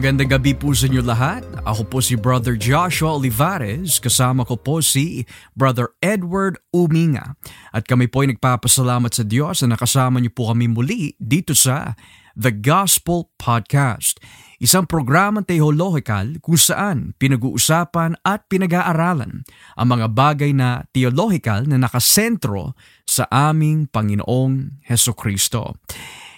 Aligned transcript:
Magandang 0.00 0.32
gabi 0.32 0.56
po 0.56 0.72
sa 0.72 0.88
inyo 0.88 1.04
lahat. 1.04 1.44
Ako 1.60 1.84
po 1.84 2.00
si 2.00 2.16
Brother 2.16 2.56
Joshua 2.56 3.20
Olivares, 3.20 4.00
kasama 4.00 4.48
ko 4.48 4.56
po 4.56 4.80
si 4.80 5.28
Brother 5.52 5.92
Edward 6.00 6.56
Uminga. 6.72 7.36
At 7.68 7.84
kami 7.84 8.08
po 8.08 8.24
ay 8.24 8.32
nagpapasalamat 8.32 9.12
sa 9.12 9.28
Diyos 9.28 9.60
na 9.60 9.76
nakasama 9.76 10.16
niyo 10.16 10.32
po 10.32 10.48
kami 10.48 10.72
muli 10.72 11.12
dito 11.20 11.52
sa 11.52 11.92
The 12.32 12.48
Gospel 12.48 13.28
Podcast. 13.36 14.16
Isang 14.56 14.88
programang 14.88 15.44
teologikal 15.44 16.40
kung 16.40 16.56
saan 16.56 17.12
pinag-uusapan 17.20 18.24
at 18.24 18.48
pinag-aaralan 18.48 19.44
ang 19.76 19.88
mga 19.92 20.16
bagay 20.16 20.56
na 20.56 20.80
teologikal 20.96 21.68
na 21.68 21.76
nakasentro 21.76 22.72
sa 23.04 23.28
aming 23.28 23.84
Panginoong 23.84 24.80
Heso 24.80 25.12
Kristo. 25.12 25.76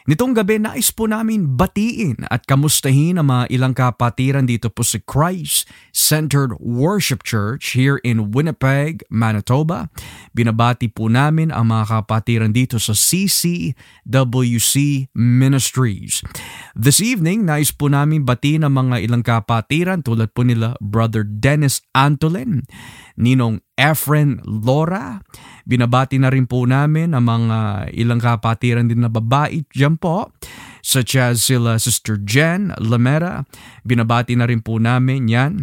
Nitong 0.03 0.35
gabi 0.35 0.59
nais 0.59 0.91
po 0.91 1.07
namin 1.07 1.55
batiin 1.55 2.27
at 2.27 2.43
kamustahin 2.43 3.23
ang 3.23 3.31
mga 3.31 3.55
ilang 3.55 3.71
kapatiran 3.71 4.51
dito 4.51 4.67
po 4.67 4.83
sa 4.83 4.99
Christ 4.99 5.71
Centered 5.95 6.59
Worship 6.59 7.23
Church 7.23 7.79
here 7.79 8.03
in 8.03 8.35
Winnipeg, 8.35 9.07
Manitoba. 9.15 9.95
Binabati 10.35 10.91
po 10.91 11.07
namin 11.07 11.55
ang 11.55 11.71
mga 11.71 12.03
kapatiran 12.03 12.51
dito 12.51 12.83
sa 12.83 12.99
CCWC 12.99 14.75
Ministries. 15.15 16.27
This 16.75 16.99
evening, 16.99 17.47
nais 17.47 17.71
po 17.71 17.87
namin 17.87 18.27
batiin 18.27 18.67
ang 18.67 18.75
mga 18.75 19.07
ilang 19.07 19.23
kapatiran 19.23 20.03
tulad 20.03 20.35
po 20.35 20.43
nila 20.43 20.75
Brother 20.83 21.23
Dennis 21.23 21.79
Antolin, 21.95 22.67
Ninong 23.17 23.61
Efren 23.77 24.41
Lora, 24.45 25.21
Binabati 25.63 26.19
na 26.19 26.27
rin 26.27 26.51
po 26.51 26.67
namin 26.67 27.15
ang 27.15 27.23
mga 27.23 27.59
ilang 27.95 28.19
kapatiran 28.19 28.91
din 28.91 29.07
na 29.07 29.11
babae 29.11 29.63
dyan 29.71 29.95
po, 29.95 30.35
such 30.83 31.15
as 31.15 31.47
sila 31.47 31.79
Sister 31.79 32.19
Jen 32.19 32.75
Lamera. 32.83 33.47
Binabati 33.87 34.35
na 34.35 34.51
rin 34.51 34.59
po 34.59 34.83
namin 34.83 35.31
yan 35.31 35.55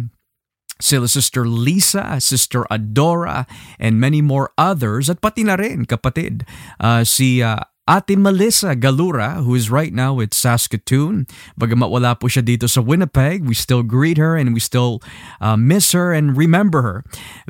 sila 0.80 1.04
Sister 1.04 1.44
Lisa, 1.44 2.16
Sister 2.18 2.64
Adora, 2.72 3.44
and 3.76 4.00
many 4.00 4.24
more 4.24 4.50
others. 4.56 5.12
At 5.12 5.20
pati 5.20 5.44
na 5.44 5.60
rin, 5.60 5.84
kapatid, 5.84 6.48
uh, 6.80 7.04
si 7.04 7.44
uh, 7.44 7.60
Ate 7.90 8.14
Melissa 8.14 8.78
Galura, 8.78 9.42
who 9.42 9.58
is 9.58 9.66
right 9.66 9.90
now 9.90 10.14
with 10.14 10.30
Saskatoon. 10.30 11.26
Bagamat 11.58 11.90
wala 11.90 12.14
po 12.14 12.30
siya 12.30 12.44
dito 12.46 12.70
sa 12.70 12.78
Winnipeg, 12.78 13.42
we 13.42 13.56
still 13.56 13.82
greet 13.82 14.14
her 14.14 14.38
and 14.38 14.54
we 14.54 14.62
still 14.62 15.02
uh, 15.42 15.58
miss 15.58 15.90
her 15.90 16.14
and 16.14 16.38
remember 16.38 16.86
her. 16.86 16.98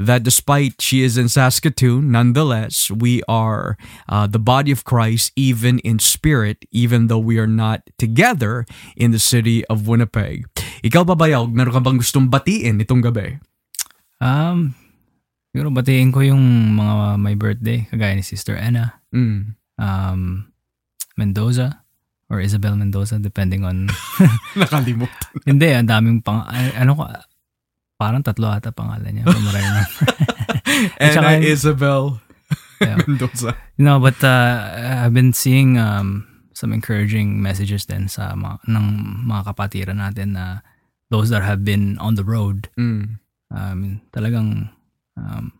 That 0.00 0.24
despite 0.24 0.80
she 0.80 1.04
is 1.04 1.20
in 1.20 1.28
Saskatoon, 1.28 2.08
nonetheless, 2.08 2.88
we 2.88 3.20
are 3.28 3.76
uh, 4.08 4.32
the 4.32 4.40
body 4.40 4.72
of 4.72 4.88
Christ 4.88 5.36
even 5.36 5.76
in 5.84 6.00
spirit, 6.00 6.64
even 6.72 7.12
though 7.12 7.20
we 7.20 7.36
are 7.36 7.50
not 7.50 7.84
together 8.00 8.64
in 8.96 9.12
the 9.12 9.20
city 9.20 9.66
of 9.68 9.92
Winnipeg. 9.92 10.48
Ikaw 10.80 11.04
ba 11.04 11.20
Bayog, 11.20 11.52
meron 11.52 11.76
ka 11.76 11.84
bang 11.84 12.00
gustong 12.00 12.32
batiin 12.32 12.80
itong 12.80 13.04
gabi? 13.04 13.36
Um, 14.24 14.72
siguro 15.52 15.68
batiin 15.68 16.08
ko 16.16 16.24
yung 16.24 16.80
mga 16.80 17.20
my 17.20 17.34
birthday, 17.36 17.84
kagaya 17.92 18.16
ni 18.16 18.24
Sister 18.24 18.56
Anna. 18.56 19.04
Mm 19.12 19.59
um, 19.80 20.52
Mendoza 21.16 21.80
or 22.28 22.38
Isabel 22.38 22.76
Mendoza 22.76 23.18
depending 23.18 23.64
on 23.64 23.88
nakalimot. 24.60 25.10
Hindi, 25.48 25.72
ang 25.72 25.88
daming 25.88 26.20
pang 26.22 26.46
ano 26.46 26.92
ko 26.94 27.02
parang 28.00 28.24
tatlo 28.24 28.48
ata 28.48 28.72
pangalan 28.72 29.20
niya. 29.20 29.24
And 31.02 31.12
saka, 31.12 31.44
Isabel 31.44 32.20
yeah. 32.80 32.96
Mendoza. 33.04 33.52
You 33.76 33.84
know, 33.84 34.00
but 34.00 34.16
uh, 34.24 34.72
I've 35.04 35.12
been 35.12 35.36
seeing 35.36 35.76
um, 35.76 36.24
some 36.56 36.72
encouraging 36.72 37.42
messages 37.44 37.84
din 37.84 38.08
sa 38.08 38.32
mga, 38.32 38.64
ng 38.68 38.86
mga 39.28 39.42
kapatiran 39.52 40.00
natin 40.00 40.32
na 40.32 40.64
those 41.12 41.28
that 41.28 41.44
have 41.44 41.60
been 41.60 42.00
on 42.00 42.16
the 42.16 42.24
road. 42.24 42.72
Mm. 42.80 43.20
Um, 43.52 44.00
talagang 44.16 44.70
um, 45.18 45.52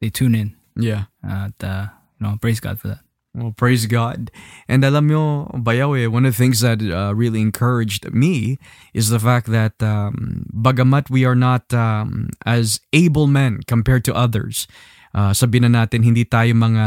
they 0.00 0.10
tune 0.10 0.34
in. 0.34 0.56
Yeah. 0.74 1.06
At 1.22 1.54
uh, 1.62 1.94
you 2.18 2.26
know, 2.26 2.34
praise 2.42 2.58
God 2.58 2.80
for 2.82 2.88
that. 2.88 3.04
Well, 3.34 3.50
praise 3.50 3.90
God. 3.90 4.30
And 4.70 4.86
alam 4.86 5.10
nyo, 5.10 5.50
Bayawe, 5.58 6.06
one 6.06 6.22
of 6.22 6.38
the 6.38 6.38
things 6.38 6.62
that 6.62 6.78
uh, 6.78 7.18
really 7.18 7.42
encouraged 7.42 8.06
me 8.14 8.62
is 8.94 9.10
the 9.10 9.18
fact 9.18 9.50
that 9.50 9.74
um, 9.82 10.46
bagamat 10.54 11.10
we 11.10 11.26
are 11.26 11.34
not 11.34 11.66
um, 11.74 12.30
as 12.46 12.78
able 12.94 13.26
men 13.26 13.66
compared 13.66 14.06
to 14.06 14.14
others, 14.14 14.70
uh, 15.18 15.34
sabihin 15.34 15.66
na 15.66 15.82
natin, 15.82 16.06
hindi 16.06 16.22
tayo 16.22 16.54
mga 16.54 16.86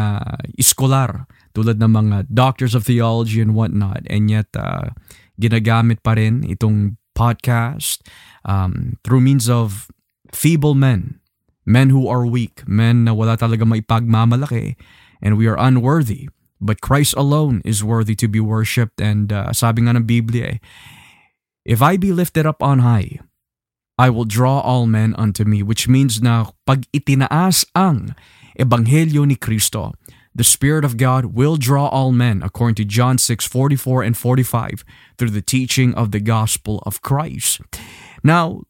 iskolar 0.55 1.27
tulad 1.51 1.83
ng 1.83 1.91
mga 1.91 2.17
doctors 2.31 2.71
of 2.71 2.87
theology 2.87 3.43
and 3.43 3.51
whatnot. 3.51 4.07
And 4.07 4.31
yet, 4.31 4.47
uh, 4.55 4.95
ginagamit 5.35 5.99
pa 5.99 6.15
rin 6.15 6.47
itong 6.47 6.95
podcast 7.11 8.07
um, 8.47 8.95
through 9.03 9.19
means 9.19 9.51
of 9.51 9.91
feeble 10.31 10.79
men, 10.79 11.19
men 11.67 11.91
who 11.91 12.07
are 12.07 12.23
weak, 12.23 12.63
men 12.71 13.03
na 13.03 13.11
wala 13.11 13.35
talaga 13.35 13.67
maipagmamalaki, 13.67 14.79
and 15.19 15.35
we 15.35 15.43
are 15.43 15.59
unworthy 15.59 16.31
But 16.59 16.81
Christ 16.81 17.13
alone 17.17 17.61
is 17.65 17.83
worthy 17.83 18.15
to 18.15 18.27
be 18.27 18.39
worshipped 18.39 19.01
and 19.01 19.31
uh, 19.31 19.53
sabi 19.53 19.85
nga 19.85 19.93
ng 19.93 20.09
Biblia 20.09 20.57
eh, 20.57 20.59
If 21.67 21.83
I 21.83 21.97
be 21.97 22.15
lifted 22.15 22.47
up 22.47 22.63
on 22.63 22.79
high, 22.79 23.19
I 23.97 24.09
will 24.09 24.25
draw 24.25 24.61
all 24.61 24.85
men 24.85 25.13
unto 25.17 25.43
me, 25.43 25.61
which 25.61 25.89
means 25.89 26.21
na 26.21 26.53
pag 26.65 26.87
itinaas 26.93 27.65
ang 27.75 28.15
Ebanghelyo 28.57 29.25
ni 29.25 29.35
Kristo, 29.35 29.93
the 30.33 30.45
Spirit 30.45 30.85
of 30.85 30.97
God 30.97 31.33
will 31.33 31.57
draw 31.57 31.89
all 31.89 32.13
men, 32.13 32.41
according 32.45 32.75
to 32.75 32.85
John 32.85 33.17
6 33.17 33.45
44 33.45 34.03
and 34.03 34.15
45, 34.15 34.85
through 35.17 35.33
the 35.33 35.41
teaching 35.41 35.93
of 35.95 36.11
the 36.13 36.21
gospel 36.21 36.81
of 36.85 37.01
Christ. 37.01 37.61
Now, 38.23 38.61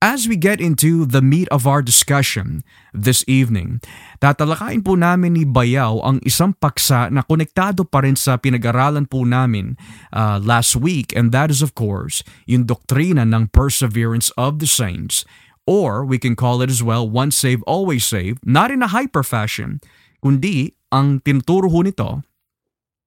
As 0.00 0.24
we 0.24 0.40
get 0.40 0.64
into 0.64 1.04
the 1.04 1.20
meat 1.20 1.44
of 1.52 1.68
our 1.68 1.84
discussion 1.84 2.64
this 2.96 3.20
evening, 3.28 3.84
tatalakayin 4.16 4.80
po 4.80 4.96
namin 4.96 5.36
ni 5.36 5.44
Bayaw 5.44 6.00
ang 6.00 6.24
isang 6.24 6.56
paksa 6.56 7.12
na 7.12 7.20
konektado 7.20 7.84
pa 7.84 8.00
rin 8.00 8.16
sa 8.16 8.40
pinag-aralan 8.40 9.04
po 9.04 9.28
namin 9.28 9.76
uh, 10.16 10.40
last 10.40 10.72
week 10.72 11.12
and 11.12 11.36
that 11.36 11.52
is 11.52 11.60
of 11.60 11.76
course 11.76 12.24
yung 12.48 12.64
doktrina 12.64 13.28
ng 13.28 13.52
perseverance 13.52 14.32
of 14.40 14.56
the 14.56 14.64
saints 14.64 15.28
or 15.68 16.00
we 16.00 16.16
can 16.16 16.32
call 16.32 16.64
it 16.64 16.72
as 16.72 16.80
well 16.80 17.04
once 17.04 17.36
saved 17.36 17.60
always 17.68 18.00
saved 18.00 18.40
not 18.40 18.72
in 18.72 18.80
a 18.80 18.96
hyper 18.96 19.20
fashion 19.20 19.84
kundi 20.24 20.72
ang 20.88 21.20
tinuturo 21.20 21.68
nito 21.84 22.24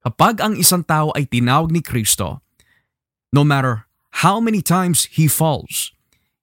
kapag 0.05 0.37
ang 0.45 0.53
isang 0.53 0.85
tao 0.85 1.09
ay 1.17 1.25
tinawag 1.25 1.73
ni 1.73 1.81
Kristo 1.81 2.45
no 3.33 3.41
matter 3.41 3.89
how 4.21 4.37
many 4.37 4.61
times 4.61 5.09
he 5.17 5.25
falls 5.25 5.89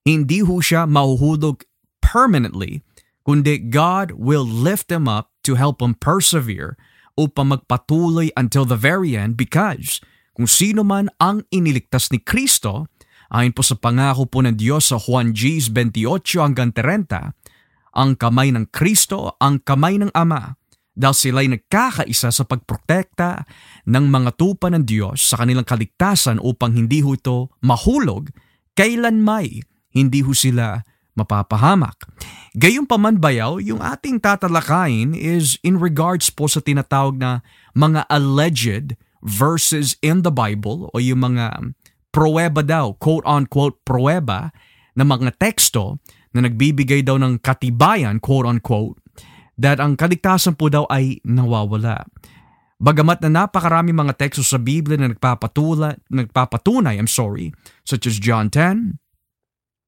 hindi 0.04 0.40
ho 0.40 0.58
siya 0.58 0.88
mahuhulog 0.88 1.64
permanently, 2.00 2.80
kundi 3.24 3.60
God 3.60 4.16
will 4.16 4.46
lift 4.46 4.88
them 4.88 5.06
up 5.06 5.30
to 5.44 5.56
help 5.56 5.78
them 5.80 5.96
persevere 5.96 6.76
upang 7.20 7.52
magpatuloy 7.52 8.32
until 8.34 8.64
the 8.64 8.78
very 8.78 9.12
end 9.12 9.36
because 9.36 10.00
kung 10.32 10.48
sino 10.48 10.80
man 10.80 11.12
ang 11.20 11.44
iniligtas 11.52 12.08
ni 12.08 12.22
Kristo, 12.22 12.88
ayon 13.28 13.52
po 13.52 13.60
sa 13.60 13.76
pangako 13.76 14.24
po 14.24 14.40
ng 14.40 14.56
Diyos 14.56 14.88
sa 14.88 14.96
Juan 14.96 15.36
G's 15.36 15.68
28 15.68 16.40
hanggang 16.40 16.72
30, 16.72 17.36
ang 17.92 18.10
kamay 18.16 18.54
ng 18.54 18.72
Kristo, 18.72 19.36
ang 19.36 19.60
kamay 19.60 20.00
ng 20.00 20.14
Ama, 20.16 20.56
dahil 21.00 21.16
sila'y 21.16 21.48
nagkakaisa 21.48 22.28
sa 22.34 22.44
pagprotekta 22.44 23.46
ng 23.88 24.04
mga 24.10 24.30
tupa 24.36 24.68
ng 24.68 24.84
Diyos 24.84 25.22
sa 25.22 25.40
kanilang 25.40 25.64
kaligtasan 25.64 26.42
upang 26.42 26.74
hindi 26.74 27.00
ho 27.00 27.14
ito 27.14 27.54
mahulog 27.62 28.28
kailan 28.74 29.22
may 29.22 29.62
hindi 29.90 30.22
ho 30.22 30.32
sila 30.34 30.82
mapapahamak. 31.18 32.06
Gayunpaman 32.56 33.18
bayaw, 33.18 33.62
yung 33.62 33.82
ating 33.82 34.22
tatalakayin 34.22 35.14
is 35.14 35.58
in 35.62 35.78
regards 35.78 36.30
po 36.30 36.46
sa 36.50 36.62
tinatawag 36.62 37.18
na 37.18 37.44
mga 37.74 38.06
alleged 38.10 38.98
verses 39.20 39.94
in 40.00 40.24
the 40.24 40.32
Bible 40.32 40.88
o 40.90 40.96
yung 40.98 41.22
mga 41.22 41.74
pruweba 42.10 42.64
daw, 42.64 42.96
quote-unquote 42.98 43.84
pruweba, 43.86 44.50
na 44.98 45.06
mga 45.06 45.38
teksto 45.38 46.02
na 46.34 46.42
nagbibigay 46.46 47.06
daw 47.06 47.18
ng 47.18 47.38
katibayan, 47.38 48.18
quote-unquote, 48.18 48.98
that 49.60 49.78
ang 49.78 49.94
kaligtasan 49.94 50.58
po 50.58 50.72
daw 50.72 50.88
ay 50.90 51.22
nawawala. 51.22 52.06
Bagamat 52.80 53.20
na 53.28 53.44
napakarami 53.44 53.92
mga 53.92 54.16
teksto 54.16 54.40
sa 54.40 54.56
Biblia 54.56 54.96
na 54.96 55.12
nagpapatula, 55.12 56.00
nagpapatunay, 56.08 56.96
I'm 56.96 57.10
sorry, 57.10 57.52
such 57.84 58.08
as 58.08 58.16
John 58.16 58.48
10, 58.48 58.96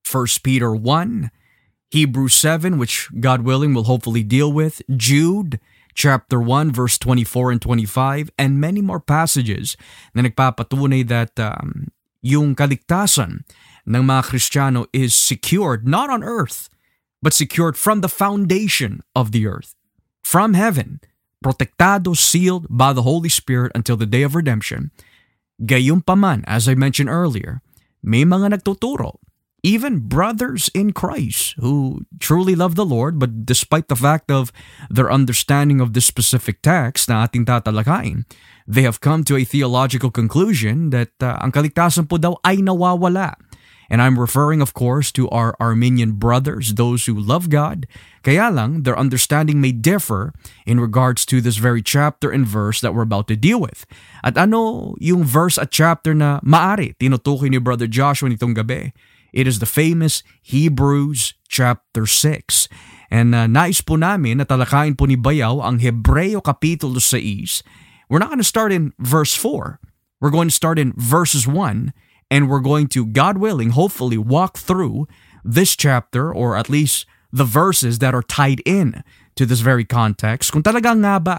1 0.04 0.26
Peter 0.42 0.74
1, 0.74 1.30
Hebrews 1.90 2.34
7, 2.34 2.78
which 2.78 3.08
God 3.20 3.42
willing 3.42 3.74
will 3.74 3.84
hopefully 3.84 4.22
deal 4.22 4.52
with, 4.52 4.82
Jude 4.96 5.60
chapter 5.94 6.40
1 6.40 6.72
verse 6.72 6.98
24 6.98 7.52
and 7.52 7.62
25 7.62 8.30
and 8.38 8.60
many 8.60 8.80
more 8.80 9.00
passages 9.00 9.76
na 10.14 10.22
nagpapatunay 10.22 11.06
that 11.06 11.36
um, 11.38 11.92
yung 12.24 12.54
kaligtasan 12.54 13.44
ng 13.84 14.02
mga 14.02 14.22
Kristiyano 14.24 14.86
is 14.92 15.14
secured 15.14 15.86
not 15.86 16.08
on 16.08 16.24
earth 16.24 16.68
but 17.20 17.36
secured 17.36 17.76
from 17.76 18.00
the 18.00 18.10
foundation 18.10 19.02
of 19.14 19.32
the 19.32 19.46
earth 19.46 19.74
from 20.22 20.54
heaven 20.54 21.00
protektado 21.42 22.16
sealed 22.16 22.66
by 22.70 22.94
the 22.94 23.02
Holy 23.02 23.28
Spirit 23.28 23.74
until 23.74 23.98
the 23.98 24.06
day 24.06 24.22
of 24.22 24.38
redemption. 24.38 24.94
Gayunpaman 25.60 26.46
as 26.46 26.70
I 26.70 26.74
mentioned 26.74 27.10
earlier 27.10 27.60
may 28.02 28.24
mga 28.24 28.58
nagtuturo 28.58 29.21
even 29.62 30.10
brothers 30.10 30.68
in 30.74 30.92
Christ 30.92 31.54
who 31.58 32.04
truly 32.18 32.54
love 32.54 32.74
the 32.74 32.84
Lord, 32.84 33.18
but 33.18 33.46
despite 33.46 33.86
the 33.86 33.96
fact 33.96 34.30
of 34.30 34.52
their 34.90 35.10
understanding 35.10 35.80
of 35.80 35.94
this 35.94 36.06
specific 36.06 36.62
text 36.62 37.08
na 37.08 37.26
ating 37.26 37.46
tatalakayin, 37.46 38.26
they 38.66 38.82
have 38.82 39.00
come 39.00 39.22
to 39.24 39.38
a 39.38 39.46
theological 39.46 40.10
conclusion 40.10 40.90
that 40.90 41.14
uh, 41.22 41.38
ang 41.38 41.54
kaligtasan 41.54 42.10
po 42.10 42.18
daw 42.18 42.34
ay 42.42 42.58
nawawala. 42.58 43.38
And 43.92 44.00
I'm 44.00 44.16
referring, 44.16 44.64
of 44.64 44.72
course, 44.72 45.12
to 45.20 45.28
our 45.28 45.52
Armenian 45.60 46.16
brothers, 46.16 46.80
those 46.80 47.04
who 47.04 47.12
love 47.12 47.52
God. 47.52 47.84
Kaya 48.24 48.48
lang, 48.48 48.88
their 48.88 48.96
understanding 48.96 49.60
may 49.60 49.70
differ 49.70 50.32
in 50.64 50.80
regards 50.80 51.28
to 51.28 51.44
this 51.44 51.60
very 51.60 51.84
chapter 51.84 52.32
and 52.32 52.48
verse 52.48 52.80
that 52.80 52.96
we're 52.96 53.04
about 53.04 53.28
to 53.28 53.36
deal 53.36 53.60
with. 53.60 53.84
At 54.24 54.40
ano 54.40 54.94
yung 54.96 55.28
verse 55.28 55.60
at 55.60 55.68
chapter 55.68 56.16
na 56.16 56.40
maari 56.40 56.96
tinutukoy 56.96 57.52
ni 57.52 57.60
Brother 57.60 57.84
Joshua 57.84 58.32
nitong 58.32 58.56
gabi? 58.56 58.96
It 59.32 59.48
is 59.48 59.58
the 59.58 59.66
famous 59.66 60.22
Hebrews 60.44 61.34
chapter 61.48 62.06
6. 62.06 62.68
And 63.12 63.34
uh, 63.34 63.48
nais 63.48 63.80
po 63.80 63.96
namin 63.96 64.38
na 64.40 64.44
talakayin 64.44 64.96
po 64.96 65.08
ni 65.08 65.16
Bayaw 65.16 65.64
ang 65.64 65.80
Hebreo 65.80 66.44
Kapitulo 66.44 67.00
6. 67.00 67.64
We're 68.08 68.20
not 68.20 68.28
going 68.28 68.44
to 68.44 68.46
start 68.46 68.72
in 68.72 68.92
verse 69.00 69.32
4. 69.34 69.80
We're 70.20 70.32
going 70.32 70.48
to 70.48 70.54
start 70.54 70.78
in 70.78 70.92
verses 70.96 71.48
1 71.48 71.92
and 72.32 72.48
we're 72.48 72.64
going 72.64 72.88
to, 72.96 73.04
God 73.04 73.36
willing, 73.36 73.76
hopefully 73.76 74.16
walk 74.16 74.56
through 74.56 75.08
this 75.44 75.76
chapter 75.76 76.32
or 76.32 76.56
at 76.56 76.68
least 76.68 77.04
the 77.32 77.44
verses 77.44 77.98
that 77.98 78.14
are 78.14 78.22
tied 78.22 78.60
in 78.64 79.02
to 79.36 79.44
this 79.48 79.60
very 79.60 79.84
context 79.84 80.52
kung 80.52 80.62
talaga 80.62 80.92
nga 80.92 81.16
ba 81.16 81.38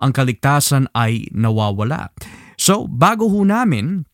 ang 0.00 0.12
kaligtasan 0.12 0.88
ay 0.96 1.28
nawawala. 1.32 2.08
So, 2.56 2.88
bago 2.88 3.28
ho 3.28 3.44
namin 3.44 4.08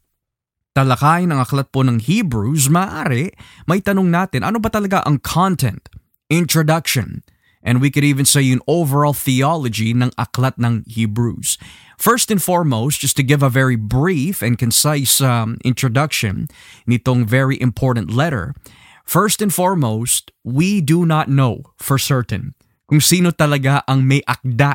talakayin 0.75 1.35
ang 1.35 1.43
aklat 1.43 1.75
po 1.75 1.83
ng 1.83 1.99
Hebrews, 1.99 2.71
maaari 2.71 3.35
may 3.67 3.83
tanong 3.83 4.09
natin 4.11 4.47
ano 4.47 4.63
ba 4.63 4.71
talaga 4.71 5.03
ang 5.07 5.19
content, 5.23 5.91
introduction, 6.31 7.27
and 7.61 7.83
we 7.83 7.91
could 7.91 8.07
even 8.07 8.25
say 8.25 8.41
yung 8.41 8.65
overall 8.65 9.13
theology 9.13 9.93
ng 9.93 10.15
aklat 10.17 10.57
ng 10.57 10.87
Hebrews. 10.87 11.59
First 12.01 12.33
and 12.33 12.41
foremost, 12.41 13.05
just 13.05 13.17
to 13.21 13.27
give 13.27 13.45
a 13.45 13.53
very 13.53 13.77
brief 13.77 14.41
and 14.41 14.57
concise 14.57 15.21
um, 15.21 15.61
introduction 15.65 16.49
nitong 16.89 17.29
very 17.29 17.61
important 17.61 18.09
letter, 18.09 18.57
first 19.05 19.45
and 19.45 19.53
foremost, 19.53 20.33
we 20.41 20.81
do 20.81 21.05
not 21.05 21.29
know 21.29 21.77
for 21.77 22.01
certain 22.01 22.57
kung 22.91 22.99
sino 22.99 23.31
talaga 23.31 23.87
ang 23.87 24.03
may 24.03 24.19
akda 24.27 24.75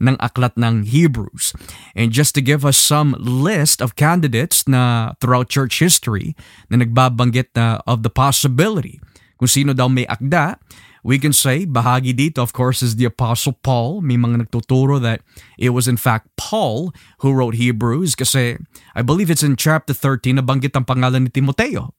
ng 0.00 0.16
aklat 0.20 0.56
ng 0.56 0.84
Hebrews. 0.84 1.52
And 1.94 2.12
just 2.12 2.34
to 2.36 2.42
give 2.44 2.64
us 2.64 2.76
some 2.76 3.16
list 3.18 3.80
of 3.80 3.96
candidates 3.96 4.68
na 4.68 5.14
throughout 5.20 5.48
church 5.48 5.80
history 5.80 6.36
na 6.68 6.80
nagbabanggit 6.80 7.52
na 7.56 7.80
of 7.88 8.02
the 8.04 8.12
possibility 8.12 9.00
kung 9.36 9.48
sino 9.48 9.76
daw 9.76 9.88
may 9.88 10.08
akda, 10.08 10.56
we 11.04 11.20
can 11.20 11.32
say 11.32 11.68
bahagi 11.68 12.16
dito 12.16 12.40
of 12.40 12.56
course 12.56 12.80
is 12.80 12.96
the 12.96 13.04
Apostle 13.04 13.54
Paul. 13.60 14.00
May 14.00 14.16
mga 14.16 14.48
nagtuturo 14.48 14.98
that 15.04 15.20
it 15.60 15.70
was 15.70 15.86
in 15.86 16.00
fact 16.00 16.32
Paul 16.40 16.90
who 17.20 17.36
wrote 17.36 17.54
Hebrews 17.60 18.16
kasi 18.16 18.56
I 18.96 19.02
believe 19.04 19.28
it's 19.28 19.44
in 19.44 19.60
chapter 19.60 19.92
13 19.92 20.40
na 20.40 20.44
banggit 20.44 20.72
ang 20.74 20.88
pangalan 20.88 21.28
ni 21.28 21.30
Timoteo. 21.30 21.92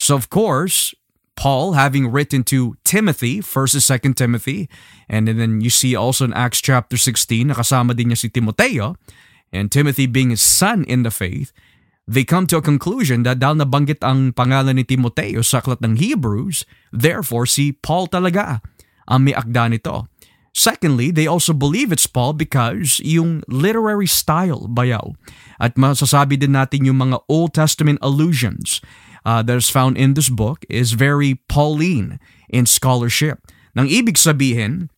So 0.00 0.16
of 0.16 0.30
course, 0.32 0.94
Paul 1.40 1.72
having 1.72 2.12
written 2.12 2.44
to 2.52 2.76
Timothy, 2.84 3.40
1st 3.40 3.80
and 3.80 4.12
2nd 4.12 4.12
Timothy, 4.12 4.68
and 5.08 5.24
then 5.24 5.64
you 5.64 5.72
see 5.72 5.96
also 5.96 6.28
in 6.28 6.36
Acts 6.36 6.60
chapter 6.60 7.00
16, 7.00 7.48
nakasama 7.48 7.96
din 7.96 8.12
niya 8.12 8.20
si 8.20 8.28
Timoteo, 8.28 9.00
and 9.48 9.72
Timothy 9.72 10.04
being 10.04 10.28
his 10.28 10.44
son 10.44 10.84
in 10.84 11.00
the 11.00 11.08
faith, 11.08 11.56
they 12.04 12.28
come 12.28 12.44
to 12.44 12.60
a 12.60 12.62
conclusion 12.62 13.24
that 13.24 13.40
dahil 13.40 13.56
nabanggit 13.56 14.04
ang 14.04 14.36
pangalan 14.36 14.76
ni 14.76 14.84
Timoteo 14.84 15.40
sa 15.40 15.64
aklat 15.64 15.80
ng 15.80 15.96
Hebrews, 15.96 16.68
therefore 16.92 17.48
si 17.48 17.72
Paul 17.72 18.12
talaga 18.12 18.60
ang 19.08 19.24
may 19.24 19.32
akda 19.32 19.72
nito. 19.72 20.09
Secondly, 20.50 21.14
they 21.14 21.30
also 21.30 21.54
believe 21.54 21.94
it's 21.94 22.10
Paul 22.10 22.34
because 22.34 22.98
yung 23.06 23.46
literary 23.46 24.10
style 24.10 24.66
bayaw. 24.66 25.14
At 25.62 25.78
masasabi 25.78 26.40
din 26.42 26.58
natin 26.58 26.84
yung 26.84 26.98
mga 26.98 27.22
Old 27.30 27.54
Testament 27.54 28.02
allusions 28.02 28.82
uh, 29.22 29.42
that 29.46 29.56
is 29.56 29.70
found 29.70 29.94
in 29.94 30.18
this 30.18 30.28
book 30.28 30.66
is 30.66 30.98
very 30.98 31.38
Pauline 31.46 32.18
in 32.50 32.66
scholarship. 32.66 33.46
Nang 33.78 33.86
ibig 33.86 34.18
sabihin, 34.18 34.90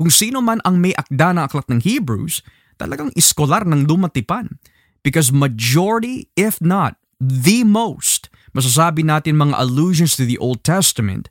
kung 0.00 0.08
sino 0.08 0.40
man 0.40 0.64
ang 0.64 0.80
may 0.80 0.96
akda 0.96 1.36
ng 1.36 1.44
aklat 1.44 1.68
ng 1.68 1.84
Hebrews, 1.84 2.40
talagang 2.80 3.12
iskolar 3.12 3.68
ng 3.68 3.84
lumatipan. 3.84 4.56
Because 5.04 5.28
majority, 5.28 6.32
if 6.36 6.60
not 6.60 6.96
the 7.20 7.64
most, 7.64 8.32
masasabi 8.56 9.04
natin 9.04 9.36
mga 9.36 9.60
allusions 9.60 10.16
to 10.16 10.24
the 10.24 10.40
Old 10.40 10.64
Testament, 10.64 11.28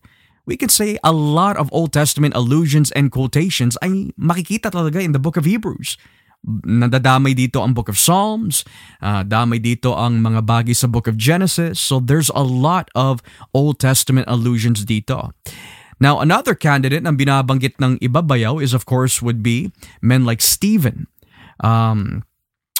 we 0.49 0.57
could 0.57 0.73
say 0.73 0.97
a 1.05 1.13
lot 1.13 1.55
of 1.61 1.69
Old 1.69 1.93
Testament 1.93 2.33
allusions 2.33 2.89
and 2.97 3.13
quotations 3.13 3.77
ay 3.85 4.09
makikita 4.17 4.73
talaga 4.73 4.97
in 4.97 5.13
the 5.13 5.21
book 5.21 5.37
of 5.37 5.45
Hebrews 5.45 6.01
nadadamay 6.47 7.35
dito 7.35 7.59
ang 7.59 7.75
Book 7.75 7.91
of 7.91 7.99
Psalms, 7.99 8.63
uh, 9.03 9.27
damay 9.27 9.59
dito 9.59 9.91
ang 9.95 10.23
mga 10.23 10.47
bagay 10.47 10.75
sa 10.75 10.87
Book 10.87 11.07
of 11.07 11.19
Genesis. 11.19 11.79
So 11.79 11.99
there's 11.99 12.31
a 12.31 12.43
lot 12.43 12.87
of 12.95 13.19
Old 13.51 13.79
Testament 13.79 14.27
allusions 14.31 14.87
dito. 14.87 15.35
Now, 15.99 16.23
another 16.23 16.55
candidate 16.55 17.03
na 17.03 17.11
binabanggit 17.11 17.75
ng 17.83 17.99
ibabayaw 17.99 18.63
is 18.63 18.71
of 18.71 18.87
course 18.87 19.19
would 19.19 19.43
be 19.43 19.75
men 19.99 20.23
like 20.23 20.39
Stephen. 20.39 21.11
Um, 21.59 22.23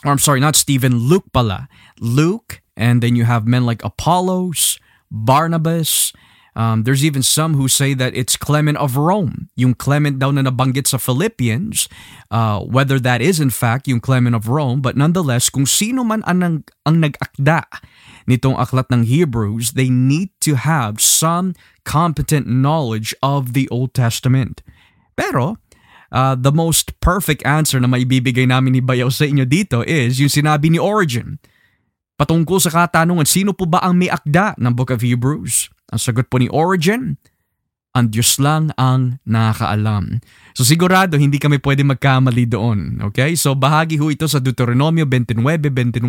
or 0.07 0.15
I'm 0.15 0.23
sorry, 0.23 0.39
not 0.39 0.55
Stephen, 0.55 0.95
Luke 0.95 1.27
pala. 1.35 1.67
Luke, 1.99 2.63
and 2.79 3.03
then 3.03 3.19
you 3.19 3.27
have 3.27 3.43
men 3.43 3.67
like 3.67 3.83
Apollos, 3.83 4.79
Barnabas, 5.11 6.15
Um, 6.59 6.83
there's 6.83 7.07
even 7.07 7.23
some 7.23 7.55
who 7.55 7.71
say 7.71 7.95
that 7.95 8.11
it's 8.11 8.35
Clement 8.35 8.75
of 8.83 8.99
Rome, 8.99 9.47
yung 9.55 9.79
Clement 9.79 10.19
daw 10.19 10.35
na 10.35 10.43
nabanggit 10.43 10.91
sa 10.91 10.99
Philippians, 10.99 11.87
uh, 12.35 12.59
whether 12.67 12.99
that 12.99 13.23
is 13.23 13.39
in 13.39 13.47
fact 13.47 13.87
yung 13.87 14.03
Clement 14.03 14.35
of 14.35 14.51
Rome, 14.51 14.83
but 14.83 14.99
nonetheless, 14.99 15.47
kung 15.47 15.63
sino 15.63 16.03
man 16.03 16.19
ang, 16.27 16.67
ang 16.83 16.97
nag-akda 16.99 17.63
nitong 18.27 18.59
aklat 18.59 18.91
ng 18.91 19.07
Hebrews, 19.07 19.79
they 19.79 19.87
need 19.87 20.35
to 20.43 20.59
have 20.59 20.99
some 20.99 21.55
competent 21.87 22.51
knowledge 22.51 23.15
of 23.23 23.55
the 23.55 23.71
Old 23.71 23.95
Testament. 23.95 24.59
Pero, 25.15 25.55
uh, 26.11 26.35
the 26.35 26.51
most 26.51 26.99
perfect 26.99 27.39
answer 27.47 27.79
na 27.79 27.87
maibibigay 27.87 28.43
namin 28.43 28.75
ni 28.75 28.83
Bayaw 28.83 29.07
sa 29.07 29.23
inyo 29.23 29.47
dito 29.47 29.79
is 29.87 30.19
yung 30.19 30.27
sinabi 30.27 30.67
ni 30.67 30.75
Origin. 30.75 31.39
Patungkol 32.19 32.59
sa 32.59 32.67
katanungan, 32.67 33.23
sino 33.23 33.55
po 33.55 33.63
ba 33.63 33.79
ang 33.79 33.95
may 33.95 34.11
akda 34.11 34.59
ng 34.59 34.75
Book 34.75 34.91
of 34.91 34.99
Hebrews? 34.99 35.71
Ang 35.89 35.99
sagot 36.01 36.29
po 36.29 36.37
ni 36.37 36.45
Origin, 36.53 37.17
ang 37.99 38.07
Diyos 38.15 38.39
lang 38.39 38.71
ang 38.79 39.19
nakakaalam. 39.27 40.23
So 40.55 40.63
sigurado 40.63 41.19
hindi 41.19 41.35
kami 41.35 41.59
pwede 41.59 41.83
magkamali 41.83 42.47
doon. 42.47 43.03
Okay? 43.11 43.35
So 43.35 43.59
bahagi 43.59 43.99
ho 43.99 44.07
ito 44.07 44.23
sa 44.31 44.39
Deuteronomio 44.39 45.03
29.29. 45.03 46.07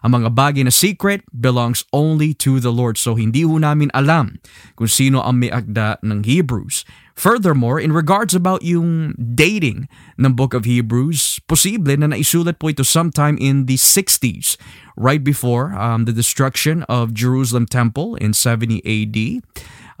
Ang 0.00 0.10
mga 0.10 0.28
bagay 0.32 0.64
na 0.64 0.72
secret 0.72 1.20
belongs 1.28 1.84
only 1.92 2.32
to 2.32 2.56
the 2.56 2.72
Lord. 2.72 2.96
So 2.96 3.20
hindi 3.20 3.44
ho 3.44 3.60
namin 3.60 3.92
alam 3.92 4.40
kung 4.80 4.88
sino 4.88 5.20
ang 5.20 5.44
may 5.44 5.52
akda 5.52 6.00
ng 6.00 6.24
Hebrews. 6.24 6.88
Furthermore, 7.12 7.76
in 7.76 7.92
regards 7.92 8.32
about 8.32 8.64
yung 8.64 9.12
dating 9.20 9.84
ng 10.16 10.32
Book 10.32 10.56
of 10.56 10.64
Hebrews, 10.64 11.44
posible 11.44 11.92
na 11.92 12.08
naisulat 12.08 12.56
po 12.56 12.72
ito 12.72 12.88
sometime 12.88 13.36
in 13.36 13.68
the 13.68 13.76
60s, 13.76 14.56
right 14.96 15.20
before 15.20 15.76
um, 15.76 16.08
the 16.08 16.16
destruction 16.16 16.88
of 16.88 17.12
Jerusalem 17.12 17.68
Temple 17.68 18.16
in 18.16 18.32
70 18.32 18.80
AD. 18.80 19.44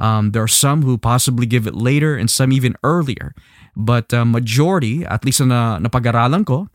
Um, 0.02 0.34
there 0.34 0.42
are 0.42 0.50
some 0.50 0.82
who 0.82 0.98
possibly 0.98 1.46
give 1.46 1.70
it 1.70 1.78
later 1.78 2.18
and 2.18 2.26
some 2.26 2.50
even 2.50 2.74
earlier. 2.82 3.38
But 3.78 4.10
uh, 4.10 4.26
majority, 4.26 5.06
at 5.06 5.24
least 5.24 5.38
na 5.46 5.78
napag-aralan 5.78 6.42
ko, 6.42 6.66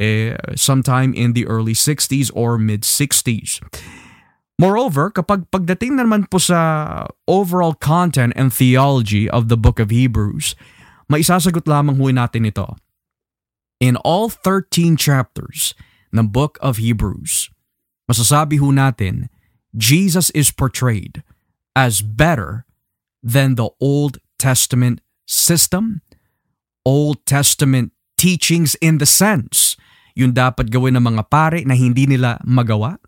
eh, 0.00 0.34
sometime 0.56 1.12
in 1.12 1.36
the 1.36 1.44
early 1.44 1.76
60s 1.76 2.32
or 2.32 2.56
mid 2.56 2.82
60s. 2.88 3.60
Moreover, 4.56 5.12
kapag 5.12 5.52
pagdating 5.52 6.00
naman 6.00 6.24
po 6.32 6.40
sa 6.40 7.04
overall 7.28 7.76
content 7.76 8.32
and 8.36 8.48
theology 8.48 9.28
of 9.28 9.52
the 9.52 9.60
book 9.60 9.76
of 9.76 9.92
Hebrews, 9.92 10.56
maisasagot 11.12 11.68
lamang 11.68 12.00
huwi 12.00 12.16
natin 12.16 12.48
ito. 12.48 12.80
In 13.80 13.96
all 14.04 14.28
13 14.28 14.96
chapters 14.96 15.76
ng 16.12 16.28
book 16.32 16.56
of 16.64 16.76
Hebrews, 16.76 17.52
masasabi 18.08 18.60
ho 18.60 18.72
natin, 18.72 19.28
Jesus 19.76 20.28
is 20.32 20.52
portrayed 20.52 21.24
as 21.72 22.04
better 22.04 22.68
than 23.22 23.54
the 23.54 23.70
Old 23.80 24.18
Testament 24.38 25.00
system, 25.26 26.02
Old 26.84 27.24
Testament 27.26 27.92
teachings 28.16 28.74
in 28.80 28.98
the 28.98 29.06
sense 29.06 29.76
yung 30.16 30.32
dapat 30.32 30.68
gawin 30.68 30.96
ng 30.98 31.06
mga 31.06 31.30
pare 31.30 31.64
na 31.64 31.72
hindi 31.72 32.04
nila 32.04 32.36
magawa 32.44 33.00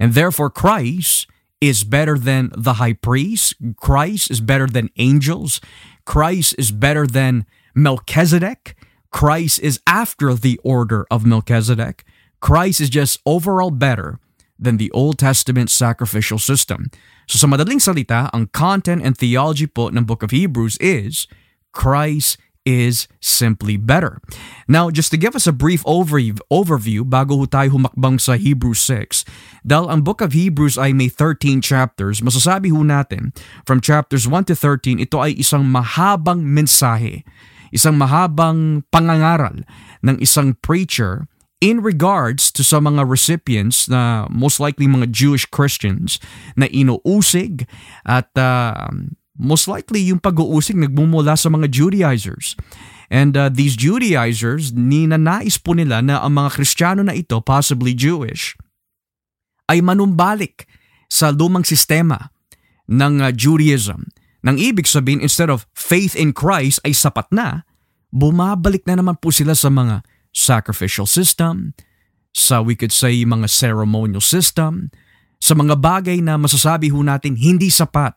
and 0.00 0.14
therefore, 0.14 0.48
Christ 0.48 1.28
is 1.60 1.84
better 1.84 2.18
than 2.18 2.50
the 2.56 2.80
high 2.80 2.94
priest. 2.94 3.54
Christ 3.76 4.30
is 4.30 4.40
better 4.40 4.66
than 4.66 4.88
angels. 4.96 5.60
Christ 6.06 6.54
is 6.56 6.72
better 6.72 7.06
than 7.06 7.44
Melchizedek. 7.76 8.74
Christ 9.12 9.60
is 9.60 9.78
after 9.86 10.32
the 10.32 10.58
order 10.64 11.06
of 11.10 11.26
Melchizedek. 11.26 12.04
Christ 12.40 12.80
is 12.80 12.88
just 12.88 13.20
overall 13.26 13.70
better 13.70 14.18
than 14.58 14.78
the 14.78 14.90
Old 14.92 15.18
Testament 15.18 15.68
sacrificial 15.68 16.38
system. 16.38 16.90
So 17.30 17.38
sa 17.38 17.46
madaling 17.46 17.78
salita, 17.78 18.26
ang 18.34 18.50
content 18.50 19.06
and 19.06 19.14
theology 19.14 19.70
po 19.70 19.86
ng 19.86 20.02
Book 20.02 20.26
of 20.26 20.34
Hebrews 20.34 20.74
is 20.82 21.30
Christ 21.70 22.42
is 22.66 23.06
simply 23.22 23.78
better. 23.78 24.18
Now, 24.66 24.90
just 24.90 25.14
to 25.14 25.16
give 25.16 25.38
us 25.38 25.46
a 25.46 25.54
brief 25.54 25.86
overview, 25.86 27.06
bago 27.06 27.38
ho 27.38 27.46
tayo 27.46 27.78
humakbang 27.78 28.18
sa 28.18 28.34
Hebrews 28.34 28.82
6, 28.82 29.22
dahil 29.62 29.86
ang 29.86 30.02
Book 30.02 30.18
of 30.18 30.34
Hebrews 30.34 30.74
ay 30.74 30.90
may 30.90 31.06
13 31.06 31.62
chapters, 31.62 32.18
masasabi 32.18 32.74
ho 32.74 32.82
natin, 32.82 33.30
from 33.62 33.78
chapters 33.78 34.26
1 34.26 34.50
to 34.50 34.58
13, 34.58 34.98
ito 34.98 35.22
ay 35.22 35.38
isang 35.38 35.62
mahabang 35.62 36.42
mensahe, 36.42 37.22
isang 37.70 37.94
mahabang 37.94 38.82
pangangaral 38.90 39.62
ng 40.02 40.18
isang 40.18 40.58
preacher 40.58 41.30
in 41.60 41.84
regards 41.84 42.48
to 42.56 42.64
sa 42.64 42.80
mga 42.80 43.04
recipients 43.04 43.84
na 43.86 44.24
most 44.32 44.58
likely 44.58 44.88
mga 44.88 45.12
Jewish 45.12 45.44
Christians 45.44 46.16
na 46.56 46.64
inuusig 46.72 47.68
at 48.08 48.32
uh, 48.34 48.88
most 49.36 49.68
likely 49.68 50.00
yung 50.08 50.20
pag-uusig 50.20 50.76
nagmumula 50.76 51.36
sa 51.36 51.52
mga 51.52 51.68
Judaizers. 51.68 52.56
And 53.12 53.36
uh, 53.36 53.52
these 53.52 53.76
Judaizers, 53.76 54.72
ninanais 54.72 55.60
po 55.60 55.76
nila 55.76 56.00
na 56.00 56.24
ang 56.24 56.40
mga 56.40 56.56
Kristiyano 56.56 57.04
na 57.04 57.12
ito, 57.12 57.36
possibly 57.44 57.92
Jewish, 57.92 58.56
ay 59.68 59.84
manumbalik 59.84 60.64
sa 61.10 61.34
lumang 61.34 61.66
sistema 61.66 62.30
ng 62.86 63.20
uh, 63.20 63.34
Judaism. 63.34 64.08
Nang 64.40 64.56
ibig 64.56 64.88
sabihin, 64.88 65.20
instead 65.20 65.52
of 65.52 65.68
faith 65.76 66.16
in 66.16 66.32
Christ 66.32 66.80
ay 66.86 66.96
sapat 66.96 67.28
na, 67.34 67.66
bumabalik 68.14 68.86
na 68.88 69.02
naman 69.02 69.18
po 69.18 69.34
sila 69.34 69.52
sa 69.52 69.68
mga 69.68 70.06
sacrificial 70.30 71.06
system, 71.06 71.74
sa 72.30 72.62
we 72.62 72.78
could 72.78 72.94
say 72.94 73.26
mga 73.26 73.50
ceremonial 73.50 74.22
system, 74.22 74.90
sa 75.40 75.56
mga 75.56 75.74
bagay 75.80 76.20
na 76.20 76.36
masasabi 76.36 76.92
ho 76.92 77.00
natin 77.02 77.34
hindi 77.34 77.72
sapat 77.72 78.14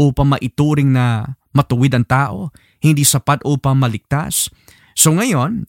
upang 0.00 0.32
maituring 0.32 0.94
na 0.94 1.36
matuwid 1.52 1.92
ang 1.92 2.06
tao, 2.06 2.48
hindi 2.80 3.04
sapat 3.04 3.42
upang 3.44 3.76
maligtas. 3.76 4.48
So 4.94 5.12
ngayon, 5.12 5.66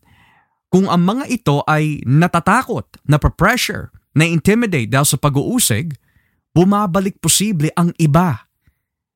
kung 0.71 0.87
ang 0.87 1.03
mga 1.03 1.25
ito 1.27 1.65
ay 1.67 1.99
natatakot, 2.07 2.87
na 3.03 3.19
pressure 3.19 3.91
na 4.15 4.23
intimidate 4.23 4.87
dahil 4.87 5.03
sa 5.03 5.19
pag-uusig, 5.19 5.97
bumabalik 6.55 7.19
posible 7.19 7.71
ang 7.75 7.91
iba 7.99 8.50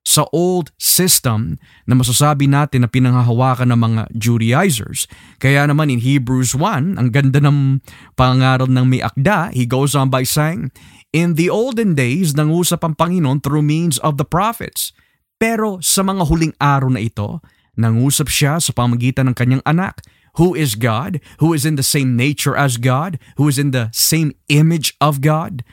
sa 0.06 0.30
old 0.30 0.70
system 0.78 1.58
na 1.90 1.98
masasabi 1.98 2.46
natin 2.46 2.86
na 2.86 2.90
pinanghahawakan 2.90 3.74
ng 3.74 3.80
mga 3.82 4.02
Judaizers. 4.14 5.10
Kaya 5.42 5.66
naman 5.66 5.90
in 5.90 6.00
Hebrews 6.00 6.54
1, 6.54 7.02
ang 7.02 7.10
ganda 7.10 7.42
ng 7.42 7.82
pangaral 8.14 8.70
ng 8.70 8.86
may 8.86 9.02
akda, 9.02 9.50
he 9.52 9.66
goes 9.66 9.98
on 9.98 10.14
by 10.14 10.22
saying, 10.22 10.70
In 11.10 11.34
the 11.34 11.50
olden 11.50 11.98
days, 11.98 12.38
nangusap 12.38 12.86
ang 12.86 12.94
Panginoon 12.94 13.42
through 13.42 13.66
means 13.66 13.98
of 14.06 14.22
the 14.22 14.28
prophets. 14.28 14.94
Pero 15.42 15.82
sa 15.82 16.06
mga 16.06 16.30
huling 16.30 16.54
araw 16.62 16.94
na 16.94 17.02
ito, 17.02 17.42
nangusap 17.76 18.30
siya 18.30 18.62
sa 18.62 18.72
pamagitan 18.72 19.28
ng 19.32 19.36
kanyang 19.36 19.66
anak, 19.66 20.06
who 20.36 20.54
is 20.54 20.76
God, 20.76 21.24
who 21.40 21.56
is 21.56 21.64
in 21.64 21.80
the 21.80 21.88
same 21.88 22.16
nature 22.16 22.54
as 22.54 22.78
God, 22.78 23.18
who 23.40 23.48
is 23.48 23.58
in 23.58 23.72
the 23.72 23.90
same 23.96 24.36
image 24.52 24.94
of 25.00 25.24
God, 25.24 25.64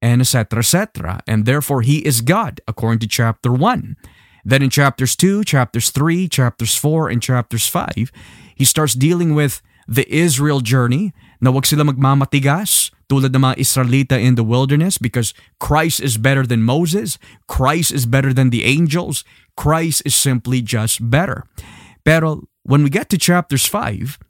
and 0.00 0.20
etc. 0.20 0.60
etc. 0.60 1.20
And 1.26 1.44
therefore 1.44 1.82
he 1.82 1.98
is 1.98 2.20
God, 2.20 2.60
according 2.66 3.00
to 3.00 3.08
chapter 3.08 3.52
1. 3.52 3.96
Then 4.44 4.62
in 4.62 4.70
chapters 4.70 5.16
2, 5.16 5.44
chapters 5.44 5.90
3, 5.90 6.28
chapters 6.28 6.74
4, 6.76 7.10
and 7.10 7.22
chapters 7.22 7.66
5, 7.66 8.10
he 8.54 8.64
starts 8.64 8.94
dealing 8.94 9.34
with 9.34 9.60
the 9.88 10.08
Israel 10.12 10.60
journey 10.60 11.12
na 11.40 11.50
wag 11.50 11.64
sila 11.64 11.84
magmamatigas 11.84 12.92
tulad 13.08 13.32
ng 13.32 13.40
mga 13.40 13.56
Israelita 13.56 14.16
in 14.20 14.36
the 14.36 14.44
wilderness 14.44 15.00
because 15.00 15.32
Christ 15.56 16.04
is 16.04 16.20
better 16.20 16.44
than 16.44 16.60
Moses, 16.60 17.16
Christ 17.48 17.92
is 17.96 18.04
better 18.04 18.36
than 18.36 18.52
the 18.52 18.68
angels, 18.68 19.24
Christ 19.56 20.04
is 20.04 20.12
simply 20.12 20.60
just 20.60 21.00
better. 21.08 21.48
Pero 22.04 22.44
when 22.68 22.84
we 22.84 22.92
get 22.92 23.08
to 23.08 23.16
chapters 23.16 23.64
5, 23.64 24.20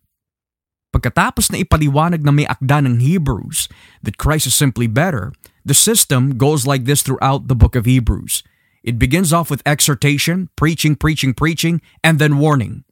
pagkatapos 0.94 1.50
na 1.50 1.58
ipaliwanag 1.58 2.22
na 2.22 2.30
may 2.30 2.46
akda 2.46 2.86
ng 2.86 3.02
Hebrews 3.02 3.66
that 4.06 4.16
Christ 4.16 4.46
is 4.46 4.54
simply 4.54 4.86
better, 4.86 5.34
the 5.68 5.76
system 5.76 6.36
goes 6.36 6.66
like 6.66 6.84
this 6.84 7.02
throughout 7.02 7.48
the 7.48 7.54
book 7.54 7.76
of 7.76 7.84
Hebrews. 7.84 8.42
It 8.82 8.98
begins 8.98 9.32
off 9.32 9.50
with 9.50 9.62
exhortation, 9.66 10.48
preaching, 10.56 10.96
preaching, 10.96 11.34
preaching, 11.34 11.80
and 12.02 12.18
then 12.18 12.38
warning. 12.38 12.84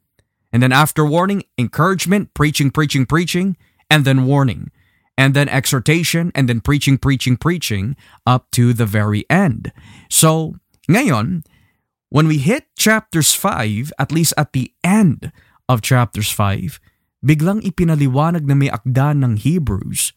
And 0.53 0.61
then 0.61 0.71
after 0.71 1.05
warning, 1.05 1.43
encouragement, 1.57 2.33
preaching, 2.33 2.71
preaching, 2.71 3.05
preaching, 3.05 3.57
and 3.89 4.05
then 4.05 4.25
warning. 4.25 4.71
And 5.17 5.33
then 5.33 5.49
exhortation, 5.49 6.31
and 6.35 6.47
then 6.47 6.61
preaching, 6.61 6.97
preaching, 6.97 7.37
preaching, 7.37 7.97
up 8.25 8.51
to 8.51 8.73
the 8.73 8.85
very 8.85 9.25
end. 9.29 9.73
So, 10.09 10.55
ngayon, 10.87 11.43
when 12.09 12.27
we 12.27 12.37
hit 12.37 12.69
chapters 12.77 13.33
5, 13.33 13.91
at 13.97 14.11
least 14.11 14.33
at 14.37 14.53
the 14.53 14.71
end 14.83 15.31
of 15.67 15.81
chapters 15.81 16.29
5, 16.29 16.79
biglang 17.25 17.65
ipinaliwanag 17.65 18.45
na 18.45 18.53
may 18.53 18.69
akda 18.69 19.17
ng 19.17 19.41
Hebrews, 19.41 20.13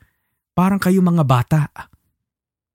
parang 0.52 0.78
kayo 0.78 1.00
mga 1.00 1.24
bata. 1.24 1.89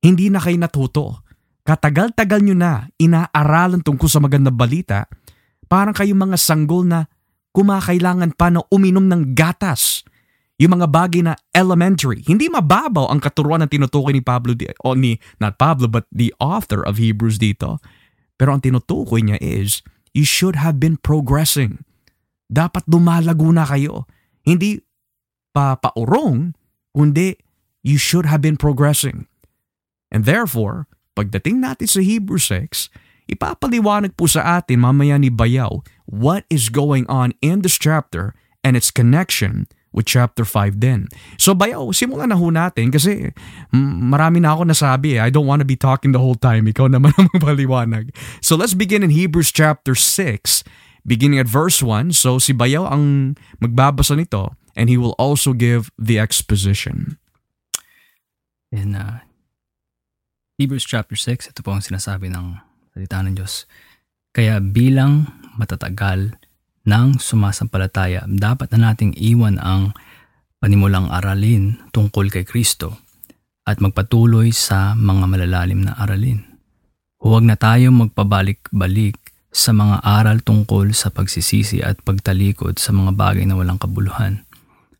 Hindi 0.05 0.29
na 0.29 0.37
kayo 0.37 0.61
natuto. 0.61 1.25
Katagal-tagal 1.65 2.45
nyo 2.45 2.53
na 2.53 2.85
inaaralan 3.01 3.81
tungkol 3.81 4.05
sa 4.05 4.21
magandang 4.21 4.53
balita, 4.53 5.09
parang 5.65 5.97
kayo 5.97 6.13
mga 6.13 6.37
sanggol 6.37 6.85
na 6.85 7.09
kumakailangan 7.57 8.37
pa 8.37 8.53
na 8.53 8.61
uminom 8.69 9.09
ng 9.09 9.33
gatas 9.33 10.05
yung 10.61 10.77
mga 10.77 10.87
bagay 10.93 11.25
na 11.25 11.33
elementary. 11.57 12.21
Hindi 12.21 12.53
mababaw 12.53 13.09
ang 13.09 13.17
katuruan 13.17 13.65
na 13.65 13.67
tinutukoy 13.67 14.13
ni 14.13 14.21
Pablo, 14.21 14.53
o 14.85 14.93
ni, 14.93 15.17
not 15.41 15.57
Pablo, 15.57 15.89
but 15.89 16.05
the 16.13 16.29
author 16.37 16.85
of 16.85 17.01
Hebrews 17.01 17.41
dito. 17.41 17.81
Pero 18.37 18.53
ang 18.53 18.61
tinutukoy 18.61 19.25
niya 19.25 19.41
is, 19.41 19.81
you 20.13 20.23
should 20.23 20.61
have 20.61 20.77
been 20.77 21.01
progressing. 21.01 21.81
Dapat 22.45 22.85
dumalago 22.85 23.49
na 23.49 23.65
kayo. 23.65 24.05
Hindi 24.45 24.79
pa 25.49 25.81
paurong, 25.81 26.53
kundi 26.93 27.35
you 27.81 27.97
should 27.97 28.29
have 28.29 28.45
been 28.45 28.55
progressing. 28.55 29.25
And 30.15 30.23
therefore, 30.23 30.87
pagdating 31.19 31.59
natin 31.59 31.91
sa 31.91 31.99
Hebrews 31.99 32.47
6, 32.47 32.87
ipapaliwanag 33.27 34.15
po 34.15 34.31
sa 34.31 34.63
atin 34.63 34.79
mamaya 34.79 35.19
ni 35.19 35.27
Bayaw 35.27 35.83
what 36.07 36.47
is 36.47 36.71
going 36.71 37.03
on 37.11 37.35
in 37.43 37.67
this 37.67 37.75
chapter 37.75 38.31
and 38.63 38.79
its 38.79 38.95
connection 38.95 39.67
with 39.91 40.07
chapter 40.07 40.47
5 40.47 40.79
din. 40.79 41.11
So 41.35 41.51
bayaw, 41.51 41.91
simulan 41.91 42.31
na 42.31 42.39
ho 42.39 42.47
natin 42.47 42.95
kasi 42.95 43.31
marami 43.75 44.39
na 44.39 44.55
ako 44.55 44.71
nasabi 44.71 45.19
eh. 45.19 45.23
I 45.23 45.31
don't 45.31 45.47
want 45.47 45.63
to 45.63 45.67
be 45.67 45.75
talking 45.75 46.15
the 46.15 46.23
whole 46.23 46.39
time. 46.39 46.67
Ikaw 46.67 46.87
naman 46.95 47.11
ang 47.19 47.27
magpaliwanag. 47.35 48.15
So 48.39 48.55
let's 48.55 48.75
begin 48.75 49.03
in 49.03 49.11
Hebrews 49.11 49.51
chapter 49.51 49.95
6, 49.95 50.63
beginning 51.03 51.43
at 51.43 51.49
verse 51.49 51.83
1. 51.83 52.15
So 52.15 52.39
si 52.39 52.55
Bayaw 52.55 52.87
ang 52.87 53.35
magbabasa 53.59 54.15
nito 54.15 54.55
and 54.79 54.87
he 54.87 54.95
will 54.95 55.15
also 55.19 55.51
give 55.51 55.91
the 55.99 56.19
exposition. 56.19 57.19
In 58.75 58.95
uh, 58.95 59.24
Hebrews 60.55 60.87
chapter 60.87 61.19
6, 61.19 61.51
ito 61.51 61.59
po 61.59 61.75
ang 61.75 61.83
sinasabi 61.83 62.31
ng 62.31 62.55
salita 62.95 63.19
ng 63.19 63.35
Diyos. 63.35 63.67
Kaya 64.31 64.63
bilang 64.63 65.27
matatagal 65.59 66.31
ng 66.87 67.19
sumasampalataya, 67.19 68.23
dapat 68.23 68.71
na 68.71 68.87
nating 68.87 69.19
iwan 69.19 69.59
ang 69.59 69.91
panimulang 70.63 71.11
aralin 71.11 71.75
tungkol 71.91 72.31
kay 72.31 72.47
Kristo 72.47 73.03
at 73.67 73.83
magpatuloy 73.83 74.55
sa 74.55 74.95
mga 74.95 75.27
malalalim 75.27 75.91
na 75.91 75.99
aralin. 75.99 76.39
Huwag 77.19 77.43
na 77.43 77.59
tayo 77.59 77.91
magpabalik-balik 77.91 79.19
sa 79.51 79.75
mga 79.75 80.07
aral 80.07 80.39
tungkol 80.39 80.95
sa 80.95 81.11
pagsisisi 81.11 81.83
at 81.83 81.99
pagtalikod 81.99 82.79
sa 82.79 82.95
mga 82.95 83.11
bagay 83.11 83.43
na 83.43 83.59
walang 83.59 83.75
kabuluhan 83.75 84.47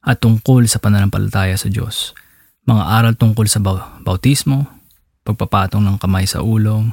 at 0.04 0.20
tungkol 0.20 0.68
sa 0.68 0.84
pananampalataya 0.84 1.56
sa 1.56 1.72
Diyos. 1.72 2.12
Mga 2.68 2.84
aral 2.92 3.14
tungkol 3.16 3.48
sa 3.48 3.64
bautismo, 4.04 4.76
pagpapatong 5.25 5.82
ng 5.82 5.98
kamay 5.98 6.29
sa 6.29 6.46
ulo, 6.46 6.86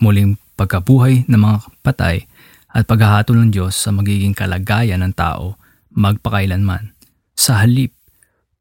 muling 0.00 0.40
pagkabuhay 0.56 1.28
ng 1.28 1.38
mga 1.38 1.58
patay 1.84 2.24
at 2.72 2.88
paghahatol 2.88 3.44
ng 3.44 3.50
Diyos 3.52 3.76
sa 3.76 3.92
magiging 3.92 4.32
kalagayan 4.32 5.04
ng 5.04 5.12
tao 5.12 5.60
magpakailanman. 5.92 6.96
Sa 7.36 7.60
halip, 7.62 7.94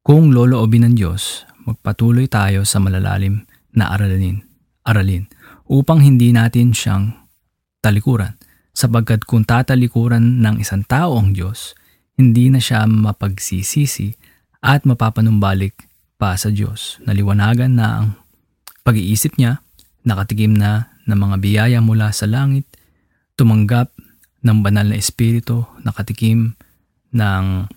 kung 0.04 0.36
loloobin 0.36 0.88
ng 0.88 0.96
Diyos, 0.96 1.48
magpatuloy 1.68 2.28
tayo 2.30 2.64
sa 2.64 2.80
malalalim 2.84 3.48
na 3.76 3.92
aralin, 3.92 4.44
aralin 4.88 5.28
upang 5.68 6.00
hindi 6.00 6.32
natin 6.32 6.72
siyang 6.72 7.16
talikuran. 7.84 8.36
Sapagkat 8.78 9.26
kung 9.26 9.42
tatalikuran 9.42 10.40
ng 10.46 10.62
isang 10.62 10.86
tao 10.86 11.18
ang 11.18 11.34
Diyos, 11.34 11.74
hindi 12.14 12.54
na 12.54 12.62
siya 12.62 12.86
mapagsisisi 12.86 14.14
at 14.62 14.86
mapapanumbalik 14.86 15.74
pa 16.18 16.38
sa 16.38 16.54
Diyos. 16.54 17.02
Naliwanagan 17.06 17.74
na 17.74 17.88
ang 18.02 18.08
pag-iisip 18.88 19.36
niya, 19.36 19.60
nakatikim 20.08 20.56
na 20.56 20.96
ng 21.04 21.20
mga 21.20 21.36
biyaya 21.44 21.80
mula 21.84 22.16
sa 22.16 22.24
langit, 22.24 22.64
tumanggap 23.36 23.92
ng 24.48 24.64
banal 24.64 24.88
na 24.88 24.96
espiritu, 24.96 25.68
nakatikim 25.84 26.56
ng 27.12 27.68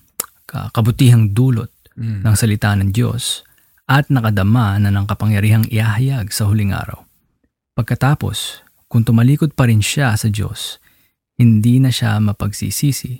kabutihang 0.47 1.35
dulot 1.35 1.75
mm. 1.99 2.23
ng 2.23 2.35
salita 2.38 2.79
ng 2.79 2.95
Diyos 2.95 3.43
at 3.90 4.07
nakadama 4.07 4.79
na 4.79 4.95
ng 4.95 5.02
kapangyarihang 5.11 5.67
iahayag 5.67 6.31
sa 6.31 6.47
huling 6.47 6.71
araw. 6.71 7.02
Pagkatapos, 7.75 8.62
kung 8.87 9.02
tumalikod 9.02 9.59
pa 9.59 9.67
rin 9.67 9.83
siya 9.83 10.14
sa 10.14 10.31
Diyos, 10.31 10.79
hindi 11.35 11.83
na 11.83 11.90
siya 11.90 12.23
mapagsisisi 12.23 13.19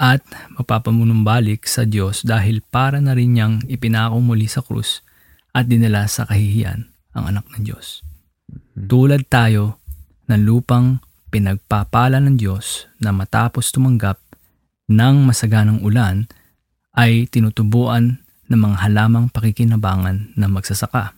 at 0.00 0.24
mapapamunumbalik 0.56 1.68
sa 1.68 1.84
Diyos 1.84 2.24
dahil 2.24 2.64
para 2.64 2.96
na 3.04 3.12
rin 3.12 3.36
niyang 3.36 3.54
ipinako 3.68 4.24
muli 4.24 4.48
sa 4.48 4.64
krus 4.64 5.04
at 5.52 5.68
dinala 5.68 6.08
sa 6.08 6.24
kahihiyan 6.28 6.95
ang 7.16 7.32
anak 7.32 7.48
ng 7.56 7.64
Diyos. 7.64 8.04
Tulad 8.76 9.24
tayo 9.32 9.80
ng 10.28 10.40
lupang 10.44 11.00
pinagpapala 11.32 12.20
ng 12.20 12.36
Diyos 12.36 12.86
na 13.00 13.10
matapos 13.10 13.72
tumanggap 13.72 14.20
ng 14.86 15.26
masaganang 15.26 15.80
ulan 15.82 16.28
ay 16.94 17.26
tinutubuan 17.26 18.20
ng 18.46 18.58
mga 18.60 18.76
halamang 18.86 19.26
pakikinabangan 19.32 20.36
ng 20.38 20.50
magsasaka. 20.52 21.16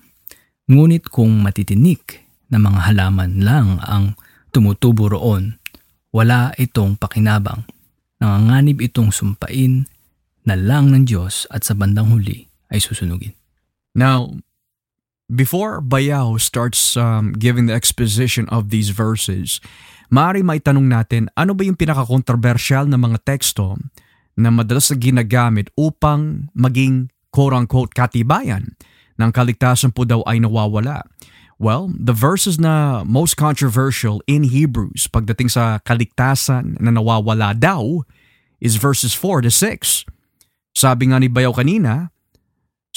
Ngunit 0.68 1.12
kung 1.12 1.32
matitinik 1.44 2.24
na 2.48 2.56
mga 2.56 2.92
halaman 2.92 3.44
lang 3.44 3.80
ang 3.84 4.16
tumutubo 4.52 5.12
roon, 5.12 5.60
wala 6.12 6.56
itong 6.56 6.96
pakinabang. 6.96 7.68
Nanganganib 8.18 8.80
itong 8.80 9.12
sumpain 9.12 9.86
na 10.48 10.56
lang 10.56 10.90
ng 10.90 11.04
Diyos 11.04 11.44
at 11.52 11.62
sa 11.68 11.76
bandang 11.76 12.08
huli 12.08 12.48
ay 12.72 12.80
susunugin. 12.80 13.36
Now, 13.92 14.32
before 15.28 15.84
Bayao 15.84 16.40
starts 16.40 16.96
um, 16.96 17.36
giving 17.36 17.68
the 17.68 17.76
exposition 17.76 18.48
of 18.48 18.72
these 18.72 18.90
verses, 18.90 19.60
maaari 20.08 20.40
may 20.40 20.58
tanong 20.58 20.88
natin 20.88 21.28
ano 21.36 21.52
ba 21.52 21.62
yung 21.68 21.76
pinaka-controversial 21.76 22.88
na 22.88 22.96
mga 22.96 23.20
teksto 23.28 23.76
na 24.34 24.48
madalas 24.48 24.88
na 24.88 24.96
ginagamit 24.96 25.68
upang 25.76 26.48
maging 26.56 27.12
quote-unquote 27.28 27.92
katibayan 27.92 28.72
ng 29.20 29.30
kaligtasan 29.30 29.92
po 29.92 30.08
daw 30.08 30.24
ay 30.24 30.40
nawawala. 30.40 31.04
Well, 31.58 31.90
the 31.90 32.14
verses 32.14 32.56
na 32.56 33.02
most 33.02 33.34
controversial 33.34 34.22
in 34.30 34.46
Hebrews 34.46 35.10
pagdating 35.10 35.50
sa 35.50 35.82
kaligtasan 35.82 36.78
na 36.78 36.94
nawawala 36.94 37.52
daw 37.58 38.06
is 38.62 38.78
verses 38.78 39.10
4 39.12 39.42
to 39.42 39.50
6. 39.50 40.06
Sabi 40.78 41.10
nga 41.10 41.18
ni 41.18 41.26
Bayaw 41.26 41.50
kanina, 41.50 42.14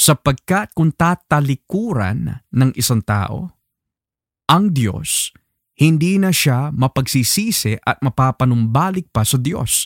sapagkat 0.02 0.74
kung 0.74 0.90
tatalikuran 0.90 2.42
ng 2.50 2.74
isang 2.74 3.06
tao, 3.06 3.54
ang 4.50 4.74
Diyos, 4.74 5.30
hindi 5.78 6.18
na 6.18 6.34
siya 6.34 6.74
mapagsisisi 6.74 7.78
at 7.86 8.02
mapapanumbalik 8.02 9.14
pa 9.14 9.22
sa 9.22 9.38
Diyos. 9.38 9.86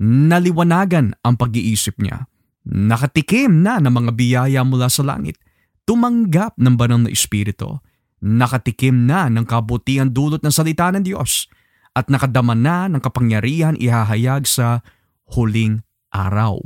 Naliwanagan 0.00 1.20
ang 1.20 1.36
pag-iisip 1.36 2.00
niya 2.00 2.30
Nakatikim 2.70 3.64
na 3.64 3.80
ng 3.80 3.90
mga 3.90 4.10
biyaya 4.12 4.60
mula 4.62 4.92
sa 4.92 5.00
langit. 5.00 5.40
Tumanggap 5.88 6.60
ng 6.60 6.76
banal 6.76 7.02
na 7.02 7.10
espiritu. 7.10 7.80
Nakatikim 8.20 9.08
na 9.08 9.32
ng 9.32 9.48
kabutihan 9.48 10.12
dulot 10.12 10.44
ng 10.44 10.52
salita 10.52 10.92
ng 10.92 11.02
Diyos. 11.02 11.48
At 11.96 12.12
nakadama 12.12 12.52
na 12.52 12.86
ng 12.86 13.00
kapangyarihan 13.00 13.80
ihahayag 13.80 14.44
sa 14.44 14.84
huling 15.32 15.80
araw. 16.12 16.60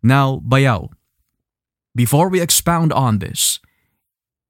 Now, 0.00 0.38
bayaw, 0.38 0.88
before 1.98 2.30
we 2.30 2.38
expound 2.38 2.94
on 2.94 3.18
this, 3.18 3.58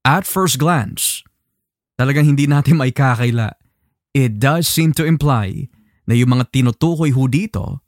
at 0.05 0.29
first 0.29 0.61
glance, 0.61 1.25
talagang 1.97 2.29
hindi 2.29 2.45
natin 2.45 2.77
maikakaila. 2.81 3.57
It 4.13 4.37
does 4.37 4.69
seem 4.69 4.93
to 4.93 5.05
imply 5.05 5.73
na 6.05 6.13
yung 6.13 6.37
mga 6.37 6.53
tinutukoy 6.53 7.09
ho 7.17 7.25
dito 7.25 7.81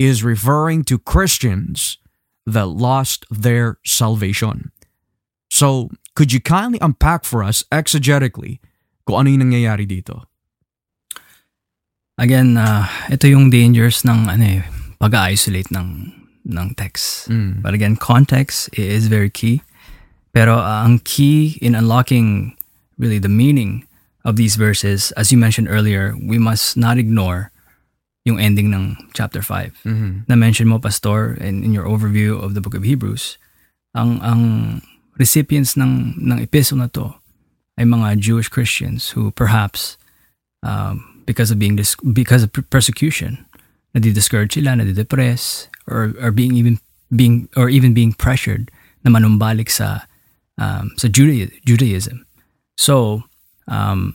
is 0.00 0.24
referring 0.24 0.88
to 0.88 0.96
Christians 0.96 2.00
that 2.48 2.72
lost 2.72 3.28
their 3.28 3.76
salvation. 3.84 4.72
So, 5.52 5.92
could 6.16 6.32
you 6.32 6.40
kindly 6.40 6.80
unpack 6.80 7.28
for 7.28 7.44
us 7.44 7.64
exegetically 7.68 8.60
kung 9.04 9.24
ano 9.24 9.28
yung 9.32 9.48
nangyayari 9.48 9.84
dito? 9.84 10.28
Again, 12.20 12.56
uh, 12.56 12.88
ito 13.08 13.28
yung 13.28 13.48
dangers 13.48 14.04
ng 14.04 14.28
ano 14.28 14.44
eh, 14.44 14.62
pag-isolate 15.00 15.70
ng 15.72 16.17
ng 16.48 16.74
text. 16.74 17.28
Mm. 17.28 17.62
But 17.62 17.74
again, 17.74 17.96
context 17.96 18.72
is 18.72 19.06
very 19.06 19.30
key. 19.30 19.62
Pero 20.32 20.58
uh, 20.58 20.84
ang 20.84 21.00
key 21.04 21.58
in 21.60 21.74
unlocking 21.74 22.56
really 22.98 23.18
the 23.18 23.30
meaning 23.30 23.86
of 24.24 24.36
these 24.36 24.56
verses, 24.56 25.12
as 25.12 25.30
you 25.30 25.38
mentioned 25.38 25.68
earlier, 25.68 26.16
we 26.20 26.38
must 26.38 26.76
not 26.76 26.98
ignore 26.98 27.52
yung 28.24 28.38
ending 28.38 28.70
ng 28.70 28.96
chapter 29.14 29.40
5. 29.40 29.84
Mm-hmm. 29.84 30.28
Na-mention 30.28 30.68
mo, 30.68 30.78
Pastor, 30.78 31.32
in, 31.40 31.64
in 31.64 31.72
your 31.72 31.84
overview 31.84 32.36
of 32.36 32.52
the 32.52 32.60
book 32.60 32.74
of 32.74 32.84
Hebrews, 32.84 33.38
ang, 33.94 34.20
ang 34.20 34.82
recipients 35.16 35.76
ng, 35.76 36.20
ng 36.20 36.38
epistle 36.40 36.78
na 36.78 36.92
to 36.92 37.14
ay 37.78 37.84
mga 37.88 38.18
Jewish 38.18 38.48
Christians 38.48 39.16
who 39.16 39.30
perhaps 39.30 39.96
um, 40.62 41.22
because 41.24 41.50
of 41.50 41.58
being 41.58 41.76
dis- 41.76 41.96
because 42.12 42.42
of 42.42 42.52
persecution, 42.70 43.44
nadi-discourage 43.94 44.54
sila, 44.54 44.76
nadi-depress, 44.76 45.68
or, 45.88 46.14
or 46.20 46.30
being 46.30 46.54
even 46.54 46.78
being 47.10 47.48
or 47.56 47.68
even 47.72 47.96
being 47.96 48.12
pressured 48.12 48.70
na 49.02 49.10
manumbalik 49.10 49.72
sa 49.72 50.04
um, 50.60 50.92
sa 51.00 51.08
Judaism. 51.08 52.26
So, 52.76 53.24
um, 53.66 54.14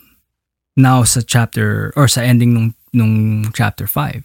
now 0.78 1.04
sa 1.04 1.22
chapter 1.26 1.92
or 1.98 2.08
sa 2.08 2.22
ending 2.22 2.54
ng 2.54 2.68
nung 2.94 3.50
chapter 3.58 3.90
5, 3.90 4.22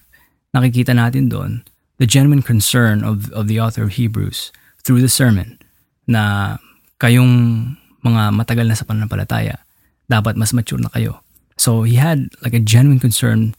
nakikita 0.53 0.93
natin 0.93 1.33
doon 1.33 1.65
the 1.97 2.07
genuine 2.07 2.45
concern 2.45 3.03
of, 3.03 3.33
of 3.33 3.49
the 3.49 3.59
author 3.59 3.83
of 3.83 3.97
Hebrews 3.97 4.53
through 4.85 5.01
the 5.01 5.11
sermon 5.11 5.59
na 6.05 6.57
kayong 7.01 7.75
mga 8.05 8.23
matagal 8.37 8.67
na 8.69 8.77
sa 8.77 8.87
pananampalataya, 8.87 9.65
dapat 10.07 10.37
mas 10.37 10.55
mature 10.55 10.79
na 10.79 10.93
kayo. 10.93 11.25
So 11.59 11.83
he 11.83 11.99
had 11.99 12.31
like 12.45 12.55
a 12.55 12.63
genuine 12.63 13.03
concern 13.03 13.57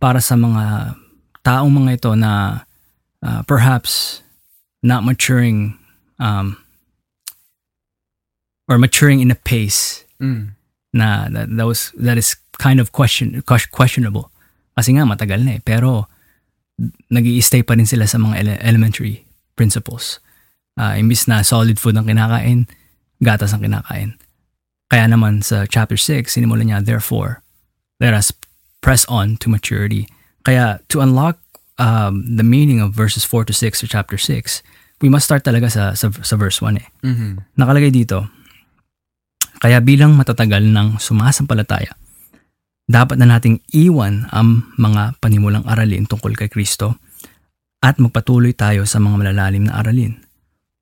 para 0.00 0.22
sa 0.24 0.34
mga 0.34 0.96
taong 1.44 1.70
mga 1.70 2.00
ito 2.00 2.10
na 2.16 2.64
uh, 3.22 3.42
perhaps 3.46 4.20
not 4.82 5.02
maturing 5.06 5.78
um, 6.18 6.58
or 8.68 8.78
maturing 8.78 9.20
in 9.20 9.30
a 9.30 9.38
pace 9.38 10.04
Mm. 10.22 10.54
na 10.94 11.26
that, 11.34 11.50
that 11.50 11.66
was 11.66 11.90
that 11.98 12.14
is 12.14 12.38
kind 12.54 12.78
of 12.78 12.94
question 12.94 13.42
questionable 13.42 14.30
Kasi 14.78 14.94
nga 14.94 15.02
matagal 15.04 15.42
na 15.44 15.58
eh. 15.58 15.60
Pero 15.60 16.06
nag 17.10 17.26
stay 17.44 17.60
pa 17.66 17.74
rin 17.74 17.84
sila 17.84 18.06
sa 18.08 18.16
mga 18.16 18.38
ele- 18.40 18.62
elementary 18.64 19.26
principles. 19.58 20.16
Uh, 20.80 20.96
imbis 20.96 21.28
na 21.28 21.44
solid 21.44 21.76
food 21.76 21.92
ang 21.98 22.08
kinakain, 22.08 22.64
gatas 23.20 23.52
ang 23.52 23.60
kinakain. 23.60 24.16
Kaya 24.88 25.04
naman 25.12 25.44
sa 25.44 25.68
chapter 25.68 26.00
6, 26.00 26.32
sinimulan 26.32 26.72
niya, 26.72 26.80
Therefore, 26.80 27.44
let 28.00 28.16
us 28.16 28.32
press 28.80 29.04
on 29.12 29.36
to 29.44 29.52
maturity. 29.52 30.08
Kaya 30.48 30.80
to 30.88 31.04
unlock 31.04 31.36
um, 31.78 32.24
the 32.26 32.44
meaning 32.44 32.80
of 32.80 32.92
verses 32.92 33.24
4 33.24 33.48
to 33.48 33.54
6 33.54 33.84
of 33.84 33.88
chapter 33.88 34.16
6, 34.16 34.60
we 35.00 35.08
must 35.08 35.28
start 35.28 35.44
talaga 35.44 35.70
sa, 35.70 35.92
sa, 35.92 36.10
sa 36.10 36.34
verse 36.36 36.60
1 36.60 36.80
eh. 36.80 36.86
Mm-hmm. 37.04 37.56
Nakalagay 37.56 37.92
dito, 37.92 38.28
Kaya 39.62 39.78
bilang 39.78 40.18
matatagal 40.18 40.66
ng 40.74 40.98
sumasampalataya, 40.98 41.94
dapat 42.90 43.14
na 43.14 43.38
nating 43.38 43.62
iwan 43.70 44.26
ang 44.34 44.66
mga 44.74 45.22
panimulang 45.22 45.62
aralin 45.70 46.02
tungkol 46.02 46.34
kay 46.34 46.50
Kristo 46.50 46.98
at 47.78 48.02
magpatuloy 48.02 48.58
tayo 48.58 48.82
sa 48.90 48.98
mga 48.98 49.22
malalalim 49.22 49.70
na 49.70 49.78
aralin. 49.78 50.18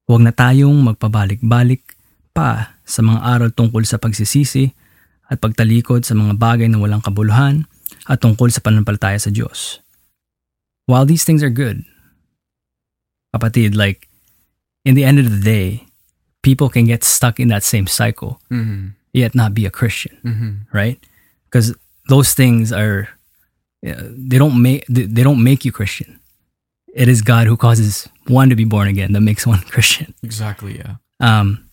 Huwag 0.08 0.24
na 0.24 0.32
tayong 0.32 0.80
magpabalik-balik 0.80 1.92
pa 2.32 2.80
sa 2.88 3.04
mga 3.04 3.20
aral 3.20 3.50
tungkol 3.52 3.84
sa 3.84 4.00
pagsisisi 4.00 4.72
at 5.28 5.36
pagtalikod 5.44 6.08
sa 6.08 6.16
mga 6.16 6.40
bagay 6.40 6.72
na 6.72 6.80
walang 6.80 7.04
kabuluhan 7.04 7.68
at 8.08 8.16
tungkol 8.16 8.48
sa 8.48 8.64
pananampalataya 8.64 9.20
sa 9.20 9.28
Diyos. 9.28 9.84
While 10.90 11.06
these 11.06 11.22
things 11.22 11.42
are 11.46 11.54
good, 11.54 11.86
kapatid, 13.30 13.78
like, 13.78 14.08
in 14.84 14.94
the 14.98 15.04
end 15.06 15.22
of 15.22 15.30
the 15.30 15.38
day, 15.38 15.86
people 16.42 16.68
can 16.68 16.84
get 16.84 17.04
stuck 17.06 17.38
in 17.38 17.46
that 17.48 17.62
same 17.62 17.86
cycle, 17.86 18.40
Mm-hmm. 18.50 18.98
yet 19.14 19.34
not 19.38 19.54
be 19.54 19.66
a 19.66 19.70
Christian, 19.70 20.18
Mm-hmm. 20.26 20.50
right? 20.74 20.98
Because 21.46 21.74
those 22.10 22.34
things 22.34 22.72
are 22.74 23.06
they 23.82 24.36
don't 24.36 24.58
make 24.60 24.84
they 24.90 25.22
don't 25.22 25.42
make 25.42 25.64
you 25.64 25.72
Christian. 25.72 26.18
It 26.92 27.06
is 27.08 27.22
God 27.22 27.46
who 27.46 27.56
causes 27.56 28.10
one 28.26 28.50
to 28.50 28.56
be 28.58 28.66
born 28.66 28.90
again 28.90 29.14
that 29.14 29.22
makes 29.22 29.46
one 29.52 29.62
Christian. 29.70 30.10
Exactly, 30.26 30.78
yeah. 30.82 30.98
Um, 31.22 31.64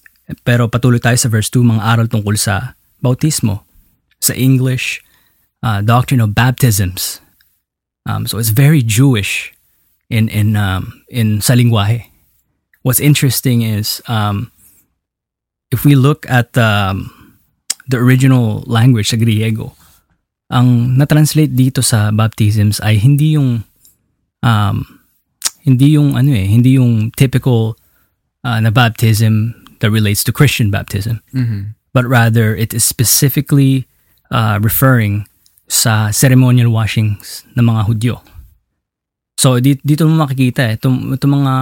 pero 0.46 0.68
patuloy 0.70 1.02
tayo 1.02 1.18
sa 1.18 1.26
verse 1.30 1.50
2, 1.50 1.64
mga 1.66 1.82
aral 1.84 2.08
tungkol 2.08 2.38
sa 2.38 2.76
bautismo, 3.02 3.66
sa 4.22 4.34
English, 4.38 5.02
uh, 5.66 5.82
doctrine 5.82 6.22
of 6.22 6.36
baptisms. 6.38 7.18
Um, 8.08 8.24
so 8.26 8.40
it's 8.40 8.56
very 8.56 8.80
Jewish 8.82 9.52
in 10.10 10.32
in 10.32 10.56
um, 10.56 11.04
in 11.12 11.44
sa 11.44 11.54
lingwahe. 11.54 12.08
What's 12.88 13.04
interesting 13.04 13.62
is 13.68 14.00
um, 14.08 14.48
if 15.76 15.84
we 15.84 15.96
look 16.00 16.24
at 16.32 16.56
um, 16.56 17.12
the 17.92 18.00
original 18.00 18.64
language 18.64 19.12
sa 19.12 19.20
Griego, 19.20 19.76
ang 20.48 20.96
na-translate 20.96 21.52
dito 21.52 21.84
sa 21.84 22.16
baptisms 22.16 22.80
ay 22.80 22.96
hindi 22.96 23.36
yung 23.36 23.68
um, 24.40 24.88
hindi 25.68 26.00
yung 26.00 26.16
ano 26.16 26.32
eh, 26.32 26.48
hindi 26.48 26.80
yung 26.80 27.12
typical 27.12 27.76
uh, 28.48 28.60
na 28.64 28.72
baptism 28.72 29.52
that 29.84 29.92
relates 29.92 30.24
to 30.24 30.32
Christian 30.32 30.72
baptism, 30.72 31.20
Mhm. 31.36 31.76
but 31.92 32.08
rather 32.08 32.56
it 32.56 32.72
is 32.72 32.88
specifically 32.88 33.84
uh, 34.32 34.64
referring 34.64 35.28
sa 35.68 36.10
ceremonial 36.16 36.72
washings 36.72 37.44
ng 37.56 37.64
mga 37.68 37.82
Hudyo. 37.86 38.16
So 39.38 39.60
dito, 39.60 39.84
dito 39.84 40.08
mo 40.08 40.24
makikita 40.26 40.72
eh, 40.72 40.80
itong, 40.80 41.14
itong 41.14 41.44
mga 41.44 41.54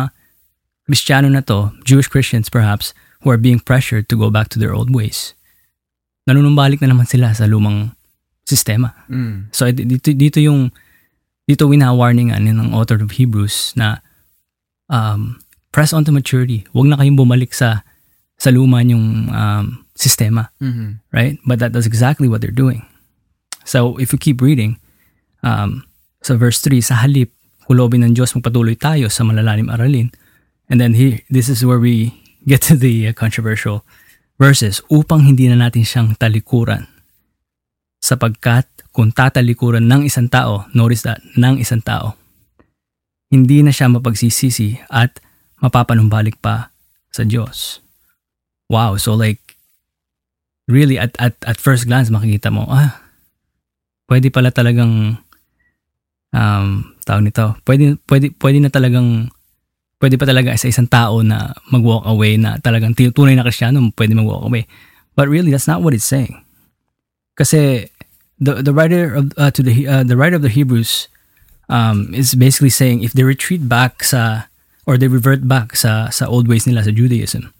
Kristiyano 0.85 1.27
na 1.33 1.41
to, 1.41 1.73
Jewish 1.83 2.07
Christians 2.07 2.47
perhaps, 2.47 2.93
who 3.25 3.33
are 3.33 3.41
being 3.41 3.57
pressured 3.57 4.05
to 4.07 4.15
go 4.15 4.29
back 4.29 4.53
to 4.53 4.61
their 4.61 4.71
old 4.71 4.93
ways. 4.93 5.33
Nanunumbalik 6.29 6.79
na 6.81 6.93
naman 6.93 7.09
sila 7.09 7.33
sa 7.33 7.49
lumang 7.49 7.97
sistema. 8.45 8.93
Mm. 9.09 9.49
So 9.49 9.65
dito 9.73 10.13
dito 10.13 10.37
yung 10.37 10.69
dito 11.49 11.65
wina-warningan 11.65 12.41
ng 12.45 12.73
author 12.73 13.01
of 13.01 13.17
Hebrews 13.17 13.73
na 13.73 14.01
um, 14.89 15.41
press 15.73 15.93
on 15.93 16.05
to 16.05 16.13
maturity. 16.13 16.65
Huwag 16.73 16.89
na 16.89 16.97
kayong 16.97 17.17
bumalik 17.17 17.53
sa 17.53 17.81
sa 18.37 18.49
luma 18.53 18.85
yung 18.85 19.29
um, 19.33 19.85
sistema, 19.97 20.49
Mhm. 20.61 20.99
right? 21.15 21.39
But 21.47 21.59
that, 21.63 21.71
that's 21.73 21.87
exactly 21.89 22.27
what 22.27 22.41
they're 22.43 22.53
doing. 22.53 22.83
So 23.65 23.97
if 23.97 24.13
you 24.13 24.21
keep 24.21 24.39
reading, 24.39 24.77
um, 25.41 25.83
sa 26.21 26.37
verse 26.37 26.61
3, 26.61 26.79
sa 26.79 27.01
halip, 27.01 27.33
kulobin 27.65 28.05
ng 28.05 28.13
Diyos 28.13 28.37
magpatuloy 28.37 28.77
tayo 28.77 29.09
sa 29.09 29.25
malalalim 29.25 29.73
aralin. 29.73 30.13
And 30.69 30.77
then 30.77 30.93
here, 30.93 31.21
this 31.29 31.49
is 31.49 31.65
where 31.65 31.81
we 31.81 32.13
get 32.45 32.61
to 32.69 32.77
the 32.77 33.09
uh, 33.09 33.13
controversial 33.13 33.81
verses. 34.37 34.81
Upang 34.93 35.25
hindi 35.25 35.49
na 35.49 35.57
natin 35.57 35.85
siyang 35.85 36.13
talikuran. 36.17 36.85
Sapagkat 38.01 38.69
kung 38.93 39.09
tatalikuran 39.09 39.89
ng 39.89 40.05
isang 40.05 40.29
tao, 40.29 40.69
notice 40.77 41.05
that, 41.05 41.21
ng 41.35 41.57
isang 41.57 41.81
tao, 41.81 42.17
hindi 43.33 43.65
na 43.65 43.73
siya 43.73 43.89
mapagsisisi 43.89 44.85
at 44.93 45.17
mapapanumbalik 45.59 46.37
pa 46.37 46.69
sa 47.09 47.25
Diyos. 47.25 47.81
Wow, 48.69 48.97
so 49.01 49.17
like, 49.17 49.57
really 50.69 50.97
at, 50.97 51.13
at, 51.17 51.37
at 51.45 51.57
first 51.57 51.89
glance 51.89 52.13
makikita 52.13 52.53
mo, 52.53 52.69
ah, 52.69 53.04
pwede 54.07 54.29
pala 54.33 54.49
talagang, 54.53 55.17
um, 56.33 56.67
tawag 57.05 57.23
nito, 57.25 57.57
pwede, 57.65 57.97
pwede, 58.09 58.31
pwede 58.37 58.57
na 58.61 58.69
talagang, 58.69 59.29
pwede 60.01 60.15
pa 60.19 60.25
talaga 60.25 60.53
sa 60.57 60.69
isang 60.69 60.89
tao 60.89 61.23
na 61.23 61.53
mag-walk 61.71 62.05
away 62.05 62.37
na 62.37 62.57
talagang 62.61 62.93
tunay 62.93 63.33
na 63.33 63.45
kristyano, 63.45 63.81
pwede 63.95 64.13
mag-walk 64.13 64.45
away. 64.45 64.67
But 65.15 65.31
really, 65.31 65.49
that's 65.49 65.67
not 65.67 65.81
what 65.81 65.95
it's 65.95 66.05
saying. 66.05 66.35
Kasi 67.35 67.89
the 68.39 68.59
the 68.63 68.73
writer 68.75 69.15
of 69.15 69.31
uh, 69.39 69.51
to 69.51 69.63
the 69.63 69.87
uh, 69.87 70.03
the 70.03 70.17
writer 70.19 70.35
of 70.35 70.43
the 70.43 70.51
Hebrews 70.51 71.07
um, 71.69 72.11
is 72.13 72.35
basically 72.35 72.69
saying 72.71 73.03
if 73.03 73.13
they 73.13 73.23
retreat 73.23 73.67
back 73.67 74.03
sa 74.03 74.51
or 74.85 74.97
they 74.99 75.07
revert 75.07 75.47
back 75.47 75.75
sa 75.75 76.11
sa 76.11 76.27
old 76.27 76.47
ways 76.47 76.67
nila 76.67 76.83
sa 76.83 76.91
Judaism, 76.91 77.51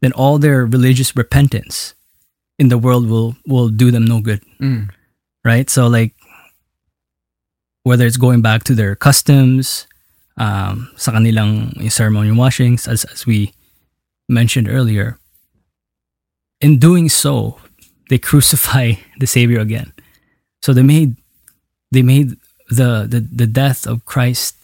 then 0.00 0.14
all 0.14 0.38
their 0.38 0.64
religious 0.64 1.14
repentance 1.18 1.94
in 2.58 2.70
the 2.70 2.78
world 2.78 3.10
will 3.10 3.34
will 3.46 3.68
do 3.68 3.90
them 3.90 4.06
no 4.06 4.20
good, 4.20 4.42
Mm. 4.62 4.90
Right? 5.44 5.68
So 5.70 5.86
like 5.86 6.14
whether 7.82 8.06
it's 8.06 8.16
going 8.18 8.42
back 8.42 8.64
to 8.64 8.74
their 8.74 8.94
customs, 8.94 9.86
um, 10.36 10.90
sa 10.96 11.12
kanilang 11.12 11.74
ceremonial 11.90 12.36
washings, 12.36 12.86
as 12.88 13.04
as 13.12 13.26
we 13.26 13.52
mentioned 14.28 14.68
earlier, 14.68 15.18
in 16.60 16.78
doing 16.78 17.08
so, 17.08 17.58
they 18.08 18.18
crucify 18.28 18.94
the 19.18 19.26
Savior 19.26 19.60
again. 19.60 19.92
So 20.62 20.72
they 20.72 20.82
made 20.84 21.16
they 21.90 22.02
made 22.02 22.36
the 22.68 23.06
the, 23.08 23.20
the 23.20 23.46
death 23.46 23.86
of 23.86 24.04
Christ 24.04 24.56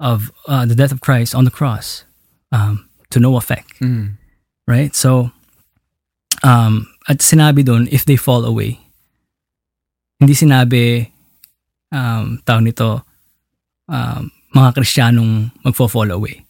of 0.00 0.32
uh, 0.48 0.64
the 0.64 0.74
death 0.74 0.92
of 0.92 1.00
Christ 1.00 1.34
on 1.34 1.44
the 1.44 1.50
cross 1.52 2.04
um, 2.52 2.88
to 3.10 3.20
no 3.20 3.36
effect, 3.36 3.68
Mm. 3.84 4.16
right? 4.66 4.96
So 4.96 5.30
um, 6.42 6.88
at 7.08 7.18
sinabi 7.20 7.64
doon, 7.68 7.84
if 7.92 8.04
they 8.08 8.16
fall 8.16 8.44
away, 8.48 8.79
hindi 10.20 10.36
sinabi 10.36 11.08
um, 11.90 12.38
tawag 12.44 12.68
nito 12.68 13.02
um, 13.88 14.30
mga 14.54 14.70
Kristiyanong 14.76 15.50
magfo-fall 15.64 16.12
away. 16.12 16.44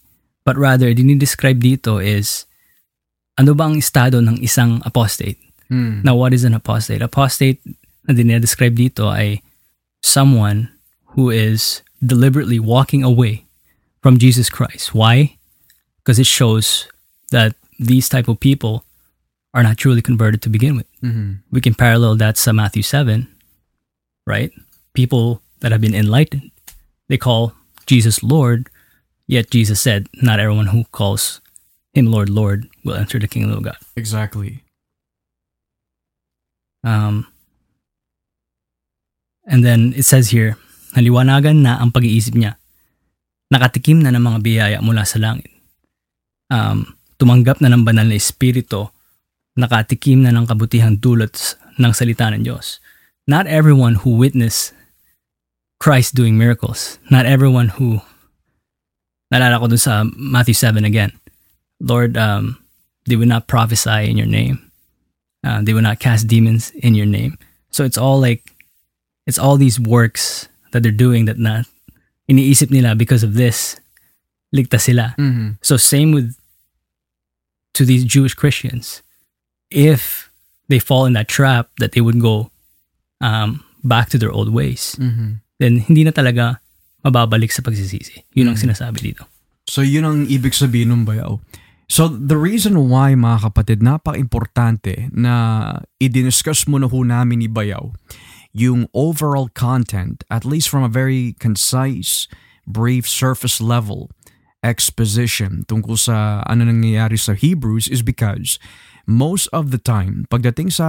But 0.44 0.58
rather, 0.58 0.90
dinidescribe 0.92 1.62
dito 1.62 2.02
is 2.02 2.44
ano 3.38 3.54
ba 3.54 3.70
ang 3.70 3.78
estado 3.78 4.20
ng 4.20 4.42
isang 4.42 4.82
apostate? 4.84 5.38
Mm. 5.70 6.04
Now, 6.04 6.18
what 6.18 6.34
is 6.34 6.44
an 6.44 6.52
apostate? 6.52 7.00
Apostate 7.00 7.62
na 8.04 8.12
dinidescribe 8.12 8.74
dito 8.74 9.08
ay 9.08 9.40
someone 10.02 10.68
who 11.14 11.30
is 11.30 11.80
deliberately 12.02 12.58
walking 12.58 13.04
away 13.04 13.44
from 14.02 14.18
Jesus 14.18 14.48
Christ. 14.48 14.92
Why? 14.92 15.36
Because 16.00 16.18
it 16.18 16.26
shows 16.26 16.88
that 17.30 17.54
these 17.78 18.08
type 18.08 18.28
of 18.28 18.40
people 18.40 18.84
are 19.52 19.62
not 19.62 19.76
truly 19.76 20.02
converted 20.02 20.40
to 20.42 20.48
begin 20.48 20.76
with. 20.76 20.88
Mhm. 21.02 21.44
We 21.52 21.60
can 21.60 21.74
parallel 21.74 22.16
that 22.16 22.36
to 22.36 22.52
Matthew 22.52 22.82
7, 22.82 23.28
right? 24.30 24.54
People 24.94 25.42
that 25.58 25.74
have 25.74 25.82
been 25.82 25.98
enlightened, 25.98 26.54
they 27.10 27.18
call 27.18 27.58
Jesus 27.90 28.22
Lord, 28.22 28.70
yet 29.26 29.50
Jesus 29.50 29.82
said, 29.82 30.06
not 30.22 30.38
everyone 30.38 30.70
who 30.70 30.86
calls 30.94 31.42
him 31.90 32.06
Lord, 32.06 32.30
Lord 32.30 32.70
will 32.86 32.94
enter 32.94 33.18
the 33.18 33.26
kingdom 33.26 33.50
of 33.58 33.66
God. 33.66 33.78
Exactly. 33.98 34.62
Um, 36.86 37.26
and 39.50 39.66
then 39.66 39.92
it 39.98 40.06
says 40.06 40.30
here, 40.30 40.54
naliwanagan 40.94 41.66
na 41.66 41.82
ang 41.82 41.90
pag-iisip 41.90 42.38
niya. 42.38 42.56
Nakatikim 43.50 44.06
na 44.06 44.14
ng 44.14 44.22
mga 44.22 44.38
biyaya 44.46 44.78
mula 44.78 45.02
sa 45.02 45.18
langit. 45.18 45.50
Um, 46.46 46.94
tumanggap 47.18 47.58
na 47.58 47.68
ng 47.74 47.82
banal 47.82 48.06
na 48.06 48.14
espiritu, 48.14 48.86
nakatikim 49.58 50.22
na 50.22 50.30
ng 50.30 50.46
kabutihang 50.46 51.02
dulot 51.02 51.34
ng 51.76 51.90
salita 51.90 52.30
ng 52.30 52.46
Diyos. 52.46 52.78
Not 53.26 53.46
everyone 53.46 53.94
who 53.96 54.16
witnessed 54.16 54.72
Christ 55.78 56.14
doing 56.14 56.36
miracles, 56.36 56.98
not 57.10 57.26
everyone 57.26 57.68
who, 57.68 58.00
nalala 59.32 59.58
ko 59.60 59.66
dun 59.68 59.78
sa 59.78 60.04
Matthew 60.16 60.54
7 60.54 60.84
again, 60.84 61.12
Lord, 61.80 62.16
um, 62.16 62.58
they 63.06 63.16
would 63.16 63.28
not 63.28 63.46
prophesy 63.46 64.10
in 64.10 64.16
your 64.18 64.26
name. 64.26 64.70
Uh, 65.44 65.62
they 65.62 65.72
will 65.72 65.82
not 65.82 66.00
cast 66.00 66.26
demons 66.26 66.70
in 66.70 66.94
your 66.94 67.06
name. 67.06 67.38
So 67.70 67.84
it's 67.84 67.96
all 67.96 68.20
like, 68.20 68.52
it's 69.26 69.38
all 69.38 69.56
these 69.56 69.80
works 69.80 70.48
that 70.72 70.82
they're 70.82 70.92
doing 70.92 71.24
that 71.24 71.38
na 71.38 71.62
iniisip 72.28 72.70
nila 72.70 72.94
because 72.94 73.22
of 73.22 73.34
this, 73.34 73.80
ligtas 74.54 74.82
sila. 74.82 75.14
Mhm. 75.18 75.58
So 75.62 75.76
same 75.76 76.12
with 76.12 76.36
to 77.74 77.84
these 77.86 78.04
Jewish 78.04 78.34
Christians. 78.34 79.02
If 79.70 80.28
they 80.68 80.78
fall 80.78 81.06
in 81.06 81.14
that 81.14 81.28
trap 81.28 81.70
that 81.78 81.92
they 81.92 82.00
would 82.02 82.20
go 82.20 82.50
um, 83.20 83.62
back 83.84 84.08
to 84.10 84.18
their 84.18 84.32
old 84.32 84.52
ways, 84.52 84.96
Mhm. 85.00 85.40
then 85.60 85.84
hindi 85.84 86.04
na 86.04 86.12
talaga 86.12 86.60
mababalik 87.04 87.52
sa 87.52 87.64
pagsisisi. 87.64 88.24
Yun 88.36 88.52
ang 88.52 88.58
sinasabi 88.60 89.00
dito. 89.00 89.24
So 89.64 89.80
yun 89.80 90.04
ang 90.04 90.18
ibig 90.28 90.52
sabihin 90.52 90.92
ng 90.92 91.04
bayaw. 91.08 91.40
So 91.90 92.06
the 92.06 92.36
reason 92.38 92.76
why 92.86 93.16
mga 93.18 93.50
kapatid, 93.50 93.82
napaka-importante 93.82 95.10
na 95.10 95.34
i-discuss 95.98 96.68
mo 96.70 96.78
na 96.78 96.86
ho 96.86 97.02
namin 97.02 97.42
ni 97.42 97.48
Bayaw 97.50 97.90
yung 98.54 98.86
overall 98.94 99.50
content, 99.50 100.22
at 100.30 100.46
least 100.46 100.70
from 100.70 100.86
a 100.86 100.90
very 100.90 101.34
concise, 101.38 102.30
brief, 102.62 103.10
surface 103.10 103.58
level 103.58 104.10
exposition 104.60 105.64
tungkol 105.66 105.96
sa 105.96 106.44
ano 106.44 106.68
nangyayari 106.68 107.16
sa 107.16 107.32
Hebrews 107.32 107.88
is 107.88 108.04
because 108.04 108.60
most 109.10 109.50
of 109.50 109.74
the 109.74 109.82
time, 109.82 110.22
pagdating 110.30 110.70
sa 110.70 110.86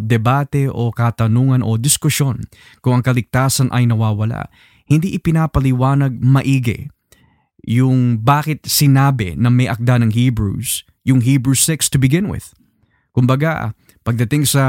debate 0.00 0.72
o 0.72 0.88
katanungan 0.88 1.60
o 1.60 1.76
diskusyon 1.76 2.48
kung 2.80 2.96
ang 2.96 3.04
kaligtasan 3.04 3.68
ay 3.68 3.84
nawawala, 3.84 4.48
hindi 4.88 5.12
ipinapaliwanag 5.12 6.16
maigi 6.16 6.88
yung 7.68 8.24
bakit 8.24 8.64
sinabi 8.64 9.36
na 9.36 9.52
may 9.52 9.68
akda 9.68 10.00
ng 10.00 10.16
Hebrews, 10.16 10.88
yung 11.04 11.20
Hebrews 11.20 11.60
6 11.68 11.92
to 11.92 12.00
begin 12.00 12.32
with. 12.32 12.56
Kumbaga, 13.12 13.76
pagdating 14.08 14.48
sa 14.48 14.64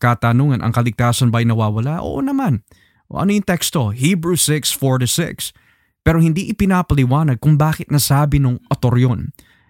katanungan, 0.00 0.64
ang 0.64 0.72
kaligtasan 0.72 1.28
ba'y 1.28 1.44
nawawala? 1.44 2.00
Oo 2.00 2.24
naman. 2.24 2.64
O 3.12 3.20
ano 3.20 3.36
yung 3.36 3.44
teksto? 3.44 3.92
Hebrews 3.92 4.48
6, 4.48 4.72
4 4.72 5.04
to 5.04 5.08
6. 5.08 5.52
Pero 6.00 6.24
hindi 6.24 6.48
ipinapaliwanag 6.48 7.36
kung 7.36 7.60
bakit 7.60 7.92
nasabi 7.92 8.40
nung 8.40 8.56
autor 8.72 8.96
yun. 8.96 9.28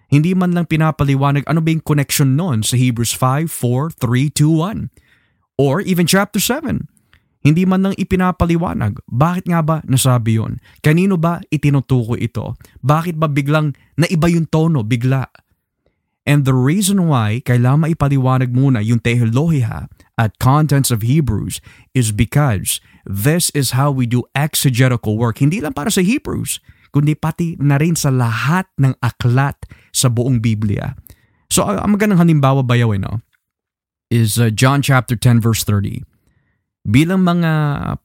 Hindi 0.09 0.33
man 0.33 0.57
lang 0.57 0.65
pinapaliwanag 0.65 1.45
ano 1.45 1.61
ba 1.61 1.69
yung 1.69 1.85
connection 1.85 2.33
nun 2.33 2.65
sa 2.65 2.75
Hebrews 2.75 3.13
5, 3.13 3.45
4, 3.45 3.93
3, 4.01 4.33
2, 4.33 4.49
1. 4.51 4.89
Or 5.61 5.85
even 5.85 6.09
chapter 6.09 6.41
7. 6.41 6.89
Hindi 7.39 7.63
man 7.63 7.87
lang 7.87 7.95
ipinapaliwanag. 7.95 8.99
Bakit 9.07 9.47
nga 9.47 9.63
ba 9.63 9.79
nasabi 9.87 10.35
yon? 10.41 10.59
Kanino 10.83 11.15
ba 11.15 11.39
itinutukoy 11.47 12.19
ito? 12.19 12.59
Bakit 12.83 13.15
ba 13.15 13.31
biglang 13.31 13.77
naiba 13.95 14.27
yung 14.27 14.49
tono 14.49 14.83
bigla? 14.83 15.29
And 16.27 16.43
the 16.43 16.53
reason 16.53 17.07
why 17.07 17.39
kailangan 17.41 17.87
maipaliwanag 17.87 18.51
muna 18.51 18.83
yung 18.83 18.99
teolohiya 18.99 19.87
at 20.19 20.35
contents 20.37 20.91
of 20.91 21.01
Hebrews 21.01 21.63
is 21.95 22.11
because 22.11 22.83
this 23.07 23.49
is 23.55 23.71
how 23.71 23.89
we 23.89 24.03
do 24.03 24.27
exegetical 24.35 25.15
work. 25.15 25.39
Hindi 25.39 25.63
lang 25.63 25.73
para 25.73 25.87
sa 25.87 26.03
Hebrews, 26.03 26.59
kundi 26.91 27.15
pati 27.15 27.55
na 27.57 27.79
rin 27.79 27.95
sa 27.95 28.11
lahat 28.11 28.67
ng 28.75 28.99
aklat 28.99 29.57
sa 29.99 30.07
buong 30.07 30.39
Biblia. 30.39 30.95
So, 31.51 31.67
uh, 31.67 31.83
ang 31.83 31.99
magandang 31.99 32.23
halimbawa 32.23 32.63
bayaw, 32.63 32.95
eh, 32.95 33.01
no? 33.01 33.19
Is 34.07 34.39
uh, 34.39 34.49
John 34.49 34.79
chapter 34.79 35.19
10 35.19 35.43
verse 35.43 35.67
30. 35.67 36.07
Bilang 36.87 37.27
mga 37.27 37.51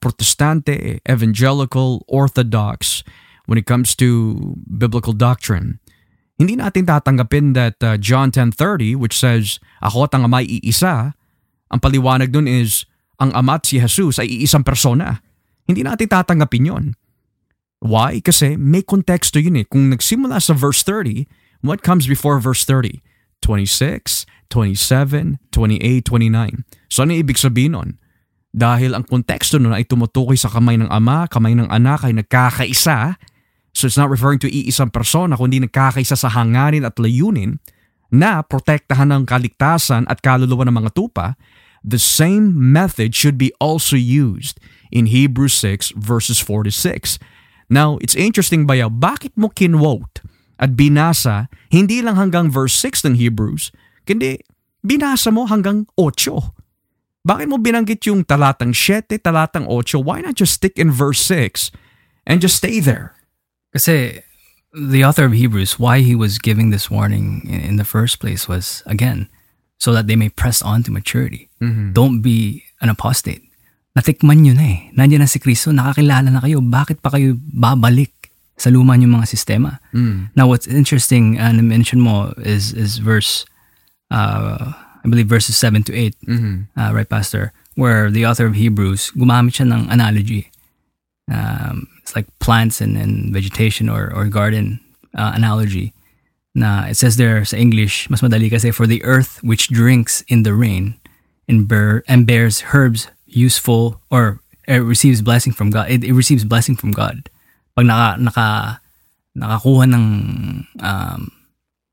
protestante, 0.03 0.99
evangelical, 1.07 2.03
orthodox, 2.11 3.01
when 3.47 3.57
it 3.57 3.65
comes 3.65 3.95
to 3.95 4.53
biblical 4.67 5.13
doctrine, 5.15 5.79
hindi 6.35 6.59
natin 6.59 6.83
tatanggapin 6.83 7.55
that 7.55 7.79
uh, 7.79 7.95
John 7.95 8.29
10.30 8.29 8.99
which 8.99 9.15
says, 9.15 9.63
Ako 9.79 10.05
at 10.05 10.13
ang 10.13 10.27
Ama 10.27 10.43
iisa, 10.43 11.15
ang 11.71 11.79
paliwanag 11.79 12.35
dun 12.35 12.45
is, 12.45 12.83
ang 13.23 13.31
Ama 13.31 13.57
at 13.57 13.63
si 13.63 13.79
Jesus 13.79 14.19
ay 14.19 14.27
iisang 14.27 14.67
persona. 14.67 15.23
Hindi 15.65 15.81
natin 15.87 16.11
tatanggapin 16.11 16.67
yon. 16.67 16.85
Why? 17.79 18.19
Kasi 18.19 18.59
may 18.59 18.83
konteksto 18.83 19.39
yun 19.39 19.63
eh. 19.63 19.65
Kung 19.65 19.87
nagsimula 19.89 20.41
sa 20.43 20.51
verse 20.53 20.83
30, 20.83 21.23
what 21.65 21.81
comes 21.81 22.07
before 22.07 22.39
verse 22.39 22.63
30? 22.63 23.01
26, 23.41 24.25
27, 24.49 25.37
28, 25.51 26.05
29. 26.05 26.65
So 26.89 27.05
ano 27.05 27.13
ibig 27.13 27.37
sabihin 27.37 27.77
nun? 27.77 27.89
Dahil 28.55 28.95
ang 28.95 29.03
konteksto 29.05 29.59
nun 29.59 29.75
ay 29.75 29.83
tumutukoy 29.83 30.39
sa 30.39 30.47
kamay 30.49 30.79
ng 30.79 30.89
ama, 30.89 31.27
kamay 31.27 31.53
ng 31.53 31.67
anak 31.69 32.07
ay 32.07 32.15
nagkakaisa. 32.15 33.19
So 33.75 33.85
it's 33.85 33.99
not 33.99 34.09
referring 34.09 34.39
to 34.41 34.49
iisang 34.49 34.89
persona 34.89 35.35
kundi 35.35 35.59
nagkakaisa 35.59 36.15
sa 36.15 36.31
hangarin 36.31 36.87
at 36.87 36.95
layunin 36.97 37.59
na 38.09 38.41
protektahan 38.41 39.11
ng 39.11 39.27
kaligtasan 39.27 40.07
at 40.07 40.23
kaluluwa 40.23 40.65
ng 40.65 40.75
mga 40.81 40.91
tupa. 40.95 41.35
The 41.85 42.01
same 42.01 42.55
method 42.55 43.13
should 43.13 43.37
be 43.37 43.53
also 43.61 43.99
used 43.99 44.57
in 44.89 45.11
Hebrews 45.11 45.53
6 45.61 45.93
verses 45.99 46.41
4 46.41 46.65
to 46.65 46.73
6. 46.73 47.21
Now, 47.69 48.01
it's 48.01 48.17
interesting 48.17 48.65
ba 48.65 48.77
bakit 48.89 49.37
mo 49.37 49.53
kinwote 49.53 50.25
at 50.55 50.73
binasa 50.75 51.51
hindi 51.69 51.99
lang 51.99 52.15
hanggang 52.15 52.47
verse 52.47 52.75
6 52.79 53.07
ng 53.11 53.15
Hebrews, 53.19 53.71
kundi 54.07 54.39
binasa 54.85 55.33
mo 55.33 55.49
hanggang 55.49 55.89
8. 55.97 57.25
Bakit 57.25 57.47
mo 57.49 57.57
binanggit 57.57 58.05
yung 58.05 58.21
talatang 58.21 58.69
7, 58.69 59.17
talatang 59.17 59.65
8? 59.65 59.97
Why 59.97 60.21
not 60.21 60.37
just 60.37 60.61
stick 60.61 60.77
in 60.77 60.93
verse 60.93 61.17
6 61.25 61.73
and 62.29 62.37
just 62.37 62.61
stay 62.61 62.77
there? 62.77 63.17
Kasi 63.73 64.21
the 64.71 65.01
author 65.01 65.25
of 65.25 65.33
Hebrews, 65.33 65.81
why 65.81 66.05
he 66.05 66.13
was 66.13 66.37
giving 66.37 66.69
this 66.69 66.91
warning 66.91 67.41
in, 67.49 67.81
the 67.81 67.87
first 67.87 68.21
place 68.21 68.45
was, 68.47 68.83
again, 68.85 69.27
so 69.81 69.91
that 69.91 70.05
they 70.05 70.15
may 70.15 70.29
press 70.29 70.61
on 70.61 70.83
to 70.83 70.93
maturity. 70.93 71.49
Mm-hmm. 71.59 71.97
Don't 71.97 72.21
be 72.21 72.63
an 72.79 72.93
apostate. 72.93 73.41
Natikman 73.95 74.43
nyo 74.43 74.53
na 74.53 74.65
eh. 74.67 74.79
Nandiyan 74.93 75.23
na 75.23 75.31
si 75.31 75.39
Kristo, 75.39 75.71
nakakilala 75.71 76.27
na 76.27 76.43
kayo. 76.43 76.59
Bakit 76.59 76.99
pa 76.99 77.15
kayo 77.15 77.39
babalik 77.39 78.14
sa 78.57 78.69
luma 78.69 78.95
yung 78.95 79.11
mga 79.11 79.27
sistema? 79.27 79.79
Mm. 79.93 80.29
Now, 80.35 80.47
what's 80.47 80.67
interesting, 80.67 81.39
uh, 81.39 81.51
na-mention 81.51 81.99
mo, 81.99 82.33
is, 82.37 82.73
is 82.73 82.97
verse, 82.99 83.45
uh, 84.11 84.71
I 85.03 85.07
believe 85.07 85.27
verses 85.27 85.57
7 85.57 85.83
to 85.83 85.93
8, 85.93 86.15
Mm-hmm. 86.27 86.79
uh, 86.79 86.93
right, 86.93 87.09
Pastor? 87.09 87.51
Where 87.75 88.09
the 88.09 88.25
author 88.25 88.45
of 88.47 88.55
Hebrews, 88.55 89.11
gumamit 89.11 89.59
siya 89.59 89.67
ng 89.67 89.91
analogy. 89.91 90.51
Um, 91.31 91.87
it's 92.01 92.15
like 92.15 92.27
plants 92.39 92.79
and, 92.79 92.95
and 92.95 93.33
vegetation 93.33 93.89
or, 93.89 94.13
or 94.15 94.25
garden 94.27 94.79
uh, 95.17 95.33
analogy. 95.35 95.91
Na 96.55 96.85
it 96.87 96.95
says 96.95 97.17
there 97.17 97.43
sa 97.43 97.57
English, 97.57 98.09
mas 98.09 98.21
madali 98.21 98.49
kasi, 98.49 98.71
for 98.71 98.87
the 98.87 99.03
earth 99.03 99.43
which 99.43 99.67
drinks 99.67 100.23
in 100.29 100.43
the 100.43 100.53
rain 100.53 100.95
and, 101.49 101.67
bear, 101.67 102.03
and 102.07 102.25
bears 102.25 102.63
herbs 102.71 103.09
useful 103.27 103.99
or 104.09 104.39
it 104.67 104.79
receives 104.79 105.21
blessing 105.21 105.51
from 105.51 105.69
God. 105.69 105.91
It, 105.91 106.03
it 106.05 106.13
receives 106.13 106.45
blessing 106.45 106.77
from 106.77 106.91
God. 106.91 107.29
Pag 107.75 107.85
naka, 107.85 108.21
naka, 108.21 108.47
nakakuha 109.35 109.83
ng 109.91 110.05
um, 110.79 111.31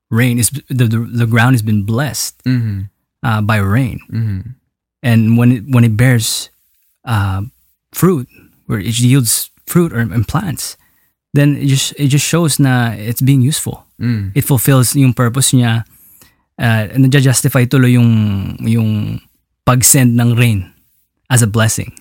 rain, 0.09 0.39
is 0.39 0.49
the, 0.69 0.87
the, 0.87 0.99
the 0.99 1.27
ground 1.27 1.53
has 1.53 1.61
been 1.61 1.83
blessed 1.83 2.39
Mm-hmm. 2.45 2.87
uh, 3.23 3.41
by 3.41 3.57
rain. 3.57 3.99
Mm-hmm. 4.11 4.41
And 5.03 5.37
when 5.37 5.51
it, 5.51 5.63
when 5.67 5.83
it 5.83 5.97
bears 5.97 6.49
uh, 7.03 7.43
fruit, 7.91 8.27
where 8.67 8.79
it 8.79 8.97
yields 8.99 9.51
fruit 9.65 9.91
or 9.91 9.99
and 9.99 10.27
plants, 10.27 10.77
then 11.33 11.57
it 11.57 11.67
just 11.67 11.93
it 11.99 12.07
just 12.07 12.25
shows 12.25 12.59
na 12.59 12.93
it's 12.95 13.21
being 13.21 13.41
useful. 13.41 13.85
Mm. 13.99 14.31
It 14.35 14.45
fulfills 14.45 14.95
yung 14.95 15.13
purpose 15.13 15.51
niya. 15.51 15.83
Uh, 16.55 16.87
justify 17.09 17.65
tuloy 17.65 17.97
yung 17.97 18.55
yung 18.61 19.19
pag-send 19.65 20.15
ng 20.15 20.35
rain 20.35 20.71
as 21.29 21.41
a 21.41 21.47
blessing. 21.47 21.91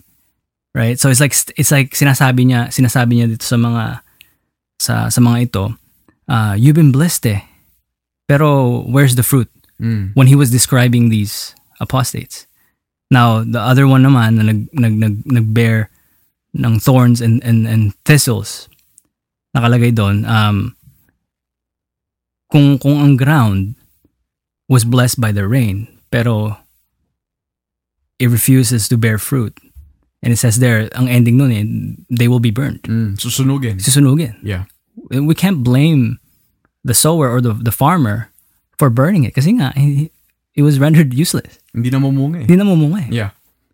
Right? 0.72 0.96
So 0.96 1.12
it's 1.12 1.20
like 1.20 1.36
it's 1.56 1.70
like 1.70 1.92
sinasabi 1.92 2.48
niya 2.48 2.72
sinasabi 2.72 3.20
niya 3.20 3.28
dito 3.28 3.44
sa 3.44 3.60
mga 3.60 4.00
sa 4.80 4.94
sa 5.12 5.20
mga 5.20 5.38
ito, 5.52 5.64
uh, 6.32 6.56
you've 6.56 6.78
been 6.78 6.92
blessed 6.92 7.28
eh. 7.28 7.40
Pero 8.24 8.80
where's 8.88 9.14
the 9.20 9.26
fruit? 9.26 9.52
Mm. 9.82 10.14
when 10.14 10.28
he 10.28 10.36
was 10.36 10.50
describing 10.50 11.08
these 11.08 11.56
apostates. 11.80 12.46
Now, 13.10 13.42
the 13.42 13.58
other 13.58 13.88
one 13.88 14.04
naman 14.04 14.38
na 14.38 14.42
nag, 14.46 14.70
nag, 14.72 14.94
nag, 14.94 15.26
nag-bear 15.26 15.90
ng 16.54 16.78
thorns 16.78 17.20
and, 17.20 17.42
and, 17.42 17.66
and 17.66 17.92
thistles, 18.04 18.68
nakalagay 19.56 19.92
doon, 19.92 20.24
um, 20.24 20.76
kung, 22.46 22.78
kung 22.78 23.02
ang 23.02 23.16
ground 23.16 23.74
was 24.68 24.84
blessed 24.84 25.20
by 25.20 25.32
the 25.32 25.48
rain, 25.48 25.88
pero 26.12 26.56
it 28.20 28.30
refuses 28.30 28.86
to 28.86 28.96
bear 28.96 29.18
fruit. 29.18 29.58
And 30.22 30.32
it 30.32 30.38
says 30.38 30.62
there, 30.62 30.86
ang 30.94 31.10
ending 31.10 31.36
nun 31.36 31.50
eh, 31.50 31.66
they 32.08 32.30
will 32.30 32.38
be 32.38 32.54
burned. 32.54 32.82
Mm. 32.86 33.18
Susunugin. 33.18 33.82
Susunugin. 33.82 34.38
Yeah. 34.42 34.70
We 35.10 35.34
can't 35.34 35.66
blame 35.66 36.22
the 36.84 36.94
sower 36.94 37.28
or 37.28 37.40
the, 37.40 37.54
the 37.54 37.74
farmer 37.74 38.30
for 38.78 38.88
burning 38.90 39.24
it 39.24 39.34
kasi 39.34 39.58
nga, 39.58 39.74
it 39.74 40.62
was 40.62 40.78
rendered 40.78 41.14
useless. 41.14 41.58
Hindi 41.74 41.90
na 41.90 41.98
mamunga 41.98 42.38
eh. 42.38 42.46
Hindi 42.46 42.56
na 42.56 42.66
mamunga 42.66 43.08
eh. 43.08 43.10
Yeah. 43.10 43.30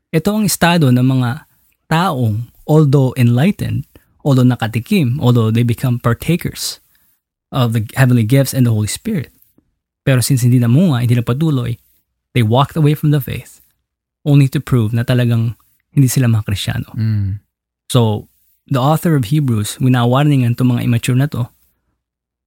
Ito 0.09 0.41
ang 0.41 0.45
estado 0.49 0.89
ng 0.89 1.05
mga 1.05 1.45
taong, 1.93 2.49
although 2.65 3.13
enlightened, 3.21 3.85
although 4.25 4.47
nakatikim, 4.47 5.21
although 5.21 5.53
they 5.53 5.63
become 5.63 6.01
partakers 6.01 6.81
of 7.53 7.73
the 7.73 7.85
heavenly 7.97 8.25
gifts 8.25 8.57
and 8.57 8.65
the 8.65 8.73
Holy 8.73 8.89
Spirit. 8.89 9.33
Pero 10.05 10.25
since 10.25 10.41
hindi 10.41 10.61
namunga, 10.61 11.05
hindi 11.05 11.17
na 11.17 11.25
patuloy, 11.25 11.77
they 12.33 12.41
walked 12.41 12.77
away 12.77 12.97
from 12.97 13.13
the 13.13 13.21
faith 13.21 13.61
only 14.25 14.49
to 14.49 14.61
prove 14.61 14.97
na 14.97 15.05
talagang 15.05 15.57
hindi 15.93 16.09
sila 16.09 16.29
mga 16.29 16.47
Krisyano. 16.47 16.91
Mm. 16.95 17.41
So, 17.89 18.29
the 18.69 18.81
author 18.81 19.17
of 19.17 19.33
Hebrews, 19.33 19.81
winawarningan 19.81 20.55
itong 20.57 20.77
mga 20.77 20.85
immature 20.85 21.17
na 21.17 21.29
to, 21.29 21.49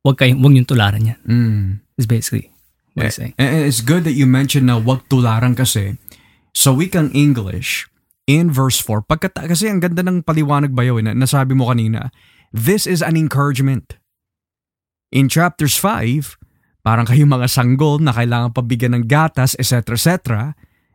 wag, 0.05 0.17
kayo, 0.17 0.37
wag 0.37 0.53
niyong 0.53 0.69
tularan 0.69 1.09
yan. 1.09 1.19
Mm. 1.25 1.65
Is 1.97 2.05
basically 2.09 2.49
what 2.93 3.05
Eh, 3.05 3.07
he's 3.09 3.17
saying. 3.17 3.33
And 3.41 3.65
it's 3.65 3.81
good 3.81 4.05
that 4.05 4.17
you 4.17 4.29
mentioned 4.29 4.69
na 4.69 4.77
wag 4.77 5.05
tularan 5.09 5.57
kasi 5.57 5.97
sa 6.53 6.75
wikang 6.75 7.09
English, 7.15 7.87
in 8.29 8.53
verse 8.53 8.77
4, 8.79 9.01
pagkata, 9.07 9.47
kasi 9.49 9.67
ang 9.67 9.81
ganda 9.81 10.05
ng 10.05 10.21
paliwanag 10.21 10.71
bayaw 10.75 11.01
eh, 11.01 11.03
na 11.09 11.13
nasabi 11.17 11.57
mo 11.57 11.67
kanina, 11.67 12.13
this 12.53 12.85
is 12.85 13.01
an 13.01 13.17
encouragement. 13.17 13.97
In 15.11 15.27
chapters 15.27 15.75
5, 15.75 16.39
parang 16.85 17.07
kayo 17.07 17.27
mga 17.27 17.47
sanggol 17.51 17.99
na 17.99 18.13
kailangan 18.15 18.55
pabigyan 18.55 18.95
ng 18.95 19.05
gatas, 19.09 19.57
etc. 19.57 19.95
etc. 19.95 20.09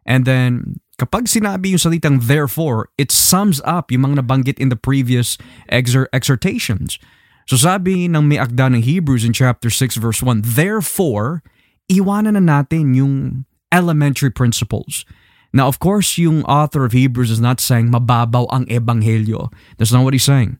And 0.07 0.23
then, 0.25 0.81
kapag 0.97 1.29
sinabi 1.29 1.77
yung 1.77 1.83
salitang 1.83 2.25
therefore, 2.25 2.89
it 2.97 3.13
sums 3.13 3.61
up 3.65 3.93
yung 3.93 4.09
mga 4.09 4.25
nabanggit 4.25 4.57
in 4.57 4.69
the 4.73 4.79
previous 4.79 5.37
exhortations. 5.69 6.99
So 7.47 7.55
sabi 7.55 8.11
ng 8.11 8.27
may 8.27 8.43
akda 8.43 8.75
ng 8.75 8.83
Hebrews 8.83 9.23
in 9.23 9.37
chapter 9.37 9.71
6 9.71 10.01
verse 10.03 10.21
1, 10.25 10.43
Therefore, 10.59 11.47
iwanan 11.87 12.35
na 12.35 12.43
natin 12.43 12.97
yung 12.99 13.47
elementary 13.71 14.33
principles. 14.33 15.07
Now, 15.55 15.71
of 15.71 15.79
course, 15.79 16.19
yung 16.19 16.45
author 16.45 16.85
of 16.85 16.93
Hebrews 16.93 17.31
is 17.31 17.41
not 17.41 17.63
saying 17.63 17.89
mababaw 17.89 18.51
ang 18.51 18.67
ebanghelyo. 18.67 19.49
That's 19.79 19.95
not 19.95 20.03
what 20.03 20.13
he's 20.13 20.27
saying. 20.27 20.59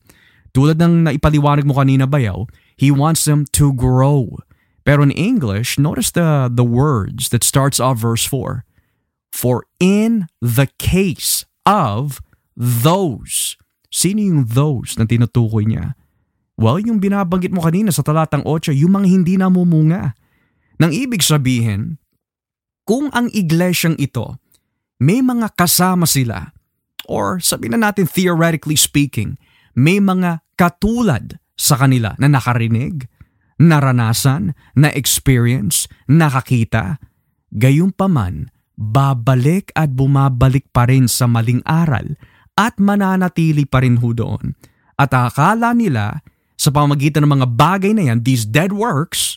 Tulad 0.57 0.81
ng 0.81 1.05
naipaliwanag 1.05 1.69
mo 1.69 1.77
kanina, 1.77 2.09
Bayaw, 2.09 2.49
he 2.79 2.89
wants 2.89 3.29
them 3.29 3.45
to 3.53 3.77
grow. 3.77 4.41
Pero 4.87 5.03
in 5.03 5.13
English, 5.13 5.77
notice 5.77 6.15
the, 6.15 6.49
the 6.49 6.65
words 6.65 7.29
that 7.29 7.45
starts 7.45 7.83
off 7.83 7.99
verse 7.99 8.25
4. 8.25 8.65
For 9.31 9.69
in 9.79 10.31
the 10.41 10.69
case 10.81 11.45
of 11.69 12.25
those, 12.57 13.61
sino 13.93 14.21
yung 14.23 14.49
those 14.49 14.97
na 14.97 15.05
tinutukoy 15.05 15.69
niya? 15.69 15.99
Well, 16.57 16.81
yung 16.81 17.05
binabanggit 17.05 17.53
mo 17.53 17.61
kanina 17.61 17.93
sa 17.93 18.01
talatang 18.01 18.41
8, 18.49 18.73
yung 18.73 18.97
mga 18.97 19.07
hindi 19.13 19.35
namumunga. 19.37 20.17
Nang 20.81 20.93
ibig 20.93 21.21
sabihin, 21.21 22.01
kung 22.89 23.13
ang 23.13 23.29
iglesyang 23.29 24.01
ito, 24.01 24.41
may 24.97 25.21
mga 25.21 25.53
kasama 25.53 26.09
sila, 26.09 26.57
or 27.05 27.37
sabihin 27.45 27.77
na 27.77 27.93
natin 27.93 28.09
theoretically 28.09 28.77
speaking, 28.77 29.37
may 29.77 30.01
mga 30.01 30.41
katulad 30.57 31.37
sa 31.53 31.77
kanila 31.77 32.17
na 32.17 32.33
nakarinig, 32.33 33.05
naranasan, 33.61 34.57
na-experience, 34.73 35.89
nakakita, 36.09 36.97
gayunpaman, 37.53 38.49
babalik 38.77 39.73
at 39.73 39.97
bumabalik 39.97 40.69
pa 40.71 40.85
rin 40.85 41.09
sa 41.09 41.25
maling 41.25 41.65
aral 41.65 42.15
at 42.57 42.77
mananatili 42.77 43.65
pa 43.65 43.81
rin 43.81 44.01
ho 44.01 44.13
doon. 44.13 44.53
At 44.97 45.13
akala 45.13 45.77
nila, 45.77 46.25
sa 46.57 46.73
pamagitan 46.73 47.25
ng 47.25 47.33
mga 47.41 47.49
bagay 47.53 47.93
na 47.93 48.13
yan, 48.13 48.25
these 48.25 48.49
dead 48.49 48.73
works, 48.73 49.37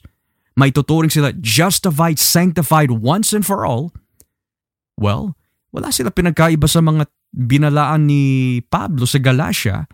may 0.56 0.72
tuturing 0.72 1.12
sila 1.12 1.36
justified, 1.40 2.20
sanctified 2.20 2.92
once 2.92 3.36
and 3.36 3.44
for 3.44 3.68
all, 3.68 3.92
well, 4.96 5.36
wala 5.76 5.92
sila 5.92 6.12
pinagkaiba 6.12 6.68
sa 6.68 6.80
mga 6.80 7.08
binalaan 7.36 8.08
ni 8.08 8.60
Pablo 8.68 9.04
sa 9.04 9.20
Galatia. 9.20 9.88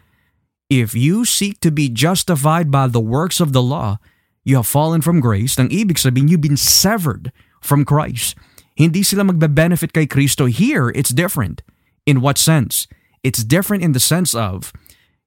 If 0.70 0.98
you 0.98 1.26
seek 1.26 1.62
to 1.62 1.70
be 1.70 1.90
justified 1.94 2.74
by 2.74 2.90
the 2.90 3.02
works 3.02 3.38
of 3.38 3.54
the 3.54 3.62
law, 3.62 4.02
you 4.46 4.58
have 4.58 4.70
fallen 4.70 5.02
from 5.02 5.22
grace. 5.22 5.58
Nang 5.58 5.70
ibig 5.70 6.02
sabihin, 6.02 6.30
you've 6.30 6.46
been 6.46 6.58
severed 6.58 7.30
from 7.62 7.86
Christ. 7.86 8.38
Hindi 8.76 9.08
sila 9.08 9.24
magbe-benefit 9.24 9.96
kay 9.96 10.04
Kristo. 10.04 10.52
Here, 10.52 10.92
it's 10.92 11.16
different. 11.16 11.64
In 12.04 12.20
what 12.20 12.36
sense? 12.36 12.92
It's 13.24 13.42
different 13.42 13.82
in 13.82 13.96
the 13.96 14.04
sense 14.04 14.36
of, 14.36 14.76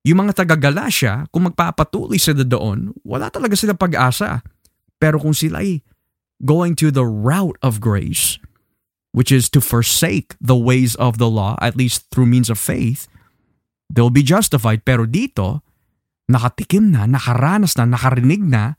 yung 0.05 0.23
mga 0.23 0.45
taga-Galatia, 0.45 1.27
kung 1.33 1.49
magpapatuloy 1.49 2.21
sila 2.21 2.45
doon, 2.45 2.93
wala 3.03 3.33
talaga 3.33 3.57
sila 3.57 3.75
pag-asa. 3.75 4.45
Pero 5.01 5.19
kung 5.19 5.35
sila 5.35 5.65
ay 5.65 5.83
going 6.45 6.79
to 6.79 6.93
the 6.93 7.03
route 7.03 7.59
of 7.65 7.83
grace, 7.83 8.39
which 9.11 9.33
is 9.33 9.51
to 9.51 9.59
forsake 9.59 10.37
the 10.39 10.55
ways 10.55 10.95
of 11.01 11.19
the 11.19 11.27
law, 11.27 11.59
at 11.59 11.75
least 11.75 12.07
through 12.13 12.29
means 12.29 12.53
of 12.53 12.61
faith, 12.61 13.11
they'll 13.91 14.13
be 14.13 14.23
justified. 14.23 14.85
Pero 14.87 15.09
dito, 15.09 15.65
nakatikim 16.31 16.95
na, 16.95 17.09
nakaranas 17.09 17.75
na, 17.75 17.89
nakarinig 17.89 18.45
na, 18.45 18.77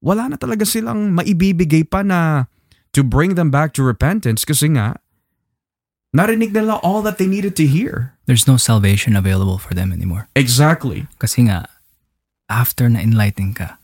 wala 0.00 0.30
na 0.30 0.36
talaga 0.38 0.64
silang 0.64 1.12
maibibigay 1.12 1.84
pa 1.84 2.00
na 2.06 2.48
to 2.96 3.04
bring 3.04 3.36
them 3.36 3.52
back 3.52 3.76
to 3.76 3.84
repentance 3.84 4.48
kasi 4.48 4.72
nga, 4.72 4.96
narinig 6.16 6.56
nila 6.56 6.80
all 6.80 7.04
that 7.04 7.20
they 7.20 7.28
needed 7.28 7.52
to 7.60 7.68
hear. 7.68 8.16
There's 8.24 8.48
no 8.48 8.56
salvation 8.56 9.12
available 9.12 9.60
for 9.60 9.76
them 9.76 9.92
anymore. 9.92 10.32
Exactly. 10.32 11.04
Kasi 11.20 11.52
nga, 11.52 11.68
after 12.48 12.88
na 12.88 13.04
enlighten 13.04 13.52
ka 13.52 13.76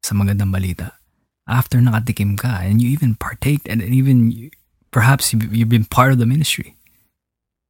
sa 0.00 0.16
magandang 0.16 0.48
balita, 0.48 0.96
after 1.44 1.76
nakatikim 1.76 2.40
ka, 2.40 2.64
and 2.64 2.80
you 2.80 2.88
even 2.88 3.20
partake, 3.20 3.60
and 3.68 3.84
even 3.84 4.32
you- 4.32 4.54
perhaps 4.90 5.36
you've, 5.36 5.52
you've 5.52 5.68
been 5.68 5.84
part 5.84 6.10
of 6.10 6.18
the 6.18 6.24
ministry, 6.26 6.74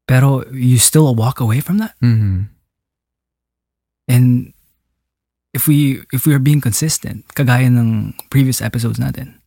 pero 0.06 0.46
you 0.54 0.78
still 0.78 1.10
walk 1.14 1.42
away 1.42 1.58
from 1.58 1.82
that. 1.82 1.98
Mm-hmm. 1.98 2.54
And 4.08 4.54
if 5.52 5.66
we 5.68 6.06
if 6.14 6.24
we 6.24 6.32
are 6.32 6.40
being 6.40 6.62
consistent, 6.62 7.26
kagaya 7.34 7.66
ng 7.68 8.14
previous 8.30 8.62
episodes 8.62 8.96
natin, 8.96 9.37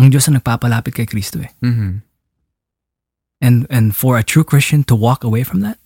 ang 0.00 0.08
Diyos 0.08 0.28
ang 0.28 0.40
nagpapalapit 0.40 0.94
kay 0.96 1.06
Kristo 1.06 1.40
eh. 1.42 1.52
Mm-hmm. 1.60 1.92
And 3.42 3.66
and 3.68 3.96
for 3.96 4.16
a 4.16 4.22
true 4.22 4.46
Christian 4.46 4.86
to 4.86 4.94
walk 4.94 5.24
away 5.26 5.42
from 5.42 5.60
that, 5.66 5.78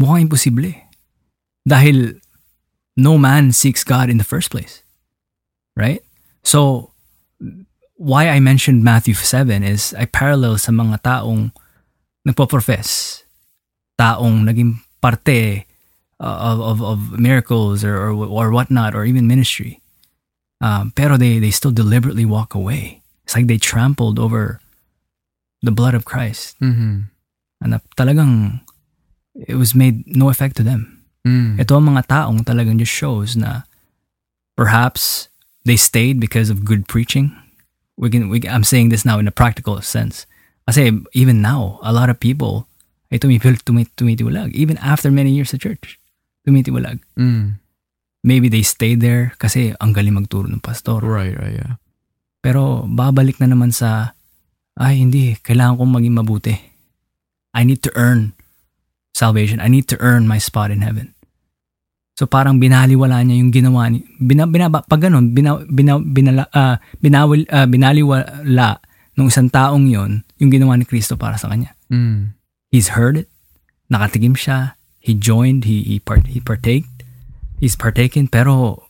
mukhang 0.00 0.30
imposible. 0.30 0.64
eh. 0.70 0.86
Dahil 1.68 2.22
no 2.96 3.18
man 3.18 3.52
seeks 3.52 3.84
God 3.84 4.08
in 4.08 4.18
the 4.18 4.26
first 4.26 4.50
place. 4.50 4.82
Right? 5.76 6.02
So 6.42 6.90
why 7.98 8.30
I 8.30 8.38
mentioned 8.40 8.86
Matthew 8.86 9.14
7 9.14 9.62
is 9.62 9.92
I 9.98 10.06
parallel 10.06 10.56
sa 10.58 10.70
mga 10.70 11.02
taong 11.02 11.50
nagpo-profess, 12.26 13.22
taong 13.98 14.46
naging 14.46 14.78
parte 15.02 15.66
uh, 16.22 16.38
of, 16.54 16.58
of, 16.60 16.78
of 16.82 16.98
miracles 17.18 17.84
or, 17.84 18.10
or, 18.10 18.26
or 18.26 18.50
whatnot, 18.50 18.94
or 18.94 19.04
even 19.04 19.26
ministry. 19.26 19.82
Um, 20.60 20.90
pero 20.94 21.16
they, 21.16 21.38
they 21.38 21.50
still 21.50 21.70
deliberately 21.70 22.24
walk 22.24 22.54
away. 22.54 22.97
It's 23.28 23.36
like 23.36 23.44
they 23.44 23.60
trampled 23.60 24.16
over 24.16 24.56
the 25.60 25.68
blood 25.68 25.92
of 25.92 26.08
Christ. 26.08 26.56
Mm-hmm. 26.64 27.12
And 27.60 27.80
talagang 27.92 28.64
it 29.36 29.60
was 29.60 29.76
made 29.76 30.08
no 30.08 30.32
effect 30.32 30.56
to 30.56 30.64
them. 30.64 31.04
Mm. 31.28 31.60
Ito 31.60 31.76
ang 31.76 31.92
mga 31.92 32.08
taong 32.08 32.40
talagang 32.48 32.80
just 32.80 32.88
shows 32.88 33.36
na 33.36 33.68
perhaps 34.56 35.28
they 35.68 35.76
stayed 35.76 36.16
because 36.16 36.48
of 36.48 36.64
good 36.64 36.88
preaching. 36.88 37.36
We 38.00 38.08
can, 38.08 38.32
we, 38.32 38.40
I'm 38.48 38.64
saying 38.64 38.88
this 38.88 39.04
now 39.04 39.20
in 39.20 39.28
a 39.28 39.34
practical 39.34 39.76
sense. 39.84 40.24
Kasi 40.64 40.96
even 41.12 41.44
now, 41.44 41.84
a 41.84 41.92
lot 41.92 42.08
of 42.08 42.16
people 42.16 42.64
ay 43.12 43.20
tumipil, 43.20 43.60
tumi, 43.60 43.84
tumitiwalag. 43.92 44.56
Even 44.56 44.80
after 44.80 45.12
many 45.12 45.36
years 45.36 45.52
sa 45.52 45.60
church, 45.60 46.00
tumitiwalag. 46.48 47.04
Mm. 47.20 47.60
Maybe 48.24 48.48
they 48.48 48.64
stayed 48.64 49.04
there 49.04 49.36
kasi 49.36 49.76
ang 49.84 49.92
galing 49.92 50.16
magturo 50.16 50.48
ng 50.48 50.64
pastor. 50.64 51.04
Right, 51.04 51.36
right, 51.36 51.60
yeah. 51.60 51.76
Pero 52.48 52.88
babalik 52.88 53.36
na 53.44 53.52
naman 53.52 53.76
sa, 53.76 54.16
ay 54.80 55.04
hindi, 55.04 55.36
kailangan 55.36 55.76
kong 55.76 55.92
maging 56.00 56.16
mabuti. 56.16 56.56
I 57.52 57.68
need 57.68 57.84
to 57.84 57.92
earn 57.92 58.32
salvation. 59.12 59.60
I 59.60 59.68
need 59.68 59.84
to 59.92 60.00
earn 60.00 60.24
my 60.24 60.40
spot 60.40 60.72
in 60.72 60.80
heaven. 60.80 61.12
So 62.16 62.24
parang 62.24 62.56
binaliwala 62.56 63.20
niya 63.20 63.36
yung 63.44 63.52
ginawa 63.52 63.92
ni 63.92 64.00
bina, 64.16 64.48
binaba, 64.48 64.80
pag 64.80 65.04
ganun, 65.04 65.36
bina, 65.36 65.60
bina, 65.68 66.00
binala, 66.00 66.48
ah, 66.56 66.80
binawil, 67.04 67.44
ah, 67.52 67.68
binaliwala 67.68 68.80
ng 69.20 69.28
isang 69.28 69.52
taong 69.52 69.84
yon 69.84 70.24
yung 70.40 70.48
ginawa 70.48 70.80
ni 70.80 70.88
Kristo 70.88 71.20
para 71.20 71.36
sa 71.36 71.52
kanya. 71.52 71.76
Mm. 71.92 72.32
He's 72.72 72.96
heard 72.96 73.20
it. 73.20 73.28
Nakatigim 73.92 74.40
siya. 74.40 74.72
He 75.04 75.12
joined. 75.12 75.68
He, 75.68 75.84
he, 75.84 76.00
part, 76.00 76.24
he 76.32 76.40
partaked. 76.40 77.04
He's 77.60 77.76
partaken. 77.76 78.24
Pero 78.32 78.87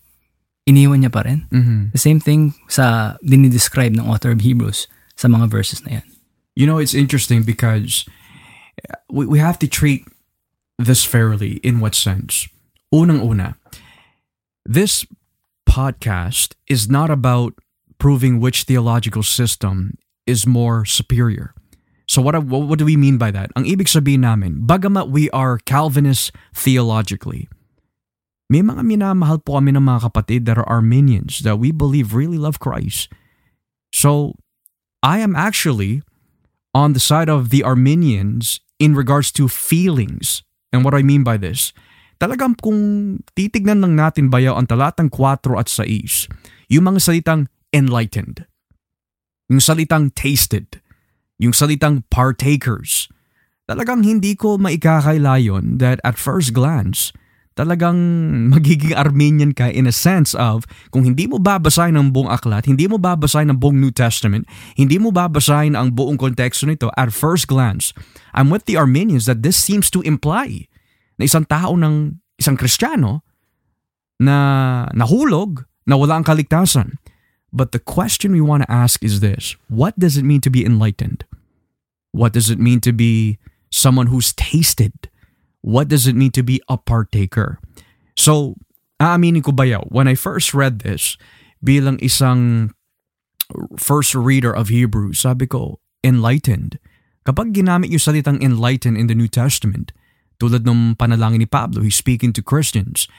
iniwan 0.68 1.00
niya 1.00 1.09
pa 1.09 1.24
rin. 1.24 1.48
Mm-hmm. 1.48 1.96
The 1.96 2.02
same 2.02 2.20
thing 2.20 2.52
sa 2.68 3.16
dinidescribe 3.24 3.96
ng 3.96 4.04
author 4.04 4.37
of 4.37 4.44
Hebrews 4.44 4.85
sa 5.16 5.26
mga 5.26 5.48
verses 5.48 5.81
na 5.88 5.98
yan. 5.98 6.07
You 6.52 6.68
know, 6.68 6.76
it's 6.76 6.92
interesting 6.92 7.42
because 7.42 8.04
we, 9.09 9.24
we 9.24 9.38
have 9.40 9.57
to 9.64 9.68
treat 9.68 10.04
this 10.76 11.09
fairly 11.09 11.64
in 11.64 11.81
what 11.81 11.96
sense? 11.96 12.46
Unang-una, 12.92 13.57
this 14.68 15.09
podcast 15.64 16.54
is 16.68 16.88
not 16.88 17.11
about 17.11 17.57
proving 17.98 18.38
which 18.38 18.64
theological 18.64 19.22
system 19.22 19.98
is 20.26 20.46
more 20.46 20.85
superior. 20.85 21.54
So 22.07 22.22
what, 22.22 22.35
what, 22.44 22.68
what 22.68 22.78
do 22.78 22.85
we 22.85 22.96
mean 22.96 23.18
by 23.18 23.31
that? 23.33 23.50
Ang 23.57 23.64
ibig 23.64 23.88
sabihin 23.90 24.24
namin, 24.24 24.64
bagamat 24.64 25.11
we 25.11 25.28
are 25.31 25.59
Calvinists 25.59 26.33
theologically, 26.54 27.48
may 28.49 28.65
mga 28.65 28.81
minamahal 28.81 29.45
po 29.45 29.61
kami 29.61 29.77
ng 29.77 29.85
mga 29.85 30.09
kapatid 30.09 30.49
that 30.49 30.57
are 30.57 30.69
Arminians 30.69 31.45
that 31.45 31.61
we 31.61 31.69
believe 31.69 32.17
really 32.17 32.41
love 32.41 32.57
Christ. 32.57 33.13
So 33.93 34.41
I 35.05 35.21
am 35.21 35.37
actually 35.37 36.01
on 36.73 36.97
the 36.97 37.01
side 37.01 37.29
of 37.29 37.53
the 37.53 37.61
Arminians 37.61 38.65
in 38.81 38.97
regards 38.97 39.29
to 39.37 39.53
feelings. 39.53 40.43
And 40.73 40.81
what 40.81 40.97
I 40.97 41.05
mean 41.05 41.25
by 41.25 41.37
this, 41.37 41.77
talagang 42.17 42.57
kung 42.61 43.21
titignan 43.37 43.85
lang 43.85 44.01
natin 44.01 44.33
bayaw 44.33 44.57
ang 44.57 44.67
talatang 44.69 45.13
4 45.13 45.45
at 45.61 45.69
6, 45.69 46.29
yung 46.73 46.85
mga 46.89 47.01
salitang 47.05 47.53
enlightened, 47.73 48.49
yung 49.53 49.61
salitang 49.61 50.09
tasted, 50.17 50.81
yung 51.37 51.53
salitang 51.53 52.05
partakers, 52.09 53.13
talagang 53.69 54.05
hindi 54.05 54.33
ko 54.33 54.57
maikakailayon 54.57 55.77
that 55.81 56.01
at 56.01 56.17
first 56.17 56.57
glance, 56.57 57.13
talagang 57.59 57.98
magiging 58.54 58.94
Armenian 58.94 59.50
ka 59.50 59.67
in 59.67 59.90
a 59.90 59.94
sense 59.94 60.38
of 60.38 60.63
kung 60.94 61.02
hindi 61.02 61.27
mo 61.27 61.42
babasahin 61.42 61.98
ang 61.98 62.15
buong 62.15 62.31
aklat, 62.31 62.71
hindi 62.71 62.87
mo 62.87 63.02
babasahin 63.02 63.50
ang 63.50 63.59
buong 63.59 63.83
New 63.83 63.90
Testament, 63.90 64.46
hindi 64.79 65.02
mo 65.02 65.11
babasahin 65.11 65.75
ang 65.75 65.98
buong 65.98 66.15
konteksto 66.15 66.71
nito 66.71 66.94
at 66.94 67.11
first 67.11 67.50
glance, 67.50 67.90
I'm 68.31 68.54
with 68.54 68.71
the 68.71 68.79
Armenians 68.79 69.27
that 69.27 69.42
this 69.42 69.59
seems 69.59 69.90
to 69.90 70.06
imply 70.06 70.71
na 71.19 71.27
isang 71.27 71.42
tao 71.50 71.75
ng 71.75 72.23
isang 72.38 72.54
Kristiyano 72.54 73.27
na 74.23 74.87
nahulog 74.94 75.67
na 75.90 75.98
wala 75.98 76.23
ang 76.23 76.27
kaligtasan. 76.27 77.02
But 77.50 77.73
the 77.73 77.81
question 77.81 78.37
we 78.37 78.44
want 78.44 78.69
to 78.69 78.71
ask 78.71 79.00
is 79.02 79.25
this 79.25 79.56
What 79.73 79.96
does 79.98 80.21
it 80.21 80.29
mean 80.29 80.44
to 80.44 80.52
be 80.52 80.63
enlightened? 80.63 81.25
What 82.13 82.37
does 82.37 82.52
it 82.52 82.61
mean 82.61 82.85
to 82.85 82.92
be 82.92 83.40
someone 83.73 84.13
who's 84.13 84.37
tasted? 84.37 85.09
What 85.61 85.88
does 85.88 86.06
it 86.06 86.17
mean 86.17 86.31
to 86.33 86.42
be 86.42 86.63
a 86.69 86.79
partaker? 86.79 87.59
So, 88.17 88.56
aaminin 89.02 89.42
ko 89.42 89.52
bayaw, 89.52 89.87
when 89.90 90.06
I 90.06 90.15
first 90.15 90.54
read 90.54 90.81
this, 90.81 91.19
bilang 91.63 91.98
isang 91.98 92.71
first 93.79 94.15
reader 94.15 94.52
of 94.52 94.69
Hebrew, 94.69 95.13
sabi 95.13 95.46
ko, 95.46 95.81
enlightened. 96.04 96.79
Kapag 97.27 97.52
ginamit 97.52 97.90
yung 97.90 98.02
salitang 98.02 98.40
enlightened 98.40 98.96
in 98.96 99.06
the 99.06 99.19
New 99.19 99.29
Testament, 99.29 99.92
tulad 100.38 100.65
ng 100.65 100.94
panalangin 100.96 101.42
ni 101.42 101.48
Pablo, 101.50 101.83
he's 101.83 101.98
speaking 101.98 102.33
to 102.33 102.42
Christians, 102.42 103.11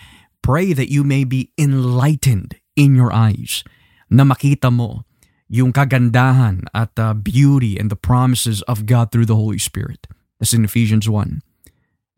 pray 0.41 0.71
that 0.73 0.89
you 0.89 1.03
may 1.03 1.27
be 1.27 1.51
enlightened 1.59 2.57
in 2.79 2.95
your 2.95 3.11
eyes, 3.11 3.63
na 4.09 4.23
makita 4.23 4.71
mo 4.71 5.03
yung 5.49 5.73
kagandahan 5.73 6.65
at 6.73 6.93
uh, 6.97 7.13
beauty 7.13 7.77
and 7.77 7.89
the 7.89 7.99
promises 7.99 8.61
of 8.69 8.85
God 8.85 9.11
through 9.11 9.25
the 9.25 9.37
Holy 9.37 9.57
Spirit. 9.57 10.07
That's 10.39 10.53
in 10.53 10.63
Ephesians 10.63 11.09
1. 11.09 11.41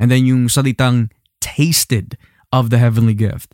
And 0.02 0.10
then 0.10 0.26
yung 0.26 0.49
salitang 0.49 1.14
tasted 1.45 2.18
of 2.49 2.74
the 2.74 2.82
heavenly 2.82 3.14
gift. 3.14 3.54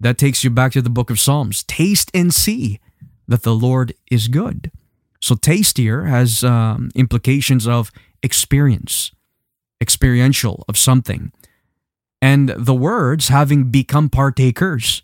That 0.00 0.16
takes 0.16 0.42
you 0.42 0.48
back 0.48 0.72
to 0.72 0.80
the 0.80 0.88
book 0.88 1.12
of 1.12 1.20
Psalms. 1.20 1.62
Taste 1.68 2.10
and 2.16 2.32
see 2.32 2.80
that 3.28 3.44
the 3.44 3.54
Lord 3.54 3.92
is 4.10 4.26
good. 4.26 4.72
So 5.20 5.36
taste 5.36 5.76
here 5.76 6.08
has 6.08 6.42
um, 6.42 6.90
implications 6.96 7.68
of 7.68 7.92
experience, 8.24 9.12
experiential 9.80 10.64
of 10.66 10.80
something. 10.80 11.30
And 12.22 12.48
the 12.56 12.74
words 12.74 13.28
having 13.28 13.70
become 13.70 14.08
partakers. 14.08 15.02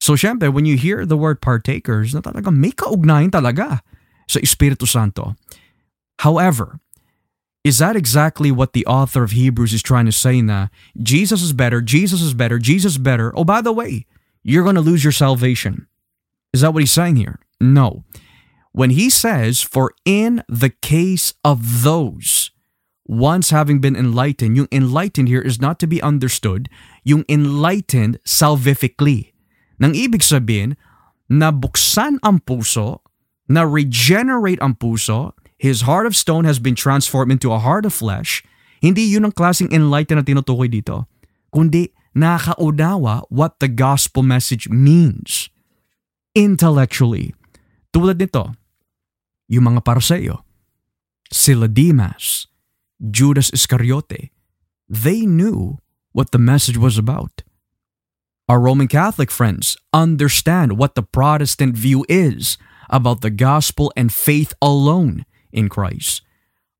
So 0.00 0.14
syempre, 0.14 0.52
when 0.52 0.66
you 0.66 0.76
hear 0.76 1.06
the 1.06 1.16
word 1.16 1.40
partakers, 1.40 2.12
na 2.14 2.20
talaga 2.20 2.50
may 2.50 2.72
kaugnayan 2.72 3.30
talaga 3.30 3.80
sa 4.26 4.40
Espiritu 4.40 4.88
Santo. 4.88 5.36
However, 6.20 6.80
is 7.62 7.78
that 7.78 7.96
exactly 7.96 8.50
what 8.50 8.72
the 8.72 8.86
author 8.86 9.22
of 9.22 9.32
Hebrews 9.32 9.74
is 9.74 9.82
trying 9.82 10.06
to 10.06 10.12
say 10.12 10.40
na 10.40 10.68
Jesus 11.00 11.42
is 11.42 11.52
better, 11.52 11.80
Jesus 11.80 12.22
is 12.22 12.32
better, 12.32 12.58
Jesus 12.58 12.92
is 12.92 12.98
better. 12.98 13.32
Oh, 13.36 13.44
by 13.44 13.60
the 13.60 13.72
way, 13.72 14.06
you're 14.42 14.64
going 14.64 14.76
to 14.76 14.80
lose 14.80 15.04
your 15.04 15.12
salvation. 15.12 15.86
Is 16.52 16.62
that 16.62 16.72
what 16.72 16.80
he's 16.80 16.92
saying 16.92 17.16
here? 17.16 17.38
No. 17.60 18.04
When 18.72 18.90
he 18.90 19.10
says, 19.10 19.60
for 19.60 19.92
in 20.04 20.42
the 20.48 20.70
case 20.70 21.34
of 21.44 21.82
those, 21.82 22.50
once 23.04 23.50
having 23.50 23.80
been 23.80 23.96
enlightened, 23.96 24.56
yung 24.56 24.68
enlightened 24.70 25.28
here 25.28 25.42
is 25.42 25.60
not 25.60 25.78
to 25.80 25.86
be 25.86 26.00
understood, 26.00 26.70
yung 27.04 27.24
enlightened 27.28 28.18
salvifically. 28.24 29.32
Nang 29.78 29.92
ibig 29.92 30.22
sabihin, 30.22 30.78
nabuksan 31.28 32.22
ang 32.22 32.40
puso, 32.40 33.02
na 33.50 33.66
regenerate 33.66 34.62
ang 34.62 34.78
puso, 34.78 35.34
his 35.60 35.84
heart 35.84 36.08
of 36.08 36.16
stone 36.16 36.48
has 36.48 36.56
been 36.56 36.72
transformed 36.72 37.28
into 37.28 37.52
a 37.52 37.60
heart 37.60 37.84
of 37.84 37.92
flesh, 37.92 38.40
hindi 38.80 39.04
yun 39.04 39.28
ang 39.28 39.36
klaseng 39.36 39.68
enlightened 39.68 40.16
na 40.16 40.24
tinutukoy 40.24 40.72
dito, 40.72 41.04
kundi 41.52 41.92
nakaunawa 42.16 43.28
what 43.28 43.60
the 43.60 43.68
gospel 43.68 44.24
message 44.24 44.72
means 44.72 45.52
intellectually. 46.32 47.36
Tulad 47.92 48.16
nito, 48.16 48.56
yung 49.52 49.68
mga 49.68 49.84
parseyo, 49.84 50.48
sila 51.28 51.68
Demas, 51.68 52.48
Judas 52.96 53.52
Iscariote, 53.52 54.32
they 54.88 55.28
knew 55.28 55.76
what 56.16 56.32
the 56.32 56.40
message 56.40 56.80
was 56.80 56.96
about. 56.96 57.44
Our 58.48 58.64
Roman 58.64 58.88
Catholic 58.88 59.28
friends 59.28 59.76
understand 59.92 60.80
what 60.80 60.96
the 60.96 61.04
Protestant 61.04 61.76
view 61.76 62.08
is 62.08 62.56
about 62.88 63.20
the 63.20 63.30
gospel 63.30 63.92
and 63.92 64.08
faith 64.08 64.56
alone 64.64 65.28
in 65.52 65.68
Christ. 65.68 66.22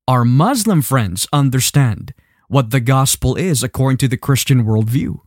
Our 0.07 0.25
Muslim 0.25 0.81
friends 0.81 1.27
understand 1.31 2.13
what 2.51 2.75
the 2.75 2.83
gospel 2.83 3.39
is 3.39 3.63
according 3.63 3.97
to 4.03 4.09
the 4.11 4.19
Christian 4.19 4.67
worldview. 4.67 5.23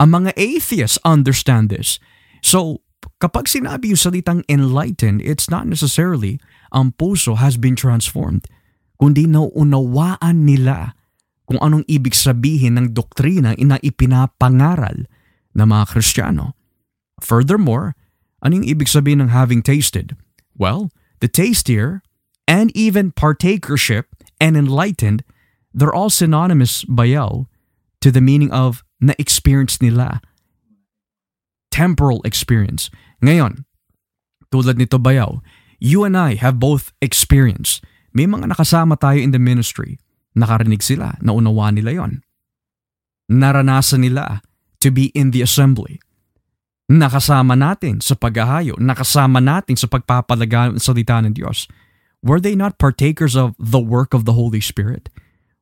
Ang 0.00 0.10
mga 0.16 0.32
atheists 0.36 0.96
understand 1.04 1.68
this. 1.68 2.00
So, 2.40 2.80
kapag 3.20 3.48
sinabi 3.48 3.92
yung 3.92 4.00
salitang 4.00 4.40
enlightened, 4.48 5.20
it's 5.20 5.52
not 5.52 5.68
necessarily 5.68 6.40
ang 6.72 6.96
puso 6.96 7.36
has 7.36 7.60
been 7.60 7.76
transformed, 7.76 8.48
kundi 8.96 9.28
nauunawaan 9.28 10.48
nila 10.48 10.96
kung 11.44 11.60
anong 11.60 11.84
ibig 11.86 12.16
sabihin 12.16 12.80
ng 12.80 12.96
doktrina 12.96 13.52
na 13.60 13.76
ipinapangaral 13.80 15.06
na 15.56 15.64
mga 15.64 15.84
Kristiyano. 15.92 16.56
Furthermore, 17.20 17.96
anong 18.44 18.66
ibig 18.66 18.90
sabihin 18.90 19.24
ng 19.24 19.32
having 19.32 19.60
tasted? 19.60 20.16
Well, 20.56 20.88
the 21.20 21.28
taste 21.28 21.68
here 21.68 22.04
and 22.46 22.70
even 22.74 23.12
partakership 23.12 24.06
and 24.40 24.56
enlightened, 24.56 25.22
they're 25.74 25.94
all 25.94 26.10
synonymous 26.10 26.86
bayaw 26.86 27.46
to 28.00 28.08
the 28.10 28.22
meaning 28.22 28.50
of 28.50 28.86
na-experience 29.02 29.82
nila. 29.82 30.22
Temporal 31.70 32.22
experience. 32.24 32.88
Ngayon, 33.20 33.66
tulad 34.48 34.80
nito 34.80 34.96
bayaw, 34.96 35.42
you 35.76 36.06
and 36.06 36.16
I 36.16 36.40
have 36.40 36.56
both 36.56 36.94
experienced. 37.04 37.84
May 38.16 38.24
mga 38.24 38.56
nakasama 38.56 38.96
tayo 38.96 39.20
in 39.20 39.36
the 39.36 39.42
ministry. 39.42 40.00
Nakarinig 40.36 40.80
sila, 40.80 41.20
naunawaan 41.20 41.76
nila 41.76 41.92
yon. 41.92 42.24
Naranasan 43.28 44.06
nila 44.06 44.40
to 44.80 44.88
be 44.88 45.12
in 45.12 45.36
the 45.36 45.44
assembly. 45.44 46.00
Nakasama 46.86 47.58
natin 47.58 47.98
sa 47.98 48.14
paghahayo, 48.14 48.78
nakasama 48.78 49.42
natin 49.42 49.74
sa 49.74 49.90
pagpapalaga 49.90 50.70
ng 50.70 50.80
salita 50.80 51.18
ng 51.18 51.34
Diyos. 51.34 51.66
Were 52.26 52.42
they 52.42 52.58
not 52.58 52.82
partakers 52.82 53.38
of 53.38 53.54
the 53.54 53.78
work 53.78 54.10
of 54.10 54.26
the 54.26 54.34
Holy 54.34 54.58
Spirit? 54.58 55.06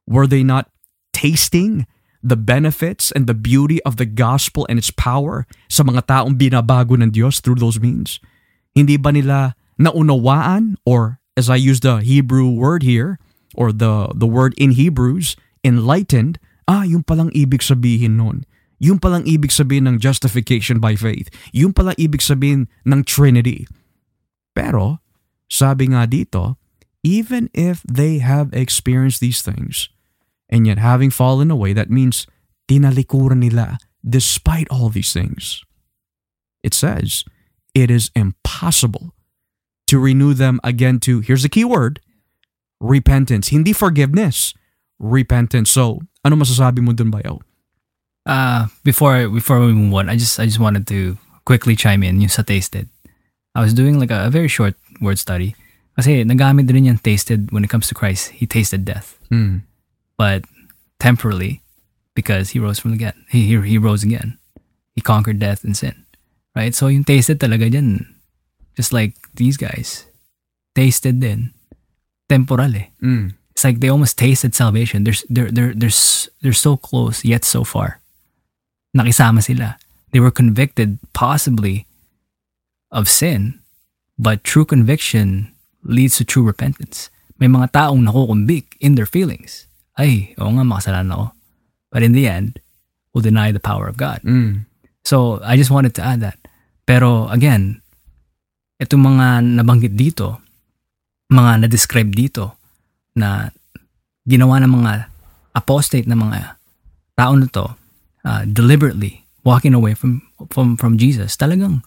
Were 0.08 0.24
they 0.24 0.40
not 0.40 0.72
tasting 1.12 1.84
the 2.24 2.40
benefits 2.40 3.12
and 3.12 3.28
the 3.28 3.36
beauty 3.36 3.84
of 3.84 4.00
the 4.00 4.08
gospel 4.08 4.64
and 4.72 4.80
its 4.80 4.88
power 4.88 5.44
sa 5.68 5.84
mga 5.84 6.08
taong 6.08 6.40
binabago 6.40 6.96
ng 6.96 7.12
Diyos 7.12 7.44
through 7.44 7.60
those 7.60 7.76
means? 7.76 8.16
Hindi 8.72 8.96
ba 8.96 9.12
nila 9.12 9.60
naunawaan 9.76 10.80
or 10.88 11.20
as 11.36 11.52
I 11.52 11.60
use 11.60 11.84
the 11.84 12.00
Hebrew 12.00 12.48
word 12.48 12.80
here 12.80 13.20
or 13.52 13.68
the 13.68 14.08
the 14.16 14.26
word 14.26 14.56
in 14.56 14.72
Hebrews, 14.72 15.36
enlightened, 15.60 16.40
ah, 16.64 16.88
yung 16.88 17.04
palang 17.04 17.28
ibig 17.36 17.60
sabihin 17.60 18.16
nun 18.16 18.48
yung 18.82 18.98
palang 18.98 19.24
ibig 19.24 19.48
sabihin 19.54 19.88
ng 19.88 19.96
justification 19.96 20.76
by 20.76 20.92
faith. 20.92 21.32
Yung 21.56 21.72
palang 21.72 21.96
ibig 21.96 22.20
sabihin 22.20 22.68
ng 22.84 23.00
Trinity. 23.06 23.64
Pero, 24.52 25.00
sabi 25.48 25.88
nga 25.88 26.06
dito, 26.06 26.56
even 27.02 27.50
if 27.52 27.82
they 27.84 28.18
have 28.18 28.52
experienced 28.52 29.20
these 29.20 29.42
things, 29.42 29.88
and 30.48 30.66
yet 30.66 30.78
having 30.78 31.10
fallen 31.10 31.50
away, 31.50 31.72
that 31.72 31.90
means 31.90 32.26
tinalikuran 32.68 33.44
nila 33.44 33.78
despite 34.06 34.68
all 34.70 34.88
these 34.88 35.12
things. 35.12 35.62
It 36.62 36.72
says, 36.72 37.24
it 37.74 37.90
is 37.90 38.10
impossible 38.14 39.12
to 39.88 39.98
renew 39.98 40.32
them 40.32 40.60
again 40.64 41.00
to, 41.00 41.20
here's 41.20 41.42
the 41.42 41.52
key 41.52 41.64
word, 41.64 42.00
repentance. 42.80 43.48
Hindi 43.48 43.72
forgiveness, 43.72 44.54
repentance. 44.98 45.70
So, 45.70 46.00
ano 46.24 46.36
masasabi 46.36 46.80
mo 46.80 46.92
dun, 46.92 47.10
Bayaw? 47.10 47.40
Uh, 48.24 48.72
before 48.84 49.28
before 49.28 49.60
we 49.60 49.76
move 49.76 49.92
on, 49.92 50.08
I 50.08 50.16
just 50.16 50.40
I 50.40 50.48
just 50.48 50.58
wanted 50.58 50.88
to 50.88 51.18
quickly 51.44 51.76
chime 51.76 52.02
in 52.02 52.24
yung 52.24 52.32
sa 52.32 52.40
tasted. 52.40 52.88
I 53.54 53.60
was 53.60 53.76
doing 53.76 54.00
like 54.00 54.10
a, 54.10 54.26
a 54.26 54.30
very 54.32 54.48
short 54.48 54.74
word 55.00 55.18
study. 55.18 55.54
Kasi 55.96 56.24
nagamit 56.24 56.66
din 56.66 56.84
yung 56.84 56.98
tasted 56.98 57.52
when 57.52 57.64
it 57.64 57.70
comes 57.70 57.86
to 57.88 57.94
Christ. 57.94 58.34
He 58.34 58.46
tasted 58.46 58.84
death. 58.84 59.18
Mm. 59.30 59.62
But 60.18 60.44
temporarily, 60.98 61.62
because 62.14 62.50
he 62.50 62.58
rose 62.58 62.78
from 62.78 62.92
again. 62.92 63.14
He, 63.28 63.46
he, 63.46 63.60
he 63.62 63.78
rose 63.78 64.02
again. 64.02 64.38
He 64.94 65.00
conquered 65.00 65.38
death 65.38 65.64
and 65.64 65.76
sin. 65.76 66.04
Right? 66.54 66.74
So 66.74 66.86
yung 66.86 67.04
tasted 67.04 67.38
talaga 67.38 67.70
dyan, 67.70 68.06
just 68.76 68.92
like 68.92 69.14
these 69.34 69.56
guys, 69.56 70.06
tasted 70.74 71.20
din. 71.20 71.54
Temporal 72.28 72.74
eh. 72.74 72.88
Mm. 73.02 73.34
It's 73.52 73.62
like 73.62 73.80
they 73.80 73.88
almost 73.88 74.18
tasted 74.18 74.54
salvation. 74.54 75.04
They're, 75.04 75.20
they're, 75.28 75.50
they're, 75.50 75.74
they're, 75.74 75.98
they're 76.42 76.52
so 76.52 76.76
close 76.76 77.24
yet 77.24 77.44
so 77.44 77.62
far. 77.62 78.00
nakisama 78.94 79.42
sila. 79.42 79.76
They 80.12 80.20
were 80.22 80.30
convicted 80.30 80.98
possibly 81.12 81.86
of 82.94 83.10
sin, 83.10 83.58
but 84.18 84.44
true 84.44 84.64
conviction 84.64 85.52
leads 85.84 86.16
to 86.18 86.24
true 86.24 86.44
repentance. 86.44 87.10
May 87.38 87.50
mga 87.50 87.74
taong 87.74 88.06
nakukumbik 88.06 88.78
in 88.78 88.94
their 88.94 89.08
feelings. 89.08 89.66
Ay, 89.98 90.34
oo 90.38 90.50
nga, 90.54 90.64
makasalanan 90.66 91.14
ako. 91.14 91.26
But 91.90 92.02
in 92.02 92.14
the 92.14 92.26
end, 92.26 92.58
will 93.14 93.22
deny 93.22 93.54
the 93.54 93.62
power 93.62 93.86
of 93.86 93.96
God. 93.96 94.22
Mm. 94.26 94.66
So, 95.06 95.38
I 95.44 95.54
just 95.54 95.70
wanted 95.70 95.94
to 95.98 96.02
add 96.02 96.18
that. 96.22 96.38
Pero 96.84 97.30
again, 97.30 97.80
itong 98.82 99.14
mga 99.14 99.44
nabanggit 99.62 99.94
dito, 99.94 100.42
mga 101.30 101.66
na-describe 101.66 102.10
dito, 102.10 102.58
na 103.14 103.54
ginawa 104.26 104.58
ng 104.58 104.72
mga 104.82 104.92
apostate 105.54 106.10
na 106.10 106.18
mga 106.18 106.58
tao 107.14 107.32
na 107.38 107.46
to, 107.46 107.66
uh, 108.26 108.42
deliberately 108.50 109.22
walking 109.46 109.76
away 109.76 109.94
from 109.94 110.24
from 110.50 110.74
from 110.74 110.98
Jesus, 110.98 111.38
talagang 111.38 111.84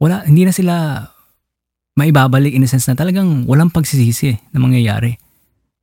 wala 0.00 0.24
hindi 0.24 0.48
na 0.48 0.54
sila 0.54 0.74
maibabalik 1.98 2.54
in 2.54 2.62
a 2.62 2.68
sense 2.68 2.88
na 2.88 2.94
talagang 2.94 3.46
walang 3.46 3.72
pagsisisi 3.72 4.38
na 4.52 4.60
mangyayari. 4.60 5.18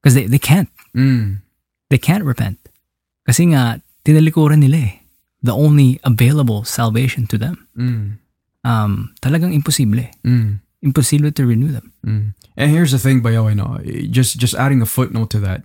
Because 0.02 0.16
they, 0.16 0.26
they 0.26 0.40
can't. 0.40 0.70
Mm. 0.96 1.42
They 1.90 1.98
can't 1.98 2.24
repent. 2.24 2.58
Kasi 3.28 3.52
nga, 3.52 3.82
tinalikuran 4.06 4.60
nila 4.60 4.78
eh. 4.78 4.96
The 5.44 5.56
only 5.56 6.00
available 6.04 6.64
salvation 6.64 7.28
to 7.28 7.38
them. 7.38 7.68
Mm. 7.78 8.20
Um, 8.64 9.16
talagang 9.22 9.54
imposible. 9.54 10.08
Mm. 10.26 10.60
Impossible 10.82 11.32
to 11.32 11.46
renew 11.46 11.72
them. 11.72 11.94
Mm. 12.06 12.34
And 12.58 12.72
here's 12.72 12.92
the 12.92 13.00
thing, 13.00 13.22
Bayo, 13.22 13.48
I 13.48 13.54
know, 13.54 13.80
just 14.12 14.40
just 14.40 14.56
adding 14.56 14.82
a 14.82 14.86
footnote 14.86 15.30
to 15.32 15.40
that. 15.40 15.64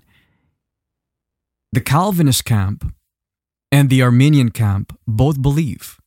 The 1.74 1.82
Calvinist 1.82 2.44
camp 2.44 2.86
and 3.72 3.90
the 3.90 4.02
Arminian 4.02 4.50
camp 4.54 4.94
both 5.06 5.42
believe 5.42 5.98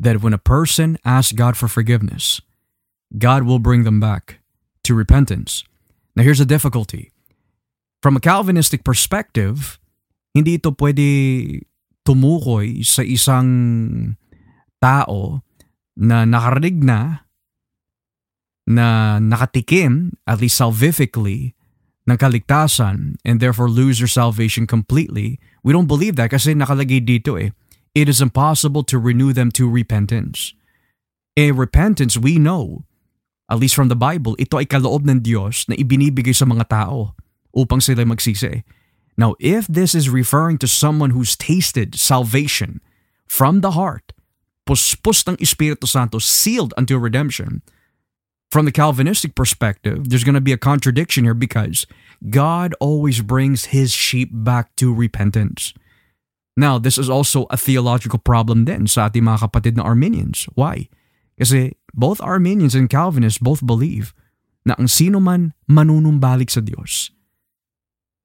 that 0.00 0.22
when 0.22 0.34
a 0.34 0.42
person 0.42 0.98
asks 1.04 1.30
God 1.30 1.56
for 1.56 1.68
forgiveness, 1.68 2.42
God 3.14 3.44
will 3.44 3.58
bring 3.58 3.84
them 3.84 4.00
back 4.00 4.40
to 4.84 4.94
repentance. 4.94 5.62
Now, 6.14 6.24
here's 6.24 6.42
the 6.42 6.48
difficulty. 6.48 7.12
From 8.02 8.16
a 8.16 8.22
Calvinistic 8.22 8.82
perspective, 8.82 9.78
hindi 10.34 10.58
ito 10.58 10.72
pwede 10.74 11.06
tumukoy 12.06 12.82
sa 12.86 13.02
isang 13.02 13.48
tao 14.82 15.42
na 15.96 16.26
nakarinig 16.26 16.82
na, 16.82 17.26
na 18.68 19.18
nakatikim, 19.18 20.14
at 20.26 20.40
least 20.40 20.60
salvifically, 20.60 21.56
ng 22.06 22.14
kaligtasan 22.14 23.18
and 23.26 23.42
therefore 23.42 23.66
lose 23.66 23.98
your 23.98 24.10
salvation 24.10 24.66
completely. 24.66 25.42
We 25.66 25.74
don't 25.74 25.90
believe 25.90 26.14
that 26.16 26.30
kasi 26.30 26.54
nakalagay 26.54 27.02
dito 27.02 27.34
eh. 27.34 27.50
it 27.96 28.10
is 28.10 28.20
impossible 28.20 28.84
to 28.84 28.98
renew 28.98 29.32
them 29.32 29.50
to 29.50 29.66
repentance. 29.70 30.52
A 31.34 31.52
repentance, 31.52 32.18
we 32.18 32.38
know, 32.38 32.84
at 33.46 33.58
least 33.58 33.74
from 33.74 33.88
the 33.88 33.98
Bible, 33.98 34.34
ito 34.38 34.58
ay 34.58 34.66
kaloob 34.66 35.06
ng 35.06 35.22
Diyos 35.22 35.70
na 35.70 35.78
ibinibigay 35.78 36.34
sa 36.34 36.46
mga 36.46 36.66
tao 36.66 37.14
upang 37.54 37.78
sila 37.78 38.02
magsisi. 38.02 38.66
Now, 39.16 39.34
if 39.40 39.64
this 39.66 39.94
is 39.94 40.12
referring 40.12 40.58
to 40.60 40.68
someone 40.68 41.10
who's 41.16 41.38
tasted 41.38 41.96
salvation 41.96 42.84
from 43.24 43.64
the 43.64 43.72
heart, 43.72 44.12
puspos 44.68 45.24
ng 45.24 45.40
Espiritu 45.40 45.88
Santo, 45.88 46.18
sealed 46.18 46.74
until 46.76 46.98
redemption, 46.98 47.62
from 48.50 48.66
the 48.66 48.74
Calvinistic 48.74 49.34
perspective, 49.34 50.08
there's 50.10 50.24
going 50.24 50.38
to 50.38 50.44
be 50.44 50.52
a 50.52 50.60
contradiction 50.60 51.24
here 51.24 51.34
because 51.34 51.86
God 52.30 52.74
always 52.78 53.22
brings 53.22 53.66
his 53.74 53.92
sheep 53.92 54.30
back 54.32 54.74
to 54.76 54.94
repentance. 54.94 55.72
Now, 56.56 56.78
this 56.78 56.96
is 56.96 57.10
also 57.10 57.46
a 57.50 57.56
theological 57.56 58.18
problem 58.18 58.64
din 58.64 58.86
sa 58.86 59.08
ating 59.08 59.28
mga 59.28 59.44
kapatid 59.44 59.76
na 59.76 59.84
Arminians. 59.84 60.48
Why? 60.56 60.88
Kasi 61.36 61.76
both 61.92 62.20
Arminians 62.24 62.74
and 62.74 62.88
Calvinists 62.88 63.40
both 63.40 63.64
believe 63.64 64.16
na 64.66 64.74
ang 64.80 64.88
sino 64.88 65.20
man 65.20 65.54
manunumbalik 65.68 66.50
sa 66.50 66.64
Diyos 66.64 67.14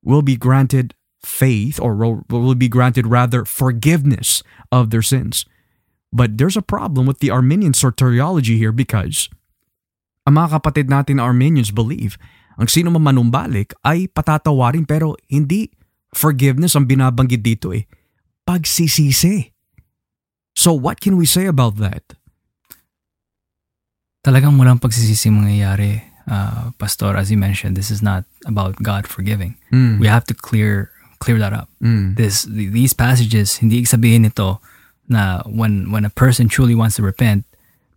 will 0.01 0.25
be 0.25 0.33
granted 0.33 0.97
faith 1.21 1.77
or 1.77 1.93
will 1.93 2.57
be 2.57 2.71
granted 2.71 3.05
rather 3.05 3.45
forgiveness 3.45 4.41
of 4.73 4.89
their 4.89 5.05
sins. 5.05 5.45
But 6.09 6.41
there's 6.41 6.57
a 6.57 6.65
problem 6.65 7.05
with 7.05 7.21
the 7.21 7.29
Arminian 7.29 7.77
soteriology 7.77 8.57
here 8.57 8.73
because 8.73 9.29
ang 10.25 10.35
mga 10.35 10.59
kapatid 10.59 10.89
natin 10.89 11.21
na 11.21 11.29
Arminians 11.29 11.69
believe 11.69 12.17
ang 12.59 12.67
sino 12.67 12.91
man 12.91 13.05
manumbalik 13.05 13.71
ay 13.85 14.11
patatawarin 14.11 14.83
pero 14.83 15.15
hindi 15.31 15.71
forgiveness 16.11 16.75
ang 16.75 16.89
binabanggit 16.89 17.45
dito 17.45 17.71
eh. 17.71 17.87
Pagsisisi. 18.43 19.53
So 20.51 20.75
what 20.75 20.99
can 20.99 21.15
we 21.15 21.23
say 21.23 21.47
about 21.47 21.79
that? 21.79 22.19
Talagang 24.21 24.57
walang 24.61 24.77
pagsisisi 24.77 25.33
mangyayari, 25.33 26.01
uh, 26.29 26.69
Pastor. 26.77 27.17
As 27.17 27.33
you 27.33 27.37
mentioned, 27.37 27.73
this 27.73 27.89
is 27.89 28.05
not 28.05 28.23
about 28.45 28.77
God 28.81 29.09
forgiving. 29.09 29.57
Mm. 29.73 29.97
We 29.97 30.05
have 30.05 30.25
to 30.29 30.37
clear 30.37 30.93
clear 31.21 31.37
that 31.37 31.53
up. 31.53 31.69
Mm. 31.81 32.17
This 32.17 32.45
these 32.49 32.93
passages 32.93 33.61
hindi 33.61 33.85
sabihin 33.85 34.25
nito 34.25 34.61
na 35.09 35.41
when 35.49 35.89
when 35.89 36.05
a 36.05 36.13
person 36.13 36.49
truly 36.49 36.77
wants 36.77 36.97
to 36.97 37.03
repent, 37.05 37.45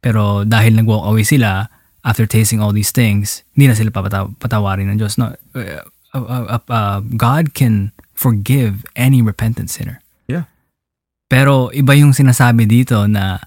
pero 0.01 0.45
dahil 0.45 0.77
nag-walk 0.77 1.05
away 1.09 1.25
sila 1.25 1.68
after 2.05 2.29
tasting 2.29 2.61
all 2.61 2.72
these 2.72 2.93
things, 2.93 3.45
hindi 3.57 3.72
na 3.72 3.77
sila 3.77 3.89
papataw- 3.89 4.37
patawarin 4.37 4.93
ng 4.93 5.01
Diyos. 5.01 5.16
No, 5.16 5.33
uh, 5.57 5.85
uh, 6.12 6.61
uh, 6.61 6.61
uh, 6.68 7.01
God 7.16 7.57
can 7.57 7.97
forgive 8.12 8.85
any 8.95 9.25
repentant 9.25 9.72
sinner. 9.72 10.05
Yeah. 10.29 10.45
Pero 11.33 11.72
iba 11.72 11.97
yung 11.97 12.12
sinasabi 12.12 12.68
dito 12.68 13.09
na 13.09 13.41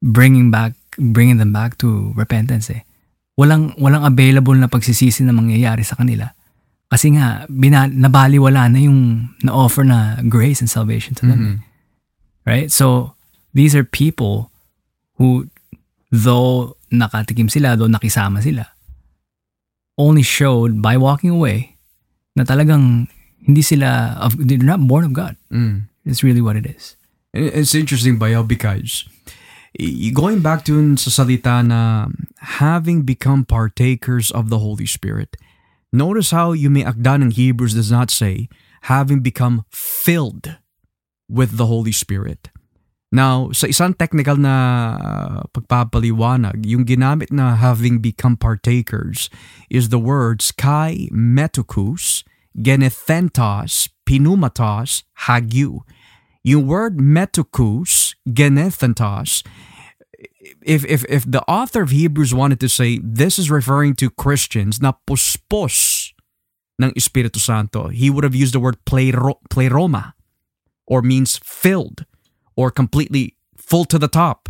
bringing 0.00 0.48
back 0.48 0.72
bringing 1.00 1.40
them 1.40 1.50
back 1.50 1.80
to 1.80 2.12
repentance 2.12 2.68
eh. 2.68 2.84
Walang 3.40 3.72
walang 3.80 4.04
available 4.04 4.52
na 4.52 4.68
pagsisisi 4.68 5.24
na 5.24 5.32
mangyayari 5.32 5.80
sa 5.80 5.96
kanila. 5.96 6.36
Kasi 6.92 7.16
nga 7.16 7.48
bina, 7.48 7.88
nabaliwala 7.88 8.68
na 8.68 8.78
yung 8.78 9.32
na-offer 9.40 9.86
na 9.86 10.20
grace 10.28 10.60
and 10.60 10.68
salvation 10.68 11.16
to 11.16 11.24
them. 11.24 11.40
Mhm. 11.40 11.56
Right? 12.44 12.68
So 12.68 13.16
these 13.56 13.72
are 13.72 13.86
people 13.86 14.52
who 15.16 15.48
though 16.12 16.76
nakatikim 16.90 17.48
sila, 17.48 17.78
though 17.78 17.88
nakisama 17.88 18.42
sila, 18.42 18.66
only 19.96 20.22
showed 20.26 20.82
by 20.82 20.96
walking 20.96 21.30
away 21.30 21.76
na 22.34 22.42
talagang 22.42 23.06
hindi 23.46 23.62
sila 23.62 24.18
of 24.20 24.34
they're 24.36 24.58
not 24.60 24.82
born 24.84 25.04
of 25.04 25.12
God. 25.14 25.36
Mm. 25.52 25.86
It's 26.04 26.22
really 26.26 26.40
what 26.42 26.56
it 26.56 26.66
is. 26.66 26.96
It's 27.32 27.74
interesting, 27.78 28.18
Bayaw, 28.18 28.42
because 28.42 29.06
y- 29.06 29.19
going 30.12 30.40
back 30.40 30.64
to 30.66 30.96
sa 30.96 31.22
salita 31.22 31.62
na 31.62 32.08
having 32.58 33.02
become 33.02 33.44
partakers 33.44 34.30
of 34.30 34.50
the 34.50 34.58
Holy 34.58 34.86
Spirit, 34.86 35.36
notice 35.92 36.30
how 36.30 36.52
you 36.52 36.70
may 36.70 36.82
akda 36.82 37.22
ng 37.22 37.30
Hebrews 37.30 37.74
does 37.74 37.90
not 37.90 38.10
say 38.10 38.48
having 38.90 39.20
become 39.20 39.64
filled 39.70 40.56
with 41.28 41.56
the 41.56 41.66
Holy 41.66 41.92
Spirit. 41.92 42.50
Now, 43.10 43.50
sa 43.50 43.66
isang 43.66 43.98
technical 43.98 44.38
na 44.38 44.54
uh, 44.94 45.38
pagpapaliwanag, 45.50 46.62
yung 46.62 46.86
ginamit 46.86 47.34
na 47.34 47.58
having 47.58 47.98
become 47.98 48.38
partakers 48.38 49.26
is 49.66 49.90
the 49.90 49.98
words 49.98 50.54
kai 50.54 51.10
metokus, 51.10 52.22
genethentos, 52.54 53.90
pinumatos, 54.06 55.02
hagyu. 55.26 55.82
Yung 56.42 56.66
word 56.66 56.98
metokus, 56.98 58.14
genethentos, 58.28 59.44
if, 60.62 60.84
if, 60.84 61.04
if 61.08 61.30
the 61.30 61.42
author 61.48 61.82
of 61.82 61.90
Hebrews 61.90 62.34
wanted 62.34 62.60
to 62.60 62.68
say 62.68 62.98
this 63.02 63.38
is 63.38 63.50
referring 63.50 63.94
to 63.96 64.10
Christians 64.10 64.80
na 64.80 64.92
puspos 65.06 66.12
ng 66.80 66.92
Espiritu 66.96 67.38
Santo, 67.38 67.88
he 67.88 68.08
would 68.08 68.24
have 68.24 68.34
used 68.34 68.54
the 68.54 68.60
word 68.60 68.78
plero, 68.84 69.36
pleroma 69.50 70.14
or 70.86 71.02
means 71.02 71.38
filled 71.44 72.04
or 72.56 72.70
completely 72.70 73.36
full 73.56 73.84
to 73.84 73.98
the 73.98 74.08
top. 74.08 74.48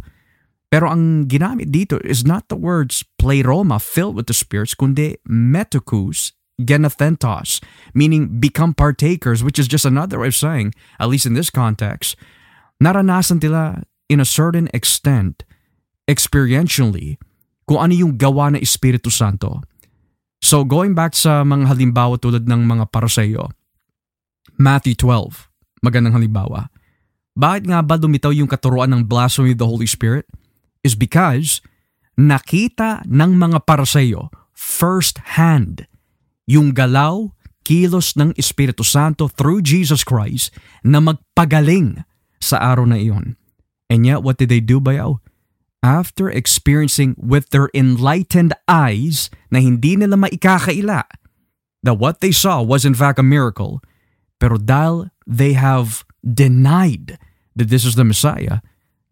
Pero 0.71 0.87
ang 0.87 1.27
ginamit 1.27 1.75
dito 1.75 1.99
is 2.07 2.23
not 2.23 2.47
the 2.47 2.55
words 2.55 3.03
pleroma, 3.19 3.83
filled 3.83 4.15
with 4.15 4.31
the 4.31 4.35
spirits, 4.35 4.75
kundi 4.79 5.19
metokus, 5.27 6.31
genethentos, 6.63 7.61
meaning 7.95 8.41
become 8.41 8.75
partakers, 8.75 9.43
which 9.43 9.59
is 9.59 9.69
just 9.69 9.85
another 9.85 10.21
way 10.21 10.29
of 10.29 10.37
saying, 10.37 10.75
at 10.99 11.09
least 11.09 11.27
in 11.27 11.35
this 11.35 11.51
context, 11.51 12.17
naranasan 12.83 13.43
nila 13.43 13.85
in 14.11 14.19
a 14.19 14.29
certain 14.29 14.67
extent, 14.75 15.45
experientially, 16.11 17.17
kung 17.71 17.79
ano 17.79 17.95
yung 17.95 18.19
gawa 18.19 18.51
ng 18.51 18.63
Espiritu 18.63 19.15
Santo. 19.15 19.63
So 20.43 20.65
going 20.67 20.97
back 20.97 21.15
sa 21.15 21.47
mga 21.47 21.71
halimbawa 21.71 22.19
tulad 22.19 22.49
ng 22.49 22.67
mga 22.67 22.91
paraseyo, 22.91 23.53
Matthew 24.59 24.99
12, 24.99 25.49
magandang 25.85 26.17
halimbawa. 26.17 26.73
Bakit 27.39 27.71
nga 27.71 27.81
ba 27.85 27.95
lumitaw 27.95 28.35
yung 28.35 28.51
katuruan 28.51 28.91
ng 28.91 29.07
blasphemy 29.07 29.55
of 29.55 29.61
the 29.63 29.69
Holy 29.69 29.87
Spirit? 29.87 30.27
Is 30.81 30.97
because 30.97 31.61
nakita 32.17 33.05
ng 33.05 33.37
mga 33.37 33.69
paraseyo 33.69 34.33
first 34.57 35.37
hand 35.37 35.89
yung 36.51 36.75
galaw, 36.75 37.31
kilos 37.63 38.19
ng 38.19 38.35
Espiritu 38.35 38.83
Santo 38.83 39.31
through 39.31 39.63
Jesus 39.63 40.03
Christ 40.03 40.51
na 40.83 40.99
magpagaling 40.99 42.03
sa 42.43 42.59
araw 42.59 42.91
na 42.91 42.99
iyon. 42.99 43.39
And 43.87 44.03
yet, 44.03 44.27
what 44.27 44.43
did 44.43 44.51
they 44.51 44.59
do, 44.59 44.83
Bayaw? 44.83 45.23
After 45.79 46.27
experiencing 46.27 47.15
with 47.15 47.55
their 47.55 47.71
enlightened 47.71 48.59
eyes 48.67 49.31
na 49.55 49.63
hindi 49.63 49.95
nila 49.95 50.19
maikakaila 50.19 51.07
that 51.87 51.97
what 52.03 52.19
they 52.19 52.35
saw 52.35 52.61
was 52.61 52.83
in 52.83 52.99
fact 52.99 53.23
a 53.23 53.25
miracle, 53.25 53.79
pero 54.43 54.59
dahil 54.59 55.15
they 55.23 55.55
have 55.55 56.03
denied 56.27 57.17
that 57.55 57.71
this 57.71 57.87
is 57.87 57.95
the 57.95 58.05
Messiah, 58.05 58.61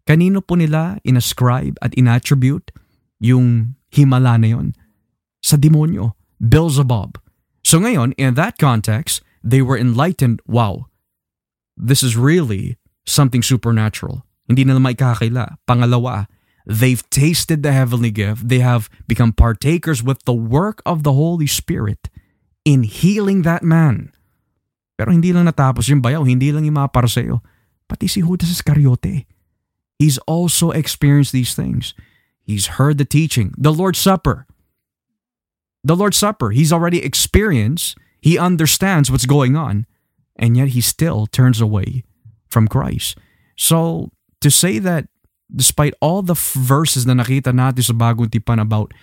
kanino 0.03 0.43
po 0.43 0.59
nila 0.59 0.99
inascribe 1.07 1.79
at 1.79 1.95
inattribute 1.95 2.69
yung 3.17 3.79
himala 3.89 4.37
na 4.37 4.53
yun? 4.53 4.67
Sa 5.41 5.57
demonyo, 5.57 6.13
Beelzebub. 6.37 7.28
So 7.69 7.77
ngayon, 7.77 8.17
in 8.17 8.33
that 8.33 8.57
context, 8.57 9.21
they 9.45 9.61
were 9.61 9.77
enlightened, 9.77 10.41
wow, 10.49 10.89
this 11.77 12.01
is 12.01 12.17
really 12.17 12.81
something 13.05 13.45
supernatural. 13.45 14.25
Hindi 14.49 14.65
nila 14.65 14.81
maikakila. 14.81 15.61
Pangalawa, 15.69 16.25
they've 16.65 17.05
tasted 17.13 17.61
the 17.61 17.69
heavenly 17.69 18.09
gift. 18.09 18.49
They 18.49 18.65
have 18.65 18.89
become 19.05 19.37
partakers 19.37 20.01
with 20.01 20.25
the 20.25 20.33
work 20.33 20.81
of 20.81 21.05
the 21.05 21.13
Holy 21.13 21.45
Spirit 21.45 22.09
in 22.65 22.89
healing 22.89 23.45
that 23.45 23.61
man. 23.61 24.17
Pero 24.97 25.13
hindi 25.13 25.29
lang 25.29 25.45
natapos 25.45 25.85
yung 25.93 26.01
bayaw, 26.01 26.25
hindi 26.25 26.49
lang 26.49 26.65
yung 26.65 26.81
mga 26.81 26.89
paraseyo. 26.89 27.45
Pati 27.85 28.09
si 28.09 28.25
Judas 28.25 28.49
Iscariote. 28.49 29.29
He's 30.01 30.17
also 30.25 30.73
experienced 30.73 31.37
these 31.37 31.53
things. 31.53 31.93
He's 32.41 32.81
heard 32.81 32.97
the 32.97 33.05
teaching, 33.05 33.53
the 33.53 33.69
Lord's 33.69 34.01
Supper. 34.01 34.49
The 35.83 35.95
Lord's 35.95 36.17
Supper, 36.17 36.51
he's 36.51 36.73
already 36.73 37.03
experienced, 37.03 37.97
he 38.21 38.37
understands 38.37 39.09
what's 39.09 39.25
going 39.25 39.55
on, 39.55 39.85
and 40.35 40.57
yet 40.57 40.69
he 40.69 40.81
still 40.81 41.25
turns 41.27 41.61
away 41.61 42.03
from 42.47 42.67
Christ. 42.67 43.17
So, 43.55 44.11
to 44.41 44.51
say 44.51 44.79
that 44.79 45.07
despite 45.53 45.93
all 46.01 46.21
the 46.21 46.35
verses 46.35 47.05
na 47.05 47.13
nakita 47.13 47.51
natin 47.51 47.83
sa 47.83 47.93
bagong 47.93 48.29
tipan 48.29 48.61
about 48.61 48.93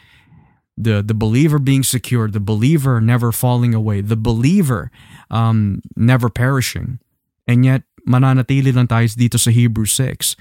the 0.76 1.00
the 1.00 1.16
believer 1.16 1.58
being 1.58 1.82
secure, 1.82 2.28
the 2.28 2.40
believer 2.40 3.00
never 3.00 3.32
falling 3.32 3.74
away, 3.74 4.00
the 4.00 4.16
believer 4.16 4.92
um, 5.30 5.80
never 5.96 6.28
perishing, 6.28 7.00
and 7.48 7.64
yet 7.64 7.82
mananatili 8.06 8.72
lang 8.74 8.86
tayo 8.86 9.08
dito 9.16 9.40
sa 9.40 9.50
Hebrew 9.50 9.88
6. 9.88 10.36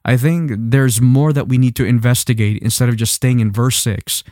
I 0.00 0.16
think 0.16 0.56
there's 0.56 1.02
more 1.02 1.34
that 1.36 1.48
we 1.50 1.58
need 1.58 1.76
to 1.76 1.84
investigate 1.84 2.62
instead 2.62 2.88
of 2.88 2.96
just 2.96 3.12
staying 3.12 3.40
in 3.40 3.52
verse 3.52 3.76
6. 3.84 4.24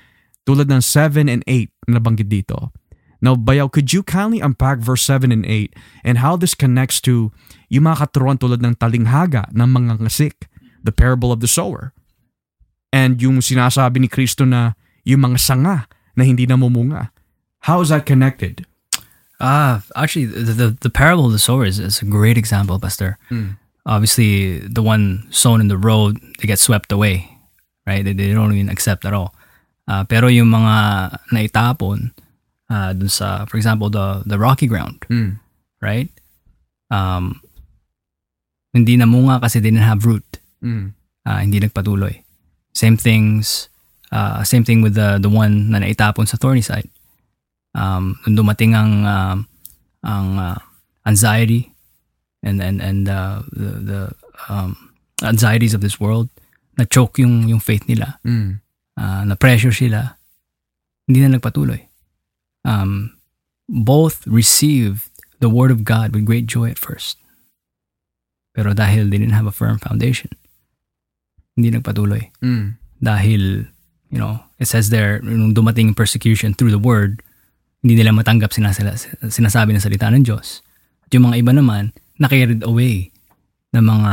Tulad 0.48 0.72
ng 0.72 0.80
7 0.80 1.28
and 1.28 1.44
8 1.44 1.68
na 1.92 2.00
nabanggit 2.00 2.32
dito. 2.32 2.72
Now, 3.20 3.36
Bayaw, 3.36 3.68
could 3.68 3.92
you 3.92 4.00
kindly 4.00 4.40
unpack 4.40 4.78
verse 4.80 5.04
7 5.04 5.28
and 5.28 5.44
8 5.44 5.74
and 6.08 6.24
how 6.24 6.40
this 6.40 6.54
connects 6.56 7.04
to 7.04 7.34
yung 7.68 7.84
mga 7.84 8.08
katuruan 8.08 8.40
tulad 8.40 8.64
ng 8.64 8.80
talinghaga 8.80 9.50
ng 9.52 9.68
mga 9.68 10.00
ngasik, 10.00 10.48
the 10.80 10.94
parable 10.94 11.28
of 11.28 11.44
the 11.44 11.50
sower, 11.50 11.92
and 12.94 13.20
yung 13.20 13.44
sinasabi 13.44 14.00
ni 14.00 14.08
Kristo 14.08 14.48
na 14.48 14.72
yung 15.04 15.20
mga 15.20 15.36
sanga 15.36 15.76
na 16.16 16.22
hindi 16.24 16.46
namumunga. 16.46 17.10
How 17.66 17.82
is 17.82 17.90
that 17.90 18.06
connected? 18.06 18.64
Ah, 19.42 19.82
actually, 19.94 20.26
the, 20.26 20.54
the 20.54 20.68
the 20.82 20.90
parable 20.90 21.26
of 21.26 21.34
the 21.34 21.42
sower 21.42 21.66
is, 21.66 21.78
is 21.78 22.02
a 22.02 22.08
great 22.08 22.38
example, 22.38 22.78
Pastor. 22.78 23.18
Obviously, 23.86 24.58
the 24.66 24.82
one 24.82 25.26
sown 25.30 25.60
in 25.62 25.68
the 25.70 25.78
road, 25.78 26.18
they 26.38 26.46
get 26.46 26.58
swept 26.58 26.90
away, 26.90 27.26
right? 27.86 28.02
They, 28.02 28.12
they 28.12 28.34
don't 28.34 28.52
even 28.52 28.68
accept 28.70 29.06
at 29.06 29.14
all. 29.14 29.34
Ah, 29.88 30.04
pero 30.04 30.28
yung 30.28 30.52
mga 30.52 30.74
naitapon, 31.32 32.12
uh, 32.68 32.92
dun 32.92 33.08
sa, 33.08 33.48
for 33.48 33.56
example, 33.56 33.88
the 33.88 34.20
the 34.28 34.36
rocky 34.36 34.68
ground, 34.68 35.00
Mm. 35.08 35.40
right? 35.80 36.12
Um, 36.92 37.40
hindi 38.76 39.00
namunga 39.00 39.40
kasi 39.40 39.58
they 39.64 39.72
didn't 39.72 39.88
have 39.88 40.04
root. 40.04 40.24
Mm. 40.60 40.92
Ah, 41.24 41.40
hindi 41.40 41.56
nagpatuloy. 41.58 42.20
Same 42.76 43.00
things, 43.00 43.72
uh, 44.12 44.44
same 44.44 44.62
thing 44.62 44.84
with 44.84 44.92
the 44.92 45.16
the 45.16 45.32
one 45.32 45.72
na 45.72 45.80
naitapon 45.80 46.28
sa 46.28 46.36
thorny 46.36 46.60
side. 46.60 46.88
Um, 47.72 48.20
nung 48.28 48.44
dumating 48.44 48.76
ang 48.76 49.08
um, 49.08 49.38
ang 50.04 50.28
uh, 50.36 50.58
anxiety 51.08 51.72
and 52.44 52.60
and 52.60 52.84
and 52.84 53.08
uh, 53.08 53.40
the 53.50 53.70
the 53.82 54.00
um, 54.52 54.76
anxieties 55.24 55.72
of 55.72 55.80
this 55.80 55.96
world, 55.96 56.28
na 56.76 56.84
choke 56.84 57.18
yung 57.18 57.48
yung 57.48 57.58
faith 57.58 57.88
nila, 57.88 58.20
Mm. 58.20 58.60
Uh, 58.98 59.22
na 59.22 59.38
pressure 59.38 59.72
sila, 59.72 60.18
hindi 61.06 61.22
na 61.22 61.38
nagpatuloy. 61.38 61.86
Um, 62.66 63.16
both 63.70 64.26
received 64.26 65.08
the 65.38 65.48
word 65.48 65.70
of 65.70 65.86
God 65.86 66.12
with 66.12 66.26
great 66.26 66.50
joy 66.50 66.74
at 66.74 66.82
first. 66.82 67.16
Pero 68.52 68.74
dahil 68.74 69.06
they 69.08 69.22
didn't 69.22 69.38
have 69.38 69.46
a 69.46 69.54
firm 69.54 69.78
foundation, 69.78 70.34
hindi 71.54 71.70
nagpatuloy. 71.70 72.34
Mm. 72.42 72.74
Dahil, 72.98 73.70
you 74.10 74.18
know, 74.18 74.42
it 74.58 74.66
says 74.66 74.90
there, 74.90 75.22
nung 75.22 75.54
dumating 75.54 75.94
persecution 75.94 76.52
through 76.52 76.74
the 76.74 76.82
word, 76.82 77.22
hindi 77.86 78.02
nila 78.02 78.10
matanggap 78.10 78.50
sinasala, 78.50 78.98
sinasabi 79.30 79.70
ng 79.78 79.84
salita 79.84 80.10
ng 80.10 80.26
Diyos. 80.26 80.66
At 81.06 81.14
yung 81.14 81.30
mga 81.30 81.46
iba 81.46 81.52
naman, 81.54 81.94
na-carried 82.18 82.66
away 82.66 83.14
ng 83.70 83.84
mga 83.86 84.12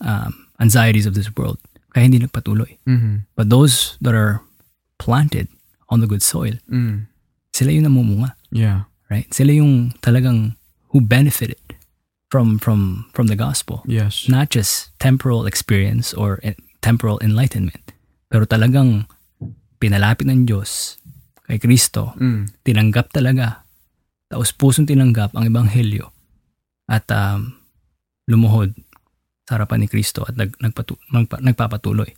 um, 0.00 0.32
anxieties 0.56 1.04
of 1.04 1.12
this 1.12 1.28
world. 1.36 1.60
Kaya 1.96 2.12
hindi 2.12 2.20
nagpatuloy. 2.20 2.76
Mhm. 2.84 3.24
But 3.32 3.48
those 3.48 3.96
that 4.04 4.12
are 4.12 4.44
planted 5.00 5.48
on 5.88 6.04
the 6.04 6.08
good 6.08 6.20
soil, 6.20 6.60
Mm. 6.68 7.08
sila 7.56 7.72
yung 7.72 7.88
namumunga, 7.88 8.36
Yeah. 8.52 8.84
right? 9.08 9.24
Sila 9.32 9.56
yung 9.56 9.96
talagang 10.04 10.60
who 10.92 11.00
benefited 11.00 11.56
from 12.28 12.60
from 12.60 13.08
from 13.16 13.32
the 13.32 13.38
gospel. 13.38 13.80
Yes. 13.88 14.28
Not 14.28 14.52
just 14.52 14.92
temporal 15.00 15.48
experience 15.48 16.12
or 16.12 16.36
eh, 16.44 16.52
temporal 16.84 17.16
enlightenment, 17.24 17.96
pero 18.28 18.44
talagang 18.44 19.08
pinalapit 19.80 20.28
ng 20.28 20.44
Diyos 20.44 21.00
kay 21.48 21.56
Kristo, 21.56 22.12
Mm. 22.20 22.52
tinanggap 22.60 23.08
talaga, 23.08 23.64
taos 24.28 24.52
pusong 24.52 24.84
tinanggap 24.84 25.32
ang 25.32 25.48
ebanghelyo 25.48 26.12
at 26.92 27.08
um, 27.08 27.56
lumuhod 28.28 28.74
sa 29.48 29.56
harapan 29.56 29.86
ni 29.86 29.88
Kristo 29.88 30.26
at 30.26 30.36
nag, 30.36 30.54
nagpatu, 30.58 30.98
magpa, 31.14 31.38
nagpapatuloy. 31.38 32.10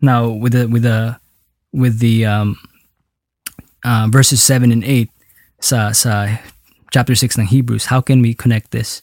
Now 0.00 0.30
with 0.30 0.54
the 0.54 0.70
with 0.70 0.86
the 0.86 1.18
with 1.74 1.98
the 1.98 2.24
um, 2.24 2.56
uh, 3.84 4.06
verses 4.10 4.42
7 4.42 4.70
and 4.70 4.86
8 4.86 5.10
sa 5.58 5.90
sa 5.90 6.38
chapter 6.94 7.18
6 7.18 7.38
ng 7.38 7.50
Hebrews, 7.50 7.90
how 7.90 8.00
can 8.00 8.22
we 8.22 8.32
connect 8.32 8.70
this 8.70 9.02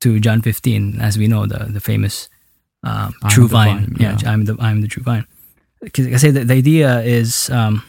to 0.00 0.18
John 0.18 0.40
15 0.40 0.96
as 1.00 1.20
we 1.20 1.28
know 1.28 1.44
the 1.44 1.68
the 1.68 1.80
famous 1.80 2.28
um, 2.82 3.12
true 3.28 3.48
vine. 3.48 3.84
vine, 3.84 3.96
Yeah, 4.00 4.16
yeah. 4.20 4.32
I'm 4.32 4.44
the 4.44 4.56
I'm 4.58 4.80
the 4.80 4.88
true 4.88 5.02
vine. 5.02 5.26
Kasi 5.80 6.30
the, 6.30 6.44
the 6.44 6.54
idea 6.54 7.00
is 7.00 7.48
um, 7.50 7.82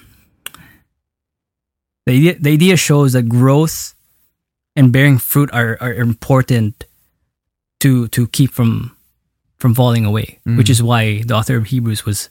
the 2.05 2.13
idea 2.13 2.35
the 2.39 2.51
idea 2.51 2.75
shows 2.75 3.13
that 3.13 3.27
growth 3.27 3.95
and 4.75 4.91
bearing 4.91 5.17
fruit 5.17 5.49
are, 5.51 5.77
are 5.81 5.93
important 5.93 6.83
to 7.79 8.07
to 8.09 8.27
keep 8.27 8.51
from 8.51 8.95
from 9.61 9.75
falling 9.77 10.03
away, 10.05 10.39
which 10.57 10.69
is 10.73 10.81
why 10.81 11.21
the 11.21 11.35
author 11.37 11.55
of 11.55 11.69
Hebrews 11.69 12.01
was 12.03 12.29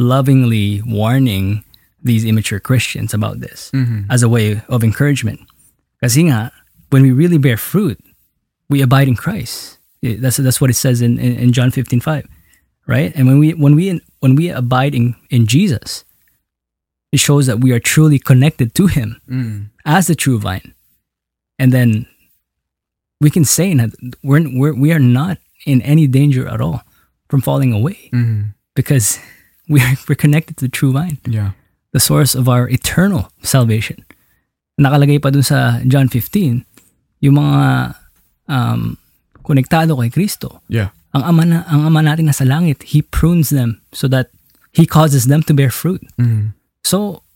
lovingly 0.00 0.80
warning 0.88 1.62
these 2.02 2.24
immature 2.24 2.58
Christians 2.58 3.12
about 3.12 3.40
this 3.44 3.68
Mhm. 3.76 4.06
as 4.08 4.22
a 4.24 4.28
way 4.32 4.62
of 4.72 4.80
encouragement. 4.82 5.44
Kasi 6.00 6.24
nga, 6.32 6.48
when 6.88 7.04
we 7.04 7.12
really 7.12 7.36
bear 7.36 7.60
fruit, 7.60 8.00
we 8.72 8.80
abide 8.80 9.08
in 9.12 9.16
Christ. 9.20 9.76
That's 10.00 10.40
that's 10.40 10.60
what 10.64 10.70
it 10.72 10.80
says 10.80 11.04
in, 11.04 11.20
in, 11.20 11.36
in 11.36 11.52
John 11.52 11.68
15, 11.70 12.00
5. 12.00 12.24
Right? 12.88 13.12
And 13.14 13.28
when 13.28 13.36
we 13.38 13.52
when 13.52 13.76
we 13.76 14.00
when 14.24 14.32
we 14.34 14.48
abide 14.48 14.96
in, 14.96 15.12
in 15.28 15.44
Jesus, 15.44 16.08
it 17.12 17.20
shows 17.20 17.44
that 17.44 17.60
we 17.60 17.70
are 17.76 17.82
truly 17.82 18.16
connected 18.18 18.72
to 18.80 18.88
him 18.88 19.20
Mm. 19.28 19.68
as 19.84 20.08
the 20.08 20.16
true 20.16 20.40
vine. 20.40 20.72
And 21.60 21.68
then 21.76 22.08
we 23.20 23.28
can 23.28 23.44
say 23.44 23.76
that 23.76 23.92
we're, 24.24 24.48
we're 24.48 24.72
we 24.72 24.88
are 24.96 25.02
not 25.02 25.36
in 25.66 25.82
any 25.82 26.06
danger 26.06 26.48
at 26.48 26.60
all 26.60 26.82
from 27.28 27.40
falling 27.40 27.72
away 27.72 28.08
Mhm. 28.12 28.54
because 28.74 29.18
we're 29.70 29.96
we're 30.08 30.18
connected 30.18 30.56
to 30.58 30.64
the 30.66 30.72
true 30.72 30.90
vine 30.92 31.18
Yeah. 31.28 31.52
the 31.92 32.00
source 32.02 32.34
of 32.38 32.48
our 32.48 32.66
eternal 32.70 33.30
salvation. 33.42 34.02
Nakalagay 34.80 35.20
pa 35.20 35.28
dun 35.30 35.44
sa 35.44 35.78
John 35.84 36.08
15, 36.08 36.64
yung 37.20 37.36
mga 37.36 37.92
um, 38.48 38.96
konektado 39.44 39.98
kay 40.00 40.08
Kristo. 40.08 40.64
Yeah. 40.72 40.94
Ang 41.12 41.22
ama, 41.26 41.42
na, 41.44 41.56
ang 41.68 41.84
ama 41.90 42.00
natin 42.00 42.30
nasa 42.30 42.46
langit, 42.46 42.94
He 42.94 43.02
prunes 43.02 43.50
them 43.50 43.82
so 43.92 44.06
that 44.08 44.30
He 44.72 44.86
causes 44.86 45.26
them 45.26 45.42
to 45.44 45.52
bear 45.52 45.68
fruit. 45.68 46.00
Mm. 46.16 46.54
So, 46.86 47.26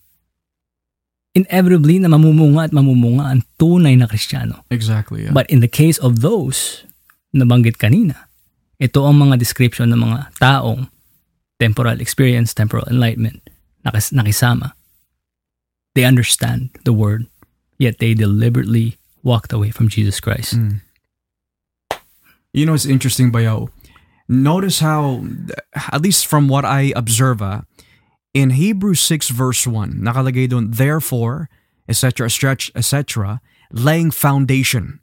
inevitably 1.35 1.99
na 1.99 2.09
mamumunga 2.09 2.71
at 2.71 2.73
mamumunga 2.73 3.25
ang 3.27 3.43
tunay 3.59 3.99
na 3.99 4.07
Kristiyano. 4.07 4.63
Exactly. 4.71 5.27
Yeah. 5.27 5.35
But 5.35 5.51
in 5.51 5.59
the 5.61 5.69
case 5.69 5.99
of 5.99 6.23
those 6.23 6.87
na 7.35 7.43
banggit 7.43 7.77
kanina, 7.77 8.31
ito 8.79 9.03
ang 9.03 9.19
mga 9.19 9.37
description 9.43 9.91
ng 9.91 10.01
mga 10.01 10.39
taong 10.39 10.87
temporal 11.59 11.99
experience, 11.99 12.55
temporal 12.55 12.87
enlightenment, 12.87 13.43
nakis- 13.83 14.15
nakisama. 14.15 14.79
They 15.95 16.07
understand 16.07 16.75
the 16.87 16.95
word, 16.95 17.27
yet 17.79 17.99
they 17.99 18.15
deliberately 18.15 18.99
walked 19.23 19.53
away 19.53 19.71
from 19.71 19.89
Jesus 19.89 20.19
Christ. 20.19 20.55
Mm. 20.59 20.83
You 22.55 22.67
know, 22.67 22.75
it's 22.75 22.87
interesting, 22.87 23.31
Bayaw. 23.31 23.71
Notice 24.29 24.81
how, 24.81 25.27
at 25.91 26.01
least 26.03 26.27
from 26.27 26.49
what 26.49 26.65
I 26.65 26.93
observe, 26.97 27.43
ah, 27.43 27.63
in 28.33 28.51
Hebrews 28.51 29.01
6 29.01 29.31
verse 29.31 29.67
1, 29.67 30.01
nakalagay 30.03 30.51
doon, 30.51 30.71
therefore, 30.71 31.51
etc., 31.89 32.31
stretch, 32.31 32.71
etc., 32.75 33.41
laying 33.71 34.11
foundation. 34.11 35.01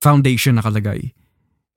Foundation 0.00 0.56
nakalagay. 0.56 1.12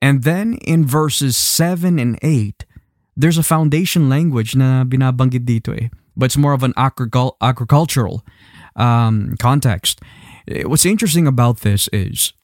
And 0.02 0.26
then 0.26 0.58
in 0.66 0.82
verses 0.82 1.38
7 1.38 2.02
and 2.02 2.18
8, 2.26 2.66
there's 3.14 3.38
a 3.38 3.46
foundation 3.46 4.10
language 4.10 4.58
na 4.58 4.82
binabanggit 4.82 5.46
dito 5.46 5.70
eh. 5.70 5.94
But 6.18 6.34
it's 6.34 6.36
more 6.36 6.52
of 6.52 6.66
an 6.66 6.74
agricul- 6.74 7.38
agricultural 7.38 8.26
um, 8.74 9.38
context. 9.38 10.02
Eh, 10.50 10.66
What's 10.66 10.84
interesting 10.84 11.30
about 11.30 11.62
this 11.62 11.86
is, 11.94 12.34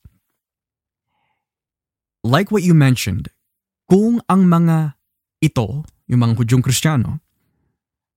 like 2.22 2.54
what 2.54 2.62
you 2.62 2.78
mentioned, 2.78 3.26
kung 3.90 4.22
ang 4.30 4.46
mga 4.46 4.94
ito, 5.42 5.82
yung 6.06 6.22
mga 6.22 6.38
Hudyong 6.38 6.62
Kristiyano, 6.62 7.18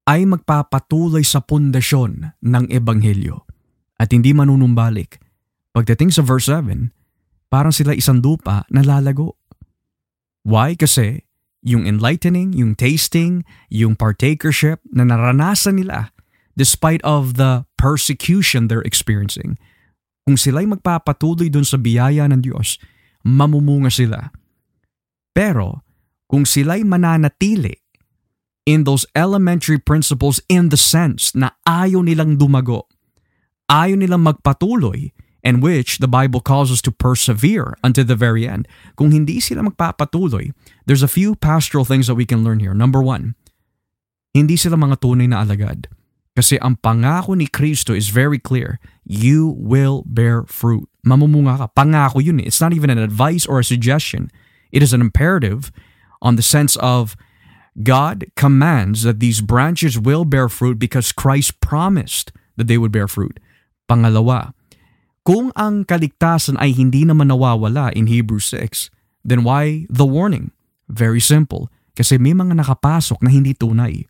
ay 0.06 0.30
magpapatuloy 0.30 1.26
sa 1.26 1.42
pundasyon 1.42 2.38
ng 2.46 2.64
Ebanghelyo 2.70 3.50
at 3.98 4.14
hindi 4.14 4.38
manunumbalik, 4.38 5.18
pagdating 5.74 6.14
sa 6.14 6.22
verse 6.22 6.46
7, 6.46 6.94
parang 7.52 7.76
sila 7.76 7.92
isang 7.92 8.24
lupa 8.24 8.64
na 8.72 8.80
lalago. 8.80 9.36
Why? 10.48 10.80
Kasi 10.80 11.28
yung 11.62 11.86
enlightening, 11.86 12.58
yung 12.58 12.74
tasting, 12.74 13.46
yung 13.70 13.94
partakership 13.94 14.82
na 14.90 15.06
naranasan 15.06 15.78
nila 15.78 16.10
despite 16.58 17.04
of 17.04 17.36
the 17.36 17.68
persecution 17.78 18.68
they're 18.68 18.84
experiencing, 18.84 19.56
kung 20.28 20.36
sila'y 20.36 20.68
magpapatuloy 20.68 21.48
dun 21.48 21.66
sa 21.66 21.80
biyaya 21.80 22.28
ng 22.28 22.42
Diyos, 22.44 22.78
mamumunga 23.24 23.90
sila. 23.90 24.30
Pero, 25.32 25.86
kung 26.28 26.44
sila'y 26.44 26.84
mananatili 26.84 27.80
in 28.68 28.84
those 28.84 29.08
elementary 29.18 29.80
principles 29.80 30.44
in 30.52 30.70
the 30.70 30.78
sense 30.78 31.34
na 31.34 31.56
ayaw 31.66 32.04
nilang 32.04 32.36
dumago, 32.38 32.86
ayaw 33.72 33.96
nilang 33.96 34.28
magpatuloy, 34.28 35.16
and 35.44 35.62
which 35.62 35.98
the 35.98 36.08
Bible 36.08 36.40
calls 36.40 36.72
us 36.72 36.82
to 36.82 36.92
persevere 36.92 37.76
unto 37.84 38.04
the 38.04 38.16
very 38.16 38.48
end. 38.48 38.68
Kung 38.96 39.12
hindi 39.12 39.40
sila 39.40 39.64
magpapatuloy, 39.64 40.54
there's 40.86 41.04
a 41.04 41.12
few 41.12 41.36
pastoral 41.36 41.86
things 41.86 42.08
that 42.08 42.16
we 42.16 42.26
can 42.26 42.44
learn 42.44 42.60
here. 42.60 42.74
Number 42.74 43.02
one, 43.02 43.36
hindi 44.34 44.56
sila 44.56 44.78
mga 44.78 45.02
tunay 45.02 45.28
na 45.28 45.44
alagad. 45.44 45.88
Kasi 46.32 46.56
ang 46.64 46.80
pangako 46.80 47.36
ni 47.36 47.48
Kristo 47.48 47.92
is 47.92 48.08
very 48.08 48.40
clear. 48.40 48.80
You 49.04 49.52
will 49.60 50.08
bear 50.08 50.48
fruit. 50.48 50.88
Mamumunga 51.04 51.58
ka. 51.60 51.68
Pangako 51.76 52.24
yun 52.24 52.40
eh. 52.40 52.48
It's 52.48 52.62
not 52.62 52.72
even 52.72 52.90
an 52.90 53.02
advice 53.02 53.44
or 53.46 53.60
a 53.60 53.68
suggestion. 53.68 54.32
It 54.72 54.80
is 54.80 54.96
an 54.96 55.02
imperative 55.02 55.72
on 56.22 56.40
the 56.40 56.46
sense 56.46 56.80
of 56.80 57.20
God 57.84 58.32
commands 58.36 59.04
that 59.04 59.20
these 59.20 59.42
branches 59.42 60.00
will 60.00 60.24
bear 60.24 60.48
fruit 60.48 60.80
because 60.80 61.12
Christ 61.12 61.60
promised 61.60 62.32
that 62.56 62.68
they 62.68 62.78
would 62.78 62.92
bear 62.92 63.08
fruit. 63.08 63.40
Pangalawa, 63.90 64.54
kung 65.22 65.54
ang 65.54 65.86
kaligtasan 65.86 66.58
ay 66.58 66.74
hindi 66.74 67.06
naman 67.06 67.30
nawawala 67.30 67.94
in 67.94 68.10
Hebrews 68.10 68.50
6, 68.54 68.90
then 69.22 69.46
why 69.46 69.86
the 69.86 70.06
warning? 70.06 70.50
Very 70.90 71.22
simple. 71.22 71.70
Kasi 71.94 72.18
may 72.18 72.34
mga 72.34 72.58
nakapasok 72.58 73.22
na 73.22 73.30
hindi 73.30 73.54
tunay. 73.54 74.10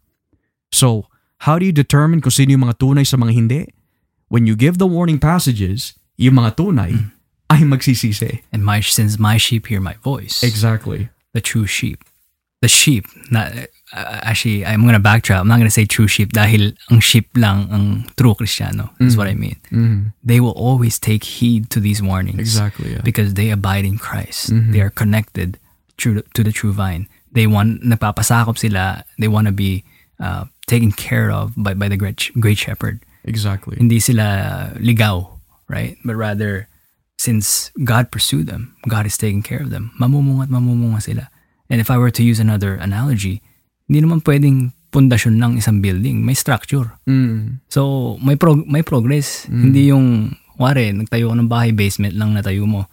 So, 0.71 1.11
how 1.43 1.59
do 1.59 1.67
you 1.67 1.75
determine 1.75 2.23
kung 2.23 2.31
sino 2.31 2.55
yung 2.55 2.63
mga 2.63 2.79
tunay 2.79 3.03
sa 3.03 3.19
mga 3.19 3.31
hindi? 3.35 3.61
When 4.31 4.47
you 4.47 4.55
give 4.55 4.79
the 4.79 4.87
warning 4.87 5.19
passages, 5.19 5.99
yung 6.15 6.39
mga 6.39 6.55
tunay 6.55 7.11
ay 7.51 7.67
magsisisi. 7.67 8.47
And 8.55 8.63
my 8.63 8.79
since 8.79 9.19
my 9.19 9.35
sheep 9.35 9.67
hear 9.67 9.83
my 9.83 9.99
voice. 9.99 10.39
Exactly. 10.39 11.11
The 11.35 11.43
true 11.43 11.67
sheep. 11.67 12.07
The 12.63 12.71
sheep. 12.71 13.03
Not, 13.27 13.51
uh, 13.93 14.19
actually, 14.23 14.65
I'm 14.65 14.85
gonna 14.85 14.99
backtrack. 14.99 15.39
I'm 15.39 15.47
not 15.47 15.57
gonna 15.57 15.69
say 15.73 15.85
true 15.85 16.07
sheep 16.07 16.33
dahil 16.33 16.73
ang 16.89 16.99
sheep 16.99 17.29
lang 17.35 17.67
ang 17.71 18.07
true 18.17 18.33
Kristiyano. 18.35 18.89
Is 18.99 19.17
what 19.17 19.27
I 19.27 19.35
mean. 19.35 19.57
Mhm. 19.71 20.13
They 20.23 20.39
will 20.39 20.55
always 20.55 20.99
take 20.99 21.23
heed 21.23 21.69
to 21.71 21.79
these 21.79 22.01
warnings. 22.01 22.39
Exactly, 22.39 22.93
yeah. 22.93 23.01
Because 23.03 23.33
they 23.35 23.49
abide 23.51 23.85
in 23.85 23.97
Christ. 23.97 24.51
They 24.51 24.79
are 24.81 24.89
connected 24.89 25.57
to, 25.99 26.21
to 26.33 26.43
the 26.43 26.51
true 26.51 26.71
vine. 26.73 27.07
They 27.31 27.47
want, 27.47 27.83
napapasakop 27.83 28.57
sila. 28.57 29.03
They 29.19 29.27
want 29.27 29.47
to 29.47 29.53
be 29.55 29.83
uh, 30.19 30.45
taken 30.67 30.91
care 30.91 31.31
of 31.31 31.53
by, 31.55 31.73
by 31.73 31.87
the 31.87 31.97
great, 31.97 32.31
great 32.39 32.57
shepherd. 32.57 32.99
Exactly. 33.23 33.77
Hindi 33.77 33.99
sila 33.99 34.71
ligaw, 34.79 35.29
right? 35.67 35.97
But 36.03 36.15
rather, 36.15 36.67
since 37.17 37.71
God 37.83 38.09
pursued 38.11 38.47
them, 38.47 38.75
God 38.87 39.05
is 39.05 39.17
taking 39.17 39.43
care 39.43 39.61
of 39.61 39.69
them. 39.69 39.91
Mamumunga 39.99 40.43
at 40.43 40.49
mamumunga 40.49 41.01
sila. 41.01 41.29
And 41.69 41.79
if 41.79 41.89
I 41.91 41.97
were 41.97 42.11
to 42.11 42.23
use 42.23 42.39
another 42.39 42.75
analogy, 42.75 43.41
hindi 43.91 44.07
naman 44.07 44.23
pwedeng 44.23 44.71
pundasyon 44.87 45.35
ng 45.35 45.51
isang 45.59 45.83
building. 45.83 46.23
May 46.23 46.31
structure. 46.31 46.95
Mm. 47.03 47.59
So, 47.67 48.15
may 48.23 48.39
prog- 48.39 48.63
may 48.63 48.87
progress. 48.87 49.51
Hindi 49.51 49.91
yung, 49.91 50.31
wari, 50.55 50.95
nagtayo 50.95 51.27
ka 51.27 51.35
ng 51.35 51.51
bahay, 51.51 51.75
basement 51.75 52.15
lang 52.15 52.31
natayo 52.31 52.63
mo. 52.63 52.87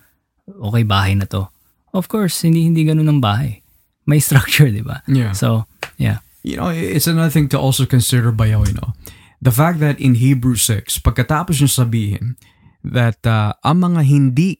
Okay, 0.51 0.83
bahay 0.83 1.15
na 1.15 1.31
to. 1.31 1.47
Of 1.95 2.11
course, 2.11 2.43
hindi 2.43 2.67
hindi 2.67 2.83
ganun 2.83 3.07
ng 3.07 3.23
bahay. 3.23 3.63
May 4.11 4.19
structure, 4.27 4.67
di 4.75 4.83
ba? 4.83 5.07
Yeah. 5.07 5.39
So, 5.39 5.71
yeah. 6.03 6.19
You 6.43 6.59
know, 6.59 6.75
it's 6.75 7.07
another 7.07 7.31
thing 7.31 7.47
to 7.55 7.59
also 7.63 7.87
consider 7.87 8.35
bayaw, 8.35 8.67
you 8.67 8.75
know. 8.75 8.99
The 9.39 9.55
fact 9.55 9.79
that 9.79 10.03
in 10.03 10.19
Hebrews 10.19 10.67
6, 10.67 10.99
pagkatapos 10.99 11.63
niya 11.63 11.71
sabihin 11.71 12.35
that 12.83 13.23
uh, 13.23 13.55
ang 13.63 13.87
mga 13.87 14.03
hindi 14.03 14.59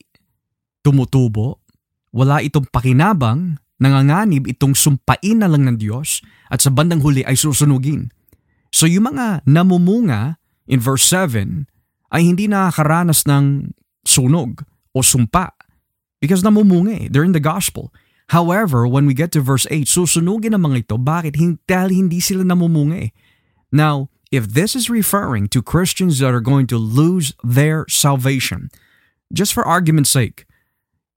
tumutubo, 0.87 1.59
wala 2.15 2.39
itong 2.47 2.71
pakinabang, 2.71 3.59
nanganganib 3.79 4.51
itong 4.51 4.75
sumpain 4.75 5.39
na 5.39 5.49
lang 5.51 5.67
ng 5.67 5.79
Diyos 5.79 6.23
at 6.51 6.63
sa 6.63 6.71
bandang 6.71 7.03
huli 7.03 7.23
ay 7.23 7.39
susunugin. 7.39 8.11
So 8.75 8.85
yung 8.85 9.15
mga 9.15 9.47
namumunga 9.49 10.37
in 10.69 10.83
verse 10.83 11.07
7 11.07 11.67
ay 12.13 12.23
hindi 12.27 12.51
nakakaranas 12.51 13.25
ng 13.25 13.73
sunog 14.05 14.67
o 14.93 15.01
sumpa 15.01 15.55
because 16.19 16.43
namumunga 16.43 16.95
eh. 16.95 17.09
They're 17.09 17.27
in 17.27 17.37
the 17.37 17.43
gospel. 17.43 17.95
However, 18.29 18.85
when 18.85 19.09
we 19.09 19.17
get 19.17 19.33
to 19.33 19.41
verse 19.41 19.65
8, 19.71 19.89
susunugin 19.89 20.53
ang 20.53 20.69
mga 20.69 20.85
ito. 20.85 20.97
Bakit? 21.01 21.39
Dahil 21.65 21.91
hindi 21.95 22.21
sila 22.21 22.45
namumunga 22.45 23.09
eh. 23.09 23.11
Now, 23.73 24.13
if 24.29 24.53
this 24.53 24.77
is 24.77 24.93
referring 24.93 25.49
to 25.53 25.65
Christians 25.65 26.21
that 26.21 26.37
are 26.37 26.45
going 26.45 26.69
to 26.69 26.77
lose 26.77 27.33
their 27.41 27.89
salvation, 27.89 28.69
just 29.33 29.57
for 29.57 29.65
argument's 29.65 30.13
sake, 30.13 30.48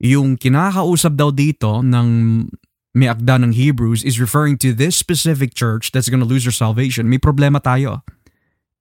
yung 0.01 0.33
kinakausap 0.33 1.13
daw 1.13 1.29
dito 1.29 1.85
ng 1.85 2.09
may 2.91 3.07
akda 3.07 3.37
ng 3.39 3.53
Hebrews 3.53 4.01
is 4.01 4.19
referring 4.19 4.57
to 4.65 4.73
this 4.73 4.97
specific 4.97 5.53
church 5.53 5.93
that's 5.93 6.09
going 6.09 6.19
to 6.19 6.27
lose 6.27 6.43
their 6.43 6.51
salvation, 6.51 7.07
may 7.07 7.21
problema 7.21 7.61
tayo. 7.61 8.03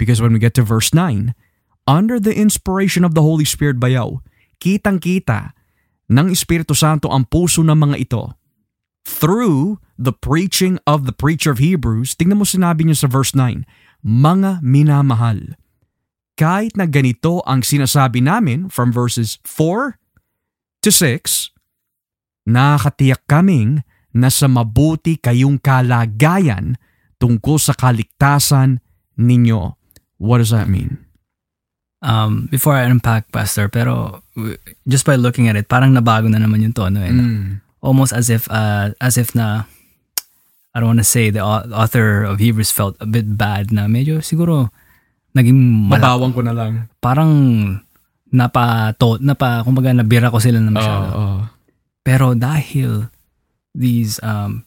Because 0.01 0.19
when 0.19 0.33
we 0.33 0.41
get 0.41 0.57
to 0.57 0.65
verse 0.65 0.97
9, 0.97 1.37
under 1.85 2.17
the 2.19 2.33
inspiration 2.33 3.05
of 3.05 3.13
the 3.13 3.23
Holy 3.23 3.45
Spirit 3.45 3.77
bayaw, 3.77 4.25
kitang-kita 4.59 5.53
ng 6.11 6.33
Espiritu 6.33 6.73
Santo 6.75 7.13
ang 7.13 7.29
puso 7.29 7.61
ng 7.63 7.77
mga 7.77 7.97
ito. 8.01 8.35
Through 9.05 9.79
the 10.01 10.17
preaching 10.17 10.81
of 10.89 11.05
the 11.05 11.15
preacher 11.15 11.53
of 11.53 11.61
Hebrews, 11.61 12.17
tingnan 12.17 12.41
mo 12.41 12.49
sinabi 12.49 12.89
niya 12.89 13.07
sa 13.07 13.09
verse 13.13 13.37
9, 13.37 13.69
mga 14.03 14.65
minamahal. 14.65 15.55
Kahit 16.35 16.75
na 16.81 16.89
ganito 16.89 17.45
ang 17.45 17.61
sinasabi 17.61 18.25
namin 18.25 18.73
from 18.73 18.89
verses 18.91 19.37
4 19.45 20.01
to 20.81 20.91
6, 20.91 21.53
nakakatiyak 22.47 23.23
kaming 23.25 23.85
na 24.11 24.29
sa 24.29 24.47
mabuti 24.47 25.17
kayong 25.17 25.57
kalagayan 25.57 26.75
tungkol 27.17 27.57
sa 27.57 27.73
kaligtasan 27.73 28.81
ninyo. 29.15 29.77
What 30.17 30.39
does 30.39 30.51
that 30.51 30.67
mean? 30.67 31.05
Um, 32.01 32.49
before 32.49 32.75
I 32.75 32.85
unpack, 32.85 33.29
Pastor, 33.29 33.69
pero 33.69 34.25
just 34.85 35.05
by 35.05 35.15
looking 35.15 35.47
at 35.47 35.57
it, 35.57 35.69
parang 35.69 35.93
nabago 35.93 36.27
na 36.27 36.41
naman 36.41 36.61
yung 36.61 36.73
tono. 36.73 36.97
Eh, 36.99 37.13
Mm. 37.13 37.61
Almost 37.81 38.13
as 38.13 38.29
if, 38.29 38.45
uh, 38.49 38.93
as 38.99 39.17
if 39.17 39.33
na, 39.33 39.65
I 40.73 40.81
don't 40.81 40.89
want 40.91 41.01
to 41.01 41.09
say 41.09 41.29
the 41.29 41.41
au- 41.41 41.65
author 41.71 42.21
of 42.23 42.37
Hebrews 42.37 42.69
felt 42.71 42.93
a 43.01 43.09
bit 43.09 43.37
bad 43.37 43.73
na 43.73 43.85
medyo 43.85 44.21
siguro 44.21 44.69
naging 45.33 45.57
malak- 45.89 46.05
Mabawang 46.05 46.33
ko 46.33 46.41
na 46.41 46.53
lang. 46.53 46.73
parang 46.99 47.33
napa 48.33 48.95
to, 48.99 49.19
napa 49.21 49.63
kumbaga 49.67 49.95
nabira 49.95 50.31
ko 50.31 50.39
sila 50.39 50.59
na 50.59 50.71
masyado. 50.71 51.07
Oo. 51.15 51.39
Pero 52.07 52.35
dahil 52.35 53.11
these 53.75 54.19
um, 54.23 54.65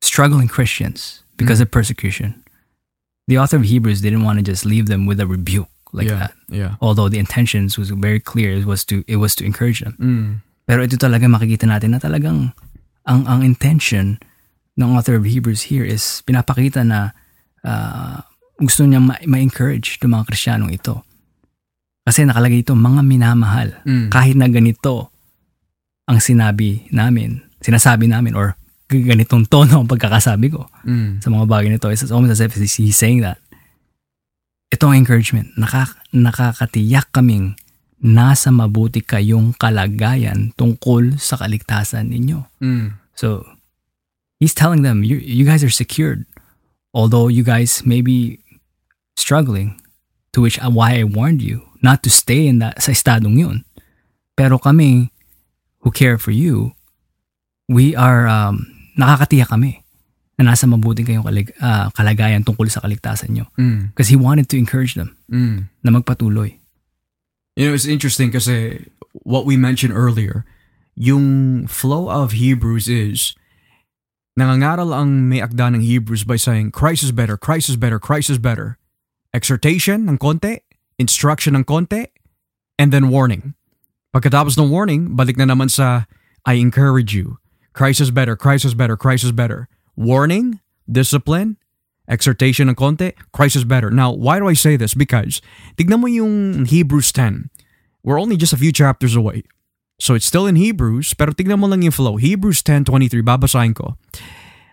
struggling 0.00 0.48
Christians 0.48 1.24
because 1.36 1.60
of 1.60 1.72
persecution, 1.72 2.36
the 3.28 3.36
author 3.36 3.56
of 3.56 3.64
Hebrews 3.64 4.00
didn't 4.00 4.22
want 4.22 4.38
to 4.38 4.44
just 4.44 4.64
leave 4.64 4.86
them 4.86 5.04
with 5.04 5.18
a 5.20 5.26
rebuke 5.26 5.68
like 5.92 6.08
yeah, 6.08 6.30
that. 6.30 6.32
Yeah. 6.48 6.72
Although 6.80 7.08
the 7.08 7.18
intentions 7.18 7.76
was 7.76 7.90
very 7.90 8.20
clear, 8.20 8.52
it 8.52 8.66
was 8.66 8.84
to 8.86 9.02
it 9.06 9.16
was 9.16 9.34
to 9.40 9.44
encourage 9.44 9.80
them. 9.80 9.96
Mm. 9.98 10.28
Pero 10.68 10.86
ito 10.86 10.94
talaga 10.94 11.26
makikita 11.26 11.66
natin 11.66 11.96
na 11.96 12.00
talagang 12.00 12.54
ang 13.08 13.26
ang 13.26 13.42
intention 13.42 14.22
ng 14.78 14.88
author 14.94 15.18
of 15.18 15.26
Hebrews 15.26 15.72
here 15.72 15.82
is 15.82 16.22
pinapakita 16.24 16.86
na 16.86 17.10
ah, 17.66 18.22
gusto 18.60 18.86
niya 18.86 19.02
ma- 19.02 19.20
ma-encourage 19.26 19.98
itong 19.98 20.14
mga 20.14 20.28
Kristiyanong 20.30 20.72
ito. 20.72 21.02
Kasi 22.10 22.26
nakalagay 22.26 22.66
ito, 22.66 22.74
mga 22.74 23.06
minamahal. 23.06 23.70
Mm. 23.86 24.10
Kahit 24.10 24.34
na 24.34 24.50
ganito 24.50 25.14
ang 26.10 26.18
sinabi 26.18 26.90
namin, 26.90 27.38
sinasabi 27.62 28.10
namin, 28.10 28.34
or 28.34 28.58
ganitong 28.90 29.46
tono 29.46 29.78
ang 29.78 29.86
pagkakasabi 29.86 30.50
ko 30.50 30.66
Mm. 30.82 31.22
sa 31.22 31.30
mga 31.30 31.46
bagay 31.46 31.70
nito. 31.70 31.86
It's 31.86 32.10
almost 32.10 32.34
as 32.34 32.42
if 32.42 32.58
he's 32.58 32.98
saying 32.98 33.22
that. 33.22 33.38
Ito 34.74 34.90
ang 34.90 35.06
encouragement. 35.06 35.54
Naka, 35.54 35.86
nakakatiyak 36.10 37.14
kaming 37.14 37.54
nasa 38.02 38.50
mabuti 38.50 39.06
kayong 39.06 39.54
kalagayan 39.54 40.50
tungkol 40.58 41.14
sa 41.14 41.38
kaligtasan 41.38 42.10
ninyo. 42.10 42.42
Mm. 42.58 42.98
So, 43.14 43.46
he's 44.42 44.50
telling 44.50 44.82
them, 44.82 45.06
you, 45.06 45.22
you 45.22 45.46
guys 45.46 45.62
are 45.62 45.70
secured. 45.70 46.26
Although 46.90 47.30
you 47.30 47.46
guys 47.46 47.86
may 47.86 48.02
be 48.02 48.42
struggling, 49.14 49.78
to 50.34 50.42
which 50.42 50.58
uh, 50.58 50.74
why 50.74 50.98
I 50.98 51.06
warned 51.06 51.38
you 51.38 51.69
not 51.80 52.04
to 52.04 52.10
stay 52.12 52.46
in 52.46 52.60
that 52.60 52.80
sa 52.80 52.92
estadong 52.92 53.36
yun. 53.36 53.64
Pero 54.36 54.56
kami, 54.56 55.12
who 55.80 55.90
care 55.90 56.16
for 56.16 56.32
you, 56.32 56.72
we 57.68 57.96
are, 57.96 58.28
um, 58.28 58.66
nakakatiyak 58.96 59.48
kami 59.48 59.84
na 60.40 60.52
nasa 60.52 60.64
mabuting 60.64 61.04
kayong 61.04 61.24
kalig, 61.24 61.52
ah, 61.60 61.92
kalagayan 61.92 62.40
tungkol 62.44 62.68
sa 62.72 62.80
kaligtasan 62.80 63.36
nyo. 63.36 63.44
Mm. 63.60 63.92
Because 63.92 64.08
he 64.08 64.16
wanted 64.16 64.48
to 64.48 64.56
encourage 64.56 64.96
them 64.96 65.16
Mm. 65.28 65.68
na 65.84 65.90
magpatuloy. 65.92 66.56
You 67.56 67.68
know, 67.68 67.74
it's 67.76 67.84
interesting 67.88 68.32
kasi 68.32 68.88
what 69.12 69.44
we 69.44 69.60
mentioned 69.60 69.92
earlier, 69.92 70.48
yung 70.96 71.66
flow 71.68 72.08
of 72.08 72.32
Hebrews 72.32 72.88
is 72.88 73.36
nangangaral 74.38 74.96
ang 74.96 75.28
may 75.28 75.44
akda 75.44 75.76
ng 75.76 75.84
Hebrews 75.84 76.24
by 76.24 76.36
saying, 76.40 76.72
Christ 76.72 77.04
is 77.04 77.12
better, 77.12 77.36
Christ 77.36 77.68
is 77.68 77.76
better, 77.76 78.00
Christ 78.00 78.32
is 78.32 78.40
better. 78.40 78.80
Exhortation 79.36 80.08
ng 80.08 80.16
konti, 80.16 80.64
instruction 81.00 81.56
ng 81.56 81.64
konti, 81.64 82.04
and 82.76 82.92
then 82.92 83.08
warning. 83.08 83.56
Pagkatapos 84.12 84.60
ng 84.60 84.68
warning, 84.68 85.16
balik 85.16 85.40
na 85.40 85.48
naman 85.48 85.72
sa, 85.72 86.04
I 86.44 86.60
encourage 86.60 87.16
you. 87.16 87.40
Christ 87.72 88.04
is 88.04 88.12
better, 88.12 88.36
Christ 88.36 88.68
is 88.68 88.76
better, 88.76 89.00
Christ 89.00 89.24
is 89.24 89.32
better. 89.32 89.72
Warning, 89.96 90.60
discipline, 90.84 91.56
exhortation 92.04 92.68
ng 92.68 92.76
konti, 92.76 93.16
Christ 93.32 93.56
is 93.56 93.64
better. 93.64 93.88
Now, 93.88 94.12
why 94.12 94.36
do 94.36 94.44
I 94.44 94.54
say 94.58 94.76
this? 94.76 94.92
Because, 94.92 95.40
tignan 95.80 96.04
mo 96.04 96.08
yung 96.12 96.66
Hebrews 96.68 97.08
10. 97.16 97.48
We're 98.04 98.20
only 98.20 98.36
just 98.36 98.52
a 98.52 98.60
few 98.60 98.72
chapters 98.72 99.16
away. 99.16 99.48
So 100.00 100.16
it's 100.16 100.24
still 100.24 100.48
in 100.48 100.56
Hebrews, 100.56 101.12
pero 101.12 101.32
tignan 101.36 101.60
mo 101.60 101.68
lang 101.68 101.84
yung 101.84 101.92
flow. 101.92 102.16
Hebrews 102.16 102.64
10.23, 102.64 103.20
babasahin 103.20 103.76
ko. 103.76 104.00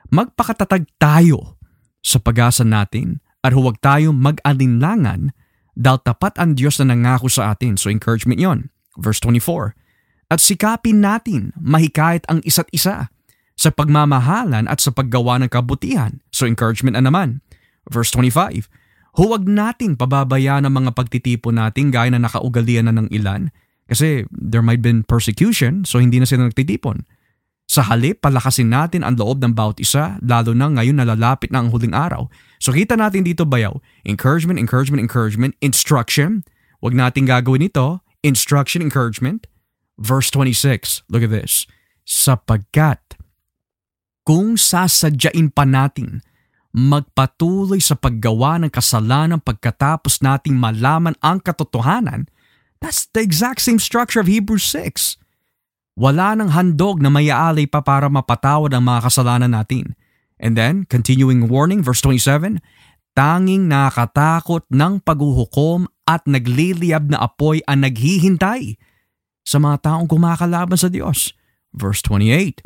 Magpakatatag 0.08 0.88
tayo 0.96 1.60
sa 2.00 2.16
pag-asa 2.24 2.64
natin 2.64 3.20
At 3.48 3.54
huwag 3.54 3.80
tayong 3.80 4.18
mag-alinlangan 4.18 5.32
dahil 5.78 6.02
tapat 6.02 6.42
ang 6.42 6.58
Diyos 6.58 6.82
na 6.82 6.90
nangako 6.90 7.30
sa 7.30 7.54
atin. 7.54 7.78
So 7.78 7.94
encouragement 7.94 8.42
yon. 8.42 8.74
Verse 8.98 9.22
24. 9.22 9.78
At 10.34 10.42
sikapin 10.42 11.06
natin 11.06 11.54
mahikayat 11.62 12.26
ang 12.28 12.42
isa't 12.42 12.68
isa 12.74 13.14
sa 13.54 13.70
pagmamahalan 13.70 14.66
at 14.66 14.82
sa 14.82 14.90
paggawa 14.90 15.38
ng 15.46 15.54
kabutihan. 15.54 16.18
So 16.34 16.50
encouragement 16.50 16.98
na 16.98 17.06
naman. 17.06 17.46
Verse 17.86 18.10
25. 18.10 18.66
Huwag 19.18 19.46
nating 19.46 19.98
pababayaan 19.98 20.66
ang 20.66 20.74
mga 20.74 20.92
pagtitipon 20.98 21.62
natin 21.62 21.94
gaya 21.94 22.10
na 22.10 22.22
nakaugalian 22.22 22.90
na 22.90 22.94
ng 22.98 23.10
ilan 23.14 23.50
kasi 23.88 24.28
there 24.30 24.62
might 24.62 24.84
been 24.84 25.02
persecution 25.02 25.88
so 25.88 25.98
hindi 25.98 26.22
na 26.22 26.28
sila 26.28 26.50
nagtitipon. 26.50 27.06
Sa 27.68 27.84
halip, 27.84 28.24
palakasin 28.24 28.72
natin 28.72 29.04
ang 29.04 29.20
loob 29.20 29.44
ng 29.44 29.52
bawat 29.52 29.84
isa, 29.84 30.16
lalo 30.24 30.56
na 30.56 30.72
ngayon 30.72 31.04
nalalapit 31.04 31.52
na 31.52 31.60
ang 31.60 31.68
huling 31.68 31.92
araw. 31.92 32.32
So 32.64 32.72
kita 32.72 32.96
natin 32.96 33.28
dito 33.28 33.44
bayaw, 33.44 33.84
encouragement, 34.08 34.56
encouragement, 34.56 35.04
encouragement, 35.04 35.52
instruction. 35.60 36.48
Huwag 36.80 36.96
natin 36.96 37.28
gagawin 37.28 37.68
ito, 37.68 38.00
instruction, 38.24 38.80
encouragement. 38.80 39.52
Verse 40.00 40.32
26, 40.32 41.04
look 41.12 41.28
at 41.28 41.34
this. 41.36 41.68
Sapagkat 42.08 43.20
kung 44.24 44.56
sasadyain 44.56 45.52
pa 45.52 45.68
natin 45.68 46.24
magpatuloy 46.72 47.84
sa 47.84 48.00
paggawa 48.00 48.64
ng 48.64 48.72
kasalanan 48.72 49.44
pagkatapos 49.44 50.24
nating 50.24 50.56
malaman 50.56 51.20
ang 51.20 51.44
katotohanan, 51.44 52.32
that's 52.80 53.12
the 53.12 53.20
exact 53.20 53.60
same 53.60 53.82
structure 53.82 54.24
of 54.24 54.32
Hebrews 54.32 54.64
6 54.72 55.20
wala 55.98 56.38
nang 56.38 56.54
handog 56.54 57.02
na 57.02 57.10
mayaalay 57.10 57.66
pa 57.66 57.82
para 57.82 58.06
mapatawad 58.06 58.70
ang 58.70 58.86
mga 58.86 59.10
kasalanan 59.10 59.58
natin. 59.58 59.98
And 60.38 60.54
then, 60.54 60.86
continuing 60.86 61.50
warning, 61.50 61.82
verse 61.82 62.06
27, 62.06 62.62
tanging 63.18 63.66
nakakatakot 63.66 64.70
ng 64.70 65.02
paghuhukom 65.02 65.90
at 66.06 66.22
nagliliyab 66.30 67.10
na 67.10 67.26
apoy 67.26 67.66
ang 67.66 67.82
naghihintay 67.82 68.78
sa 69.42 69.58
mga 69.58 69.90
taong 69.90 70.06
kumakalaban 70.06 70.78
sa 70.78 70.94
Diyos. 70.94 71.34
Verse 71.74 72.06
28, 72.06 72.62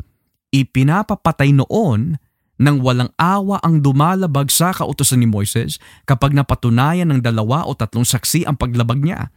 ipinapapatay 0.52 1.56
noon 1.56 2.20
nang 2.60 2.84
walang 2.84 3.08
awa 3.16 3.58
ang 3.64 3.80
dumalabag 3.80 4.52
sa 4.52 4.76
kautosan 4.76 5.24
ni 5.24 5.26
Moises 5.26 5.80
kapag 6.04 6.36
napatunayan 6.36 7.08
ng 7.08 7.24
dalawa 7.24 7.64
o 7.64 7.72
tatlong 7.72 8.04
saksi 8.04 8.44
ang 8.44 8.60
paglabag 8.60 9.00
niya 9.00 9.32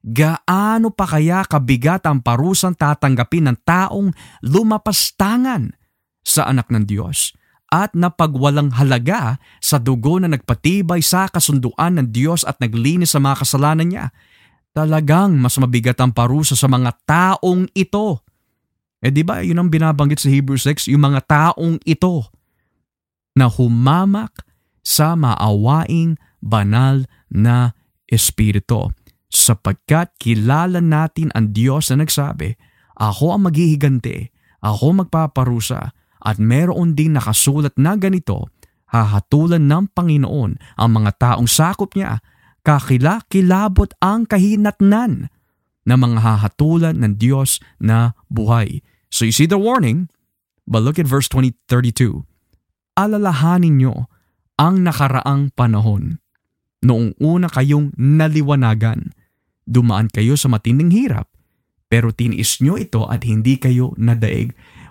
gaano 0.00 0.88
pa 0.88 1.04
kaya 1.04 1.44
kabigat 1.44 2.08
ang 2.08 2.24
parusang 2.24 2.72
tatanggapin 2.72 3.52
ng 3.52 3.58
taong 3.64 4.08
lumapastangan 4.40 5.76
sa 6.24 6.48
anak 6.48 6.72
ng 6.72 6.84
Diyos 6.88 7.36
at 7.70 7.94
napagwalang 7.94 8.74
halaga 8.74 9.38
sa 9.62 9.78
dugo 9.78 10.18
na 10.18 10.26
nagpatibay 10.26 10.98
sa 11.04 11.30
kasunduan 11.30 12.02
ng 12.02 12.10
Diyos 12.10 12.42
at 12.42 12.58
naglinis 12.58 13.14
sa 13.14 13.22
mga 13.22 13.46
kasalanan 13.46 13.86
niya. 13.86 14.06
Talagang 14.74 15.38
mas 15.38 15.54
mabigat 15.58 15.98
ang 16.02 16.10
parusa 16.10 16.58
sa 16.58 16.66
mga 16.66 16.90
taong 17.06 17.70
ito. 17.74 18.26
Eh 19.00 19.14
di 19.14 19.22
ba 19.22 19.40
yun 19.40 19.62
ang 19.62 19.70
binabanggit 19.70 20.18
sa 20.18 20.28
Hebrews 20.28 20.66
6, 20.66 20.90
yung 20.90 21.06
mga 21.06 21.20
taong 21.30 21.78
ito 21.86 22.26
na 23.38 23.46
humamak 23.46 24.34
sa 24.82 25.14
maawaing 25.14 26.18
banal 26.42 27.06
na 27.30 27.78
espiritu 28.10 28.90
sapagkat 29.30 30.10
kilala 30.18 30.82
natin 30.82 31.30
ang 31.32 31.54
Diyos 31.54 31.88
na 31.94 32.02
nagsabi, 32.02 32.58
Ako 32.98 33.38
ang 33.38 33.46
maghihigante, 33.46 34.34
ako 34.60 35.06
magpaparusa, 35.06 35.94
at 36.20 36.36
meron 36.36 36.92
din 36.92 37.16
nakasulat 37.16 37.72
na 37.80 37.96
ganito, 37.96 38.52
hahatulan 38.92 39.64
ng 39.64 39.94
Panginoon 39.96 40.76
ang 40.76 40.90
mga 40.90 41.10
taong 41.16 41.48
sakop 41.48 41.96
niya, 41.96 42.20
kakilakilabot 42.60 43.96
ang 44.04 44.28
kahinatnan 44.28 45.32
na 45.88 45.94
mga 45.96 46.20
hahatulan 46.20 47.00
ng 47.00 47.16
Diyos 47.16 47.62
na 47.80 48.12
buhay. 48.28 48.84
So 49.08 49.24
you 49.24 49.32
see 49.32 49.48
the 49.48 49.56
warning, 49.56 50.12
but 50.68 50.84
look 50.84 51.00
at 51.00 51.08
verse 51.08 51.30
20, 51.32 51.56
32. 51.66 52.28
Alalahanin 53.00 53.80
nyo 53.80 53.94
ang 54.60 54.84
nakaraang 54.84 55.56
panahon. 55.56 56.20
Noong 56.84 57.16
una 57.16 57.48
kayong 57.48 57.96
naliwanagan, 57.96 59.16
dumaan 59.70 60.10
kayo 60.10 60.34
sa 60.34 60.50
matinding 60.50 60.90
hirap, 60.90 61.30
pero 61.86 62.10
tiniis 62.10 62.58
nyo 62.58 62.74
ito 62.74 63.06
at 63.06 63.22
hindi 63.22 63.54
kayo 63.56 63.94
nadaig. 63.94 64.50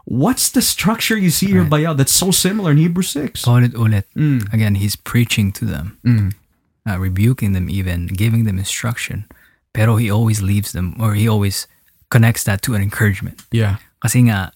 What's 0.09 0.49
the 0.49 0.63
structure 0.63 1.19
you 1.19 1.29
see 1.29 1.51
here, 1.53 1.61
Right. 1.67 1.85
Bayaw, 1.85 1.93
that's 1.93 2.15
so 2.15 2.31
similar 2.31 2.71
in 2.71 2.81
Hebrews 2.81 3.13
6? 3.13 3.45
Paulit-ulit. 3.45 4.09
Mm. 4.17 4.47
Again, 4.49 4.75
he's 4.81 4.95
preaching 4.95 5.51
to 5.53 5.65
them, 5.69 5.99
Mm. 6.01 6.33
uh, 6.89 6.97
rebuking 6.97 7.53
them 7.53 7.69
even, 7.69 8.07
giving 8.09 8.47
them 8.47 8.57
instruction. 8.57 9.29
Pero 9.69 10.01
he 10.01 10.09
always 10.09 10.41
leaves 10.41 10.71
them, 10.73 10.97
or 10.97 11.13
he 11.13 11.29
always 11.29 11.67
connects 12.09 12.41
that 12.49 12.65
to 12.65 12.73
an 12.73 12.81
encouragement. 12.81 13.45
Yeah. 13.53 13.77
Kasi 14.01 14.25
nga, 14.25 14.49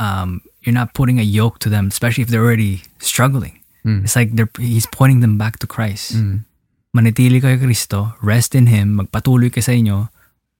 um, 0.00 0.40
you're 0.64 0.72
not 0.72 0.96
putting 0.96 1.20
a 1.20 1.26
yoke 1.26 1.60
to 1.60 1.68
them, 1.68 1.92
especially 1.92 2.24
if 2.24 2.32
they're 2.32 2.44
already 2.44 2.88
struggling. 3.04 3.60
Mm. 3.84 4.04
It's 4.08 4.16
like 4.16 4.32
they're, 4.32 4.48
he's 4.56 4.88
pointing 4.88 5.20
them 5.20 5.36
back 5.36 5.58
to 5.60 5.66
Christ. 5.68 6.16
Mm. 6.16 6.48
Manitili 6.90 7.38
kayo 7.38 7.54
kay 7.54 7.70
Kristo, 7.70 8.18
rest 8.18 8.58
in 8.58 8.66
Him, 8.66 8.98
magpatuloy 8.98 9.50
kayo 9.54 9.62
sa 9.62 9.74
inyo. 9.74 10.10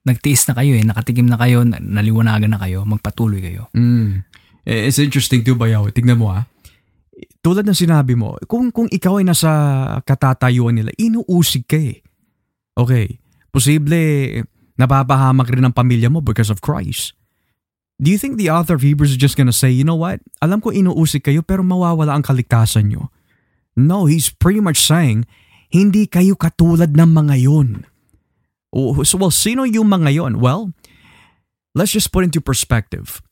Nagtiis 0.07 0.47
na 0.47 0.55
kayo 0.55 0.73
eh, 0.79 0.83
nakatikim 0.87 1.27
na 1.27 1.35
kayo, 1.35 1.67
na- 1.67 1.83
naliwanagan 1.83 2.55
na 2.55 2.59
kayo, 2.59 2.87
magpatuloy 2.87 3.43
kayo. 3.43 3.67
Mm. 3.75 4.23
Eh, 4.63 4.87
It's 4.87 4.97
interesting 4.97 5.43
too, 5.43 5.59
Bayaw. 5.59 5.91
Tignan 5.91 6.17
mo 6.17 6.31
ah. 6.31 6.47
Tulad 7.41 7.67
ng 7.67 7.75
sinabi 7.75 8.15
mo, 8.15 8.37
kung, 8.47 8.71
kung 8.71 8.87
ikaw 8.87 9.19
ay 9.19 9.25
nasa 9.27 9.49
katatayuan 10.07 10.77
nila, 10.77 10.93
inuusig 10.95 11.67
ka 11.67 11.77
eh. 11.77 11.99
Okay, 12.77 13.19
posible 13.51 13.99
napapahamak 14.79 15.51
rin 15.51 15.61
ang 15.67 15.75
pamilya 15.75 16.09
mo 16.09 16.23
because 16.23 16.49
of 16.49 16.63
Christ. 16.63 17.13
Do 18.01 18.09
you 18.09 18.17
think 18.17 18.41
the 18.41 18.49
author 18.49 18.73
of 18.73 18.81
Hebrews 18.81 19.13
is 19.13 19.21
just 19.21 19.37
gonna 19.37 19.53
say, 19.53 19.69
you 19.69 19.85
know 19.85 19.99
what, 19.99 20.17
alam 20.41 20.57
ko 20.57 20.73
inuusig 20.73 21.21
kayo 21.21 21.45
pero 21.45 21.61
mawawala 21.61 22.17
ang 22.17 22.25
kaligtasan 22.25 22.89
nyo? 22.89 23.13
No, 23.77 24.09
he's 24.09 24.33
pretty 24.33 24.57
much 24.63 24.81
saying, 24.81 25.29
hindi 25.71 26.05
kayo 26.05 26.35
katulad 26.35 26.91
ng 26.91 27.11
mga 27.11 27.35
yon. 27.47 27.69
So, 29.03 29.19
well, 29.19 29.31
sino 29.31 29.63
yung 29.67 29.91
mga 29.91 30.11
yon? 30.15 30.33
Well, 30.39 30.71
let's 31.75 31.91
just 31.95 32.11
put 32.11 32.27
into 32.27 32.43
perspective. 32.43 33.23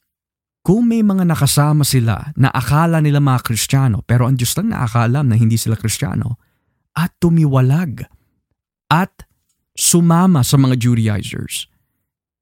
Kung 0.63 0.91
may 0.91 0.99
mga 0.99 1.23
nakasama 1.23 1.87
sila 1.87 2.35
na 2.35 2.51
akala 2.51 2.99
nila 2.99 3.23
mga 3.23 3.47
Kristiyano 3.47 4.03
pero 4.03 4.27
ang 4.27 4.35
Diyos 4.35 4.55
lang 4.59 4.75
nakakaalam 4.75 5.31
na 5.31 5.35
hindi 5.39 5.55
sila 5.55 5.79
Kristiyano 5.79 6.35
at 6.99 7.15
tumiwalag 7.23 8.03
at 8.91 9.23
sumama 9.79 10.43
sa 10.43 10.59
mga 10.59 10.75
Judaizers. 10.75 11.71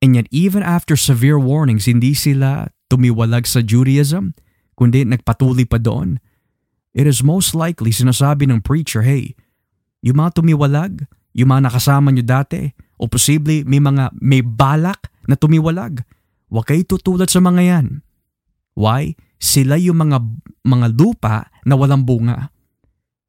And 0.02 0.18
yet 0.18 0.26
even 0.34 0.66
after 0.66 0.98
severe 0.98 1.38
warnings, 1.38 1.86
hindi 1.86 2.18
sila 2.18 2.74
tumiwalag 2.90 3.46
sa 3.46 3.62
Judaism 3.62 4.34
kundi 4.74 5.06
nagpatuloy 5.06 5.70
pa 5.70 5.78
doon. 5.78 6.18
It 6.98 7.06
is 7.06 7.22
most 7.22 7.54
likely 7.54 7.94
sinasabi 7.94 8.50
ng 8.50 8.66
preacher, 8.66 9.06
hey, 9.06 9.38
yung 10.02 10.18
mga 10.18 10.42
tumiwalag, 10.42 11.06
yung 11.34 11.50
mga 11.54 11.70
nakasama 11.70 12.10
nyo 12.14 12.26
dati, 12.26 12.70
o 12.98 13.06
posible 13.06 13.62
may 13.66 13.82
mga 13.82 14.14
may 14.18 14.42
balak 14.42 15.10
na 15.30 15.38
tumiwalag, 15.38 16.02
huwag 16.50 16.66
kayo 16.66 16.82
tutulad 16.86 17.30
sa 17.30 17.42
mga 17.44 17.62
yan. 17.62 17.88
Why? 18.78 19.18
Sila 19.38 19.78
yung 19.78 20.02
mga 20.02 20.18
mga 20.66 20.88
lupa 20.98 21.50
na 21.66 21.78
walang 21.78 22.06
bunga. 22.06 22.50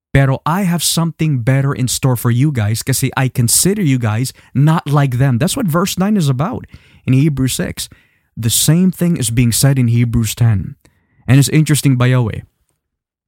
Pero 0.09 0.41
I 0.49 0.65
have 0.65 0.81
something 0.81 1.45
better 1.45 1.77
in 1.77 1.87
store 1.87 2.17
for 2.17 2.33
you 2.33 2.49
guys 2.49 2.81
kasi 2.81 3.13
I 3.13 3.29
consider 3.29 3.85
you 3.85 4.01
guys 4.01 4.33
not 4.57 4.89
like 4.89 5.21
them. 5.21 5.37
That's 5.37 5.55
what 5.55 5.69
verse 5.69 6.01
9 6.01 6.17
is 6.17 6.33
about 6.33 6.65
in 7.05 7.13
Hebrews 7.13 7.55
6. 7.61 7.93
The 8.33 8.51
same 8.51 8.89
thing 8.89 9.21
is 9.21 9.29
being 9.29 9.53
said 9.53 9.77
in 9.77 9.93
Hebrews 9.93 10.33
10. 10.35 10.81
And 11.29 11.37
it's 11.37 11.53
interesting 11.53 12.01
bayaw 12.01 12.33
eh. 12.33 12.43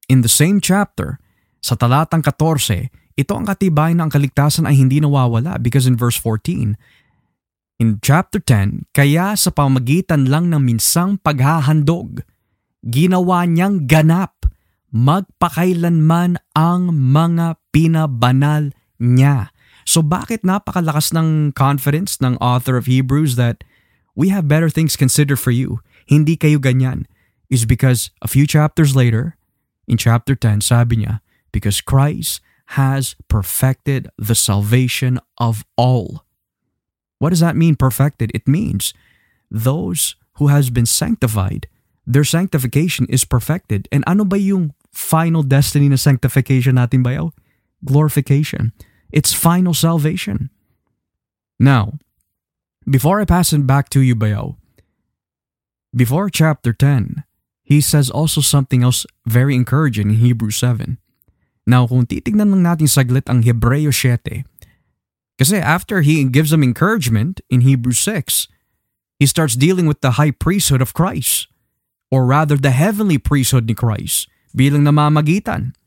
In 0.08 0.24
the 0.24 0.32
same 0.32 0.58
chapter, 0.58 1.20
sa 1.60 1.76
talatang 1.76 2.24
14, 2.24 2.88
ito 3.20 3.36
ang 3.36 3.44
katibay 3.44 3.92
na 3.92 4.08
ang 4.08 4.12
kaligtasan 4.12 4.64
ay 4.64 4.80
hindi 4.80 4.98
nawawala 4.98 5.60
because 5.60 5.84
in 5.84 5.94
verse 5.94 6.16
14, 6.16 6.74
in 7.80 7.88
chapter 8.00 8.40
10, 8.40 8.88
kaya 8.96 9.36
sa 9.36 9.52
pamagitan 9.52 10.28
lang 10.28 10.48
ng 10.48 10.60
minsang 10.60 11.20
paghahandog, 11.20 12.24
ginawa 12.80 13.44
niyang 13.44 13.84
ganap 13.84 14.48
magpakailanman 14.90 16.40
ang 16.56 16.90
mga 16.90 17.60
pinabanal 17.70 18.74
niya. 18.98 19.54
So 19.86 20.02
bakit 20.02 20.42
napakalakas 20.42 21.14
ng 21.14 21.54
confidence 21.54 22.18
ng 22.18 22.36
author 22.42 22.74
of 22.74 22.90
Hebrews 22.90 23.38
that 23.38 23.62
we 24.18 24.28
have 24.34 24.50
better 24.50 24.68
things 24.68 24.98
considered 24.98 25.38
for 25.38 25.54
you. 25.54 25.80
Hindi 26.06 26.36
kayo 26.36 26.58
ganyan. 26.58 27.06
Is 27.50 27.66
because 27.66 28.14
a 28.22 28.30
few 28.30 28.46
chapters 28.46 28.94
later, 28.94 29.34
in 29.90 29.98
chapter 29.98 30.38
10, 30.38 30.62
sabi 30.62 31.02
niya, 31.02 31.18
because 31.50 31.82
Christ 31.82 32.38
has 32.78 33.16
perfected 33.28 34.08
the 34.16 34.34
salvation 34.34 35.18
of 35.38 35.64
all. 35.76 36.24
What 37.18 37.30
does 37.30 37.40
that 37.40 37.56
mean, 37.56 37.76
perfected? 37.76 38.30
It 38.34 38.46
means 38.48 38.94
those 39.50 40.16
who 40.38 40.48
has 40.48 40.70
been 40.70 40.86
sanctified, 40.86 41.66
their 42.06 42.24
sanctification 42.24 43.06
is 43.10 43.24
perfected. 43.24 43.88
And 43.92 44.04
ano 44.06 44.24
ba 44.24 44.38
yung 44.38 44.72
final 44.92 45.42
destiny 45.42 45.88
na 45.88 45.96
sanctification 45.96 46.76
natin 46.76 47.02
bayaw? 47.02 47.30
glorification. 47.84 48.72
It's 49.12 49.32
final 49.32 49.74
salvation. 49.74 50.50
Now, 51.58 51.98
before 52.88 53.20
I 53.20 53.24
pass 53.24 53.52
it 53.52 53.66
back 53.66 53.88
to 53.90 54.00
you, 54.00 54.14
Bayo, 54.14 54.56
before 55.94 56.30
chapter 56.30 56.72
10, 56.72 57.24
he 57.62 57.80
says 57.80 58.10
also 58.10 58.40
something 58.40 58.82
else 58.82 59.06
very 59.26 59.54
encouraging 59.54 60.10
in 60.10 60.16
Hebrews 60.16 60.56
7. 60.56 60.98
Now, 61.70 61.86
kung 61.86 62.10
titignan 62.10 62.50
lang 62.50 62.66
natin 62.66 62.90
saglit 62.90 63.30
ang 63.30 63.46
Hebreo 63.46 63.94
7, 63.94 64.42
kasi 65.38 65.56
after 65.62 66.02
he 66.02 66.18
gives 66.26 66.50
them 66.50 66.66
encouragement 66.66 67.38
in 67.46 67.62
Hebrews 67.62 68.02
6, 68.02 68.50
he 69.22 69.26
starts 69.30 69.54
dealing 69.54 69.86
with 69.86 70.02
the 70.02 70.18
high 70.18 70.34
priesthood 70.34 70.82
of 70.82 70.90
Christ, 70.90 71.46
or 72.10 72.26
rather 72.26 72.58
the 72.58 72.74
heavenly 72.74 73.22
priesthood 73.22 73.70
ni 73.70 73.78
Christ, 73.78 74.26
bilang 74.50 74.82
namamagitan. 74.82 75.78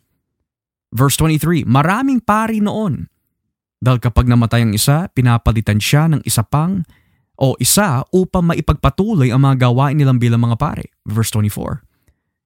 Verse 0.95 1.19
23, 1.19 1.67
maraming 1.67 2.23
pari 2.23 2.63
noon. 2.63 3.11
Dahil 3.83 3.99
kapag 3.99 4.31
namatay 4.31 4.63
ang 4.63 4.71
isa, 4.71 5.11
pinapalitan 5.11 5.83
siya 5.83 6.07
ng 6.07 6.23
isa 6.23 6.47
pang 6.47 6.87
o 7.35 7.59
isa 7.59 8.07
upang 8.15 8.47
maipagpatuloy 8.47 9.27
ang 9.35 9.43
mga 9.43 9.67
gawain 9.67 9.99
nilang 9.99 10.15
bilang 10.15 10.47
mga 10.47 10.55
pare. 10.55 10.95
Verse 11.03 11.27
24. 11.35 11.92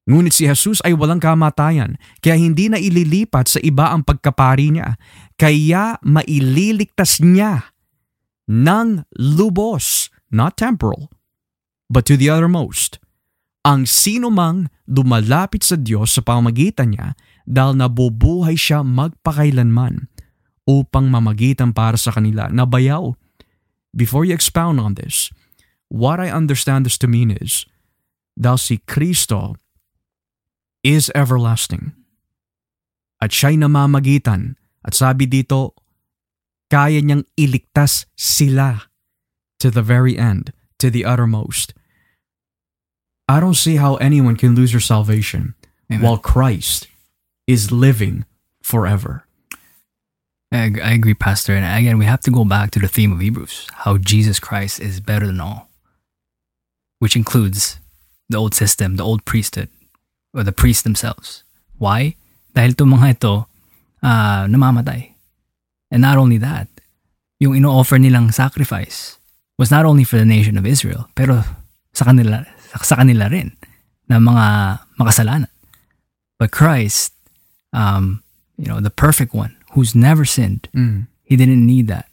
Ngunit 0.07 0.31
si 0.31 0.47
Jesus 0.47 0.79
ay 0.87 0.95
walang 0.95 1.19
kamatayan, 1.19 1.99
kaya 2.23 2.39
hindi 2.39 2.71
na 2.71 2.79
ililipat 2.79 3.51
sa 3.51 3.59
iba 3.59 3.91
ang 3.91 4.07
pagkapari 4.07 4.71
niya, 4.71 4.95
kaya 5.35 5.99
maililigtas 5.99 7.19
niya 7.19 7.75
ng 8.47 9.03
lubos, 9.19 10.07
not 10.31 10.55
temporal, 10.55 11.11
but 11.91 12.07
to 12.07 12.15
the 12.15 12.31
uttermost. 12.31 13.03
Ang 13.67 13.83
sino 13.83 14.31
mang 14.31 14.71
dumalapit 14.87 15.67
sa 15.67 15.75
Diyos 15.75 16.15
sa 16.15 16.23
pamagitan 16.23 16.95
niya 16.95 17.19
dahil 17.43 17.75
nabubuhay 17.75 18.55
siya 18.55 18.87
magpakailanman 18.87 20.07
upang 20.63 21.11
mamagitan 21.11 21.75
para 21.75 21.99
sa 21.99 22.15
kanila 22.15 22.47
na 22.47 22.63
bayaw 22.63 23.11
before 23.91 24.23
you 24.23 24.31
expound 24.31 24.79
on 24.79 24.95
this, 24.95 25.35
what 25.91 26.23
I 26.23 26.31
understand 26.31 26.87
this 26.87 26.95
to 27.03 27.11
mean 27.11 27.35
is, 27.35 27.67
dahil 28.39 28.59
si 28.59 28.75
Kristo 28.87 29.59
is 30.87 31.11
everlasting. 31.11 31.91
At 33.19 33.35
siya'y 33.35 33.59
namamagitan. 33.59 34.55
At 34.87 34.95
sabi 34.95 35.27
dito, 35.27 35.75
kaya 36.71 37.03
niyang 37.03 37.27
iligtas 37.35 38.07
sila 38.15 38.87
to 39.59 39.67
the 39.67 39.83
very 39.83 40.15
end, 40.15 40.55
to 40.79 40.87
the 40.87 41.03
uttermost. 41.03 41.75
I 43.27 43.43
don't 43.43 43.59
see 43.59 43.75
how 43.75 43.99
anyone 43.99 44.39
can 44.39 44.55
lose 44.55 44.71
their 44.71 44.79
salvation 44.79 45.59
Amen. 45.91 45.99
while 45.99 46.17
Christ 46.17 46.87
is 47.43 47.71
living 47.71 48.23
forever. 48.63 49.27
I, 50.51 50.71
I 50.79 50.95
agree, 50.95 51.13
Pastor. 51.13 51.51
And 51.51 51.67
again, 51.67 51.97
we 51.97 52.05
have 52.05 52.23
to 52.23 52.31
go 52.31 52.45
back 52.45 52.71
to 52.71 52.79
the 52.79 52.87
theme 52.87 53.11
of 53.11 53.19
Hebrews 53.19 53.67
how 53.83 53.97
Jesus 53.97 54.39
Christ 54.39 54.79
is 54.79 55.03
better 55.03 55.27
than 55.27 55.43
all, 55.43 55.67
which 56.99 57.17
includes 57.19 57.83
the 58.29 58.37
old 58.37 58.55
system, 58.55 58.95
the 58.95 59.03
old 59.03 59.25
priesthood, 59.25 59.67
or 60.33 60.43
the 60.43 60.51
priests 60.55 60.83
themselves. 60.83 61.43
Why? 61.77 62.15
Dahil 62.53 62.73
itong 62.73 62.93
mga 62.97 63.21
ito, 63.21 63.45
uh, 64.01 64.43
namamatay. 64.49 65.13
And 65.91 66.01
not 66.01 66.17
only 66.17 66.37
that, 66.41 66.67
yung 67.39 67.55
ino-offer 67.55 67.97
nilang 68.01 68.33
sacrifice 68.33 69.17
was 69.57 69.69
not 69.71 69.85
only 69.85 70.03
for 70.03 70.17
the 70.17 70.25
nation 70.25 70.57
of 70.57 70.65
Israel, 70.65 71.09
pero 71.15 71.45
sa 71.93 72.05
kanila, 72.05 72.45
sa 72.81 72.95
kanila 72.97 73.29
rin 73.29 73.53
na 74.09 74.17
mga 74.17 74.45
makasalanan. 74.97 75.49
But 76.37 76.51
Christ, 76.51 77.13
um, 77.73 78.21
you 78.57 78.65
know, 78.69 78.79
the 78.81 78.93
perfect 78.93 79.33
one, 79.33 79.53
who's 79.73 79.93
never 79.93 80.25
sinned, 80.25 80.69
Mm. 80.73 81.07
he 81.25 81.35
didn't 81.37 81.65
need 81.65 81.87
that. 81.87 82.09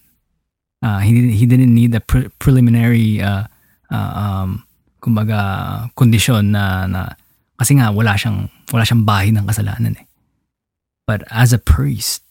Uh, 0.85 1.01
he 1.01 1.13
didn't, 1.17 1.35
he 1.41 1.47
didn't 1.49 1.73
need 1.75 1.93
the 1.93 2.01
pre- 2.01 2.29
preliminary 2.37 3.21
uh, 3.21 3.49
uh, 3.89 4.13
um, 4.17 4.65
kumbaga 5.01 5.89
kondisyon 5.97 6.53
na, 6.53 6.85
na 6.85 7.17
kasi 7.55 7.79
nga 7.79 7.91
wala 7.95 8.19
siyang 8.19 8.51
wala 8.71 8.85
siyang 8.85 9.05
bahay 9.07 9.31
ng 9.31 9.47
kasalanan 9.47 9.95
eh. 9.99 10.07
But 11.05 11.23
as 11.29 11.53
a 11.53 11.61
priest 11.61 12.25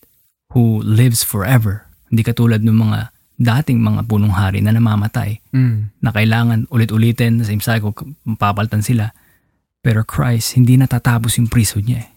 who 0.51 0.81
lives 0.81 1.21
forever, 1.21 1.85
hindi 2.09 2.25
katulad 2.25 2.65
ng 2.65 2.77
mga 2.77 3.13
dating 3.41 3.81
mga 3.81 4.05
punong 4.05 4.33
hari 4.37 4.61
na 4.61 4.73
namamatay 4.73 5.41
Mm. 5.53 5.89
na 6.01 6.09
kailangan 6.13 6.69
ulit-ulitin 6.69 7.41
sa 7.41 7.49
same 7.49 7.61
cycle, 7.61 7.93
mapapaltan 8.25 8.85
sila. 8.85 9.13
Pero 9.83 10.05
Christ, 10.05 10.55
hindi 10.55 10.77
natatapos 10.77 11.37
yung 11.37 11.49
priesthood 11.49 11.85
niya 11.89 12.07
eh. 12.07 12.09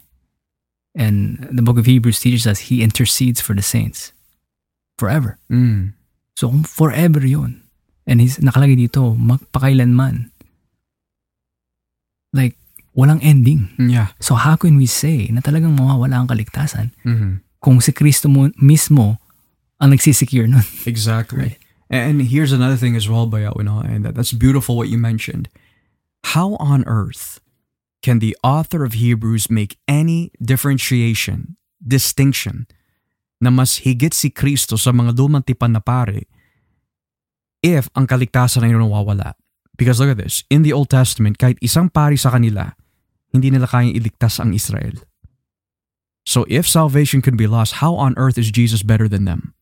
And 0.96 1.44
the 1.52 1.60
book 1.60 1.76
of 1.76 1.84
Hebrews 1.84 2.20
teaches 2.20 2.48
us 2.48 2.72
he 2.72 2.80
intercedes 2.80 3.40
for 3.40 3.52
the 3.52 3.64
saints 3.64 4.16
forever. 4.96 5.36
Mm. 5.52 5.92
So 6.36 6.48
kung 6.48 6.64
forever 6.64 7.20
yun, 7.20 7.64
and 8.08 8.20
he's 8.20 8.40
nakalagay 8.40 8.76
dito, 8.76 9.16
magpakailanman. 9.16 10.32
Like, 12.32 12.56
walang 12.96 13.20
ending. 13.20 13.68
Yeah. 13.76 14.16
So 14.18 14.34
how 14.34 14.56
can 14.56 14.80
we 14.80 14.88
say 14.88 15.28
na 15.28 15.44
talagang 15.44 15.76
mawawala 15.76 16.24
ang 16.24 16.28
kaligtasan 16.32 16.96
Mm-hmm. 17.04 17.44
kung 17.60 17.78
si 17.84 17.92
Kristo 17.92 18.26
mo 18.26 18.48
mismo 18.56 19.20
ang 19.76 19.92
nagsisecure 19.92 20.48
nun? 20.48 20.64
Exactly. 20.88 21.60
And 21.86 22.18
here's 22.26 22.50
another 22.50 22.74
thing 22.74 22.96
as 22.96 23.06
well, 23.06 23.28
Bayaw, 23.30 23.54
you 23.60 23.68
know, 23.68 23.78
and 23.78 24.02
that, 24.02 24.16
that's 24.16 24.32
beautiful 24.34 24.74
what 24.74 24.88
you 24.88 24.98
mentioned. 24.98 25.46
How 26.34 26.56
on 26.58 26.82
earth 26.88 27.38
can 28.02 28.18
the 28.18 28.34
author 28.42 28.82
of 28.82 28.98
Hebrews 28.98 29.46
make 29.46 29.78
any 29.86 30.34
differentiation, 30.42 31.54
distinction, 31.78 32.66
na 33.38 33.52
mas 33.52 33.84
higit 33.84 34.16
si 34.16 34.32
Kristo 34.32 34.80
sa 34.80 34.90
mga 34.90 35.14
lumang 35.14 35.44
tipan 35.44 35.76
na 35.76 35.82
pare 35.84 36.24
if 37.62 37.86
ang 37.94 38.08
kaligtasan 38.08 38.64
ay 38.66 38.72
nawawala? 38.74 39.36
Because 39.76 40.00
look 40.00 40.10
at 40.10 40.18
this, 40.18 40.42
in 40.48 40.64
the 40.64 40.72
Old 40.72 40.88
Testament, 40.88 41.36
kahit 41.36 41.60
isang 41.60 41.92
pari 41.92 42.16
sa 42.16 42.32
kanila, 42.32 42.72
hindi 43.36 43.52
nila 43.52 43.68
kayang 43.68 43.92
iligtas 43.92 44.40
ang 44.40 44.56
Israel. 44.56 44.96
So 46.26 46.44
if 46.50 46.66
salvation 46.66 47.22
could 47.22 47.36
be 47.36 47.46
lost, 47.46 47.78
how 47.78 47.94
on 47.94 48.18
earth 48.18 48.36
is 48.36 48.50
Jesus 48.50 48.82
better 48.82 49.06
than 49.06 49.24
them? 49.24 49.54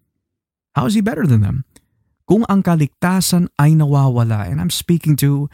How 0.75 0.87
is 0.87 0.95
he 0.95 1.03
better 1.05 1.27
than 1.27 1.43
them? 1.43 1.69
Kung 2.25 2.49
ang 2.49 2.65
kaligtasan 2.65 3.53
ay 3.61 3.77
nawawala, 3.77 4.49
and 4.49 4.61
I'm 4.61 4.73
speaking 4.73 5.15
to 5.21 5.53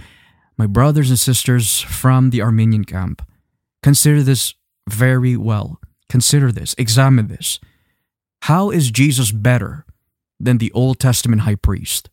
my 0.56 0.70
brothers 0.70 1.10
and 1.10 1.18
sisters 1.18 1.82
from 1.82 2.30
the 2.30 2.40
Armenian 2.40 2.86
camp, 2.86 3.26
consider 3.82 4.22
this 4.22 4.54
very 4.88 5.36
well. 5.36 5.80
Consider 6.08 6.52
this, 6.52 6.74
examine 6.78 7.26
this. 7.26 7.58
How 8.46 8.70
is 8.70 8.90
Jesus 8.90 9.32
better 9.32 9.84
than 10.38 10.58
the 10.58 10.72
Old 10.72 10.98
Testament 10.98 11.42
high 11.42 11.58
priest? 11.58 12.08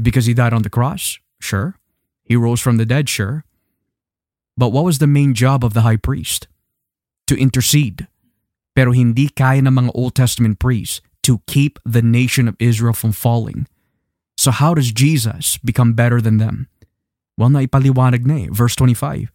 Because 0.00 0.26
he 0.26 0.34
died 0.34 0.52
on 0.52 0.62
the 0.62 0.70
cross? 0.70 1.18
Sure. 1.40 1.74
He 2.22 2.36
rose 2.36 2.60
from 2.60 2.76
the 2.76 2.86
dead? 2.86 3.08
Sure. 3.08 3.44
But 4.58 4.74
what 4.74 4.82
was 4.82 4.98
the 4.98 5.06
main 5.06 5.38
job 5.38 5.62
of 5.62 5.70
the 5.70 5.86
high 5.86 6.02
priest? 6.02 6.50
To 7.30 7.38
intercede. 7.38 8.10
Pero 8.74 8.90
hindi 8.90 9.30
kaya 9.30 9.62
ng 9.62 9.70
mga 9.70 9.90
Old 9.94 10.18
Testament 10.18 10.58
priests 10.58 10.98
to 11.22 11.46
keep 11.46 11.78
the 11.86 12.02
nation 12.02 12.50
of 12.50 12.58
Israel 12.58 12.90
from 12.90 13.14
falling. 13.14 13.70
So 14.34 14.50
how 14.50 14.74
does 14.74 14.90
Jesus 14.90 15.62
become 15.62 15.94
better 15.94 16.18
than 16.18 16.42
them? 16.42 16.66
Well, 17.38 17.54
naipaliwanag 17.54 18.26
na 18.26 18.46
eh. 18.46 18.48
Verse 18.50 18.74
25. 18.74 19.30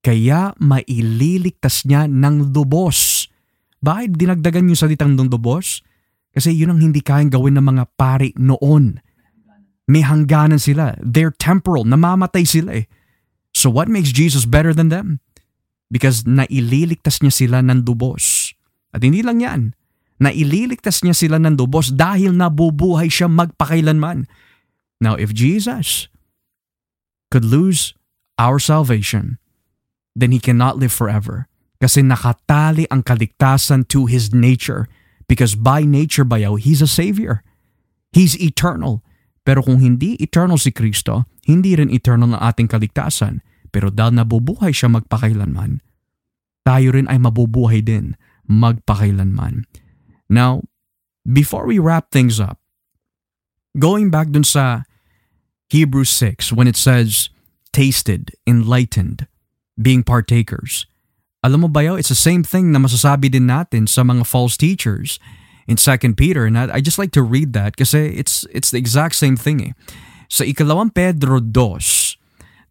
Kaya 0.00 0.56
maililigtas 0.56 1.84
niya 1.84 2.08
ng 2.08 2.56
lubos. 2.56 3.28
Bakit 3.84 4.16
dinagdagan 4.16 4.72
yung 4.72 4.80
salitang 4.80 5.20
ng 5.20 5.28
lubos? 5.28 5.84
Kasi 6.32 6.56
yun 6.56 6.72
ang 6.72 6.80
hindi 6.80 7.04
kayang 7.04 7.28
gawin 7.28 7.60
ng 7.60 7.66
mga 7.76 7.84
pari 8.00 8.32
noon. 8.40 9.04
May 9.84 10.00
hangganan 10.00 10.56
sila. 10.56 10.96
They're 11.04 11.34
temporal. 11.36 11.84
Namamatay 11.84 12.48
sila 12.48 12.80
eh. 12.80 12.88
So 13.62 13.70
what 13.70 13.86
makes 13.86 14.10
Jesus 14.10 14.42
better 14.42 14.74
than 14.74 14.90
them? 14.90 15.22
Because 15.86 16.26
naililigtas 16.26 17.22
niya 17.22 17.30
sila 17.30 17.62
ng 17.62 17.86
lubos. 17.86 18.50
At 18.90 19.06
hindi 19.06 19.22
lang 19.22 19.38
yan 19.38 19.78
na 20.18 20.34
ililigtas 20.34 21.06
niya 21.06 21.14
sila 21.14 21.38
ng 21.38 21.54
lubos 21.54 21.94
dahil 21.94 22.34
nabubuhay 22.34 23.06
siya 23.06 23.30
magpakailanman. 23.30 24.26
Now, 24.98 25.14
if 25.14 25.30
Jesus 25.30 26.10
could 27.30 27.46
lose 27.46 27.94
our 28.34 28.58
salvation, 28.58 29.38
then 30.18 30.34
He 30.34 30.42
cannot 30.42 30.82
live 30.82 30.90
forever. 30.90 31.46
Kasi 31.78 32.02
nakatali 32.02 32.90
ang 32.90 33.06
kaligtasan 33.06 33.86
to 33.94 34.10
His 34.10 34.34
nature. 34.34 34.90
Because 35.30 35.54
by 35.54 35.86
nature, 35.86 36.26
bayaw, 36.26 36.58
He's 36.58 36.82
a 36.82 36.90
Savior. 36.90 37.46
He's 38.10 38.34
eternal. 38.42 39.06
Pero 39.46 39.62
kung 39.62 39.78
hindi 39.78 40.18
eternal 40.18 40.58
si 40.58 40.74
Kristo, 40.74 41.30
hindi 41.46 41.78
rin 41.78 41.94
eternal 41.94 42.34
ang 42.34 42.42
ating 42.42 42.66
kaligtasan. 42.66 43.51
Pero 43.72 43.88
dahil 43.88 44.20
nabubuhay 44.20 44.70
siya 44.70 44.92
magpakailanman, 44.92 45.80
tayo 46.62 46.88
rin 46.92 47.08
ay 47.08 47.18
mabubuhay 47.18 47.80
din 47.80 48.14
magpakailanman. 48.46 49.64
Now, 50.28 50.62
before 51.24 51.64
we 51.64 51.80
wrap 51.80 52.12
things 52.12 52.38
up, 52.38 52.60
going 53.74 54.12
back 54.12 54.30
dun 54.30 54.44
sa 54.44 54.84
Hebrews 55.72 56.12
6 56.12 56.52
when 56.52 56.68
it 56.68 56.76
says 56.76 57.32
tasted, 57.72 58.36
enlightened, 58.44 59.24
being 59.80 60.04
partakers, 60.04 60.84
Alam 61.42 61.66
mo 61.66 61.68
ba 61.68 61.82
yaw, 61.82 61.98
it's 61.98 62.14
the 62.14 62.18
same 62.18 62.46
thing 62.46 62.70
na 62.70 62.78
masasabi 62.78 63.26
din 63.26 63.50
natin 63.50 63.90
sa 63.90 64.06
mga 64.06 64.22
false 64.22 64.54
teachers 64.54 65.18
in 65.66 65.74
2 65.74 66.14
Peter. 66.14 66.46
And 66.46 66.54
I, 66.54 66.78
just 66.78 67.02
like 67.02 67.10
to 67.18 67.22
read 67.22 67.50
that 67.58 67.74
kasi 67.74 68.14
it's, 68.14 68.46
it's 68.54 68.70
the 68.70 68.78
exact 68.78 69.18
same 69.18 69.34
thing 69.34 69.58
eh. 69.58 69.74
Sa 70.30 70.46
ikalawang 70.46 70.94
Pedro 70.94 71.42
2, 71.42 72.21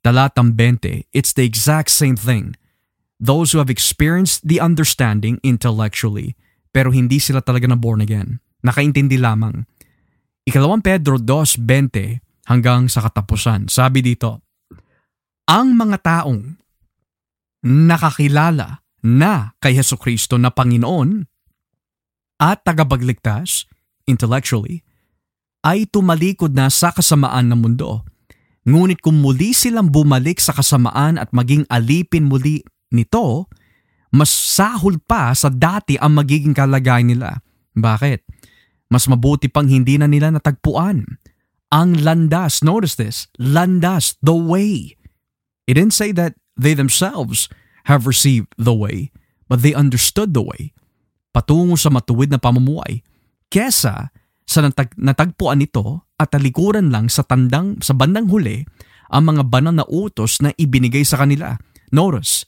talatang 0.01 0.57
20, 0.57 1.09
it's 1.13 1.33
the 1.33 1.45
exact 1.45 1.89
same 1.89 2.17
thing. 2.17 2.57
Those 3.21 3.53
who 3.53 3.61
have 3.61 3.69
experienced 3.69 4.45
the 4.45 4.57
understanding 4.57 5.37
intellectually, 5.45 6.33
pero 6.73 6.89
hindi 6.89 7.21
sila 7.21 7.41
talaga 7.45 7.69
na 7.69 7.77
born 7.77 8.01
again. 8.01 8.41
Nakaintindi 8.65 9.21
lamang. 9.21 9.69
Ikalawang 10.45 10.81
Pedro 10.81 11.21
2.20 11.21 12.49
hanggang 12.49 12.89
sa 12.89 13.05
katapusan. 13.05 13.69
Sabi 13.69 14.01
dito, 14.01 14.41
Ang 15.45 15.77
mga 15.77 15.97
taong 16.01 16.41
nakakilala 17.61 18.81
na 19.05 19.53
kay 19.61 19.77
Heso 19.77 19.97
Kristo 19.97 20.37
na 20.37 20.49
Panginoon 20.49 21.25
at 22.41 22.65
tagapagligtas, 22.65 23.69
intellectually, 24.09 24.81
ay 25.61 25.85
tumalikod 25.85 26.57
na 26.57 26.73
sa 26.73 26.89
kasamaan 26.89 27.53
ng 27.53 27.59
mundo. 27.61 28.01
Ngunit 28.61 29.01
kung 29.01 29.17
muli 29.17 29.57
silang 29.57 29.89
bumalik 29.89 30.37
sa 30.37 30.53
kasamaan 30.53 31.17
at 31.17 31.33
maging 31.33 31.65
alipin 31.65 32.29
muli 32.29 32.61
nito, 32.93 33.49
mas 34.13 34.29
sahol 34.29 35.01
pa 35.01 35.33
sa 35.33 35.49
dati 35.49 35.97
ang 35.97 36.13
magiging 36.13 36.53
kalagayan 36.53 37.09
nila. 37.09 37.41
Bakit? 37.73 38.27
Mas 38.91 39.07
mabuti 39.07 39.47
pang 39.47 39.65
hindi 39.65 39.97
na 39.97 40.05
nila 40.05 40.29
natagpuan. 40.29 41.07
Ang 41.71 42.03
landas, 42.03 42.59
notice 42.61 42.99
this, 42.99 43.31
landas, 43.39 44.19
the 44.19 44.35
way. 44.35 44.99
It 45.65 45.79
didn't 45.79 45.95
say 45.95 46.11
that 46.11 46.35
they 46.59 46.75
themselves 46.75 47.47
have 47.87 48.03
received 48.03 48.51
the 48.59 48.75
way, 48.75 49.09
but 49.47 49.63
they 49.63 49.71
understood 49.71 50.35
the 50.35 50.43
way. 50.43 50.75
Patungo 51.31 51.79
sa 51.79 51.87
matuwid 51.87 52.27
na 52.27 52.37
pamumuhay. 52.37 52.99
Kesa 53.47 54.11
sa 54.51 54.59
natag- 54.67 54.99
natagpuan 54.99 55.63
nito 55.63 56.11
at 56.19 56.35
talikuran 56.35 56.91
lang 56.91 57.07
sa 57.07 57.23
tandang 57.23 57.79
sa 57.79 57.95
bandang 57.95 58.27
huli 58.27 58.67
ang 59.07 59.31
mga 59.31 59.47
banal 59.47 59.71
na 59.71 59.87
utos 59.87 60.43
na 60.43 60.51
ibinigay 60.59 61.07
sa 61.07 61.23
kanila. 61.23 61.55
Notice, 61.95 62.43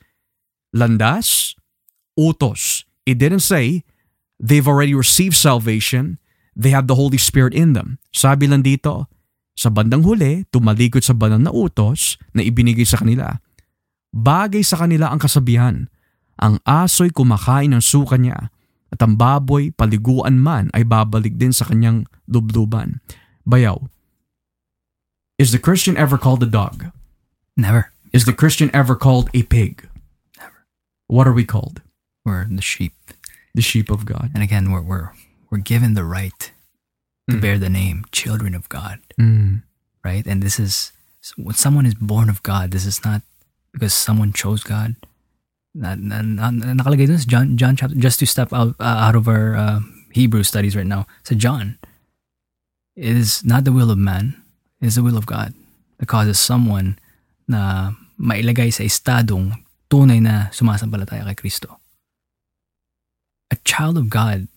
landas, 0.75 1.55
utos. 2.19 2.83
It 3.07 3.19
didn't 3.19 3.43
say 3.43 3.87
they've 4.39 4.67
already 4.67 4.95
received 4.95 5.35
salvation, 5.35 6.19
they 6.55 6.75
have 6.75 6.91
the 6.91 6.99
Holy 6.99 7.19
Spirit 7.19 7.55
in 7.55 7.75
them. 7.75 7.99
Sabi 8.11 8.47
lang 8.47 8.63
dito, 8.63 9.11
sa 9.53 9.69
bandang 9.69 10.03
huli, 10.07 10.47
tumalikod 10.49 11.03
sa 11.03 11.13
banal 11.15 11.39
na 11.39 11.51
utos 11.51 12.17
na 12.31 12.41
ibinigay 12.41 12.87
sa 12.87 12.99
kanila. 12.99 13.43
Bagay 14.13 14.63
sa 14.63 14.79
kanila 14.79 15.11
ang 15.11 15.19
kasabihan. 15.19 15.91
Ang 16.41 16.57
aso'y 16.65 17.13
kumakain 17.13 17.75
ng 17.75 17.83
suka 17.83 18.17
niya 18.17 18.52
at 18.93 19.01
ang 19.01 19.17
baboy 19.17 19.73
paliguan 19.73 20.37
man 20.37 20.69
ay 20.77 20.85
babalik 20.85 21.41
din 21.41 21.49
sa 21.49 21.65
kanyang 21.65 22.05
lubluban. 22.29 23.01
Bayaw, 23.43 23.89
is 25.41 25.51
the 25.51 25.59
Christian 25.59 25.97
ever 25.97 26.17
called 26.21 26.45
a 26.45 26.49
dog? 26.49 26.93
Never. 27.57 27.89
Is 28.13 28.25
the 28.29 28.37
Christian 28.37 28.69
ever 28.73 28.93
called 28.95 29.33
a 29.33 29.41
pig? 29.43 29.89
Never. 30.37 30.69
What 31.09 31.25
are 31.25 31.33
we 31.33 31.43
called? 31.43 31.81
We're 32.23 32.45
the 32.45 32.61
sheep. 32.61 32.93
The 33.57 33.65
sheep 33.65 33.89
of 33.89 34.05
God. 34.05 34.29
And 34.33 34.41
again, 34.45 34.69
we're, 34.71 34.81
we're, 34.85 35.09
we're 35.49 35.65
given 35.65 35.93
the 35.97 36.05
right 36.05 36.37
to 37.29 37.37
Mm. 37.37 37.41
bear 37.41 37.57
the 37.57 37.71
name 37.71 38.03
children 38.11 38.51
of 38.53 38.67
God, 38.67 38.99
Mm. 39.15 39.63
right? 40.03 40.27
And 40.27 40.43
this 40.43 40.59
is 40.59 40.91
when 41.39 41.55
someone 41.55 41.85
is 41.87 41.95
born 41.95 42.27
of 42.27 42.43
God, 42.43 42.71
this 42.75 42.83
is 42.85 42.99
not 43.07 43.23
because 43.71 43.93
someone 43.95 44.33
chose 44.35 44.59
God. 44.61 44.95
Na, 45.73 45.95
na, 45.97 46.21
na, 46.21 46.51
nakalagay 46.51 47.09
dun 47.09 47.17
sa 47.17 47.25
John, 47.25 47.57
John 47.57 47.75
chapter, 47.75 47.97
just 47.97 48.19
to 48.21 48.29
step 48.29 48.53
out, 48.53 48.77
uh, 48.79 49.09
out 49.09 49.15
of 49.15 49.27
our 49.27 49.57
uh, 49.57 49.79
Hebrew 50.13 50.43
studies 50.43 50.75
right 50.77 50.85
now. 50.85 51.07
So 51.23 51.33
John, 51.33 51.81
it 52.95 53.17
is 53.17 53.43
not 53.43 53.65
the 53.65 53.73
will 53.73 53.89
of 53.89 53.97
man, 53.97 54.37
it 54.81 54.85
is 54.85 54.95
the 54.95 55.03
will 55.03 55.17
of 55.17 55.25
God 55.25 55.53
that 55.97 56.05
causes 56.05 56.37
someone 56.37 56.99
na 57.47 57.93
mailagay 58.21 58.69
sa 58.69 58.85
estadong 58.85 59.65
tunay 59.89 60.21
na 60.21 60.53
sumasampalataya 60.53 61.25
kay 61.33 61.49
Kristo. 61.49 61.81
A 63.49 63.57
child 63.65 63.97
of 63.97 64.09
God 64.09 64.47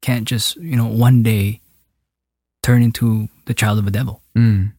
can't 0.00 0.24
just, 0.24 0.56
you 0.56 0.76
know, 0.76 0.86
one 0.88 1.22
day 1.22 1.60
turn 2.62 2.82
into 2.82 3.28
the 3.46 3.54
child 3.54 3.78
of 3.78 3.86
a 3.86 3.90
devil. 3.90 4.20
Mm. 4.36 4.72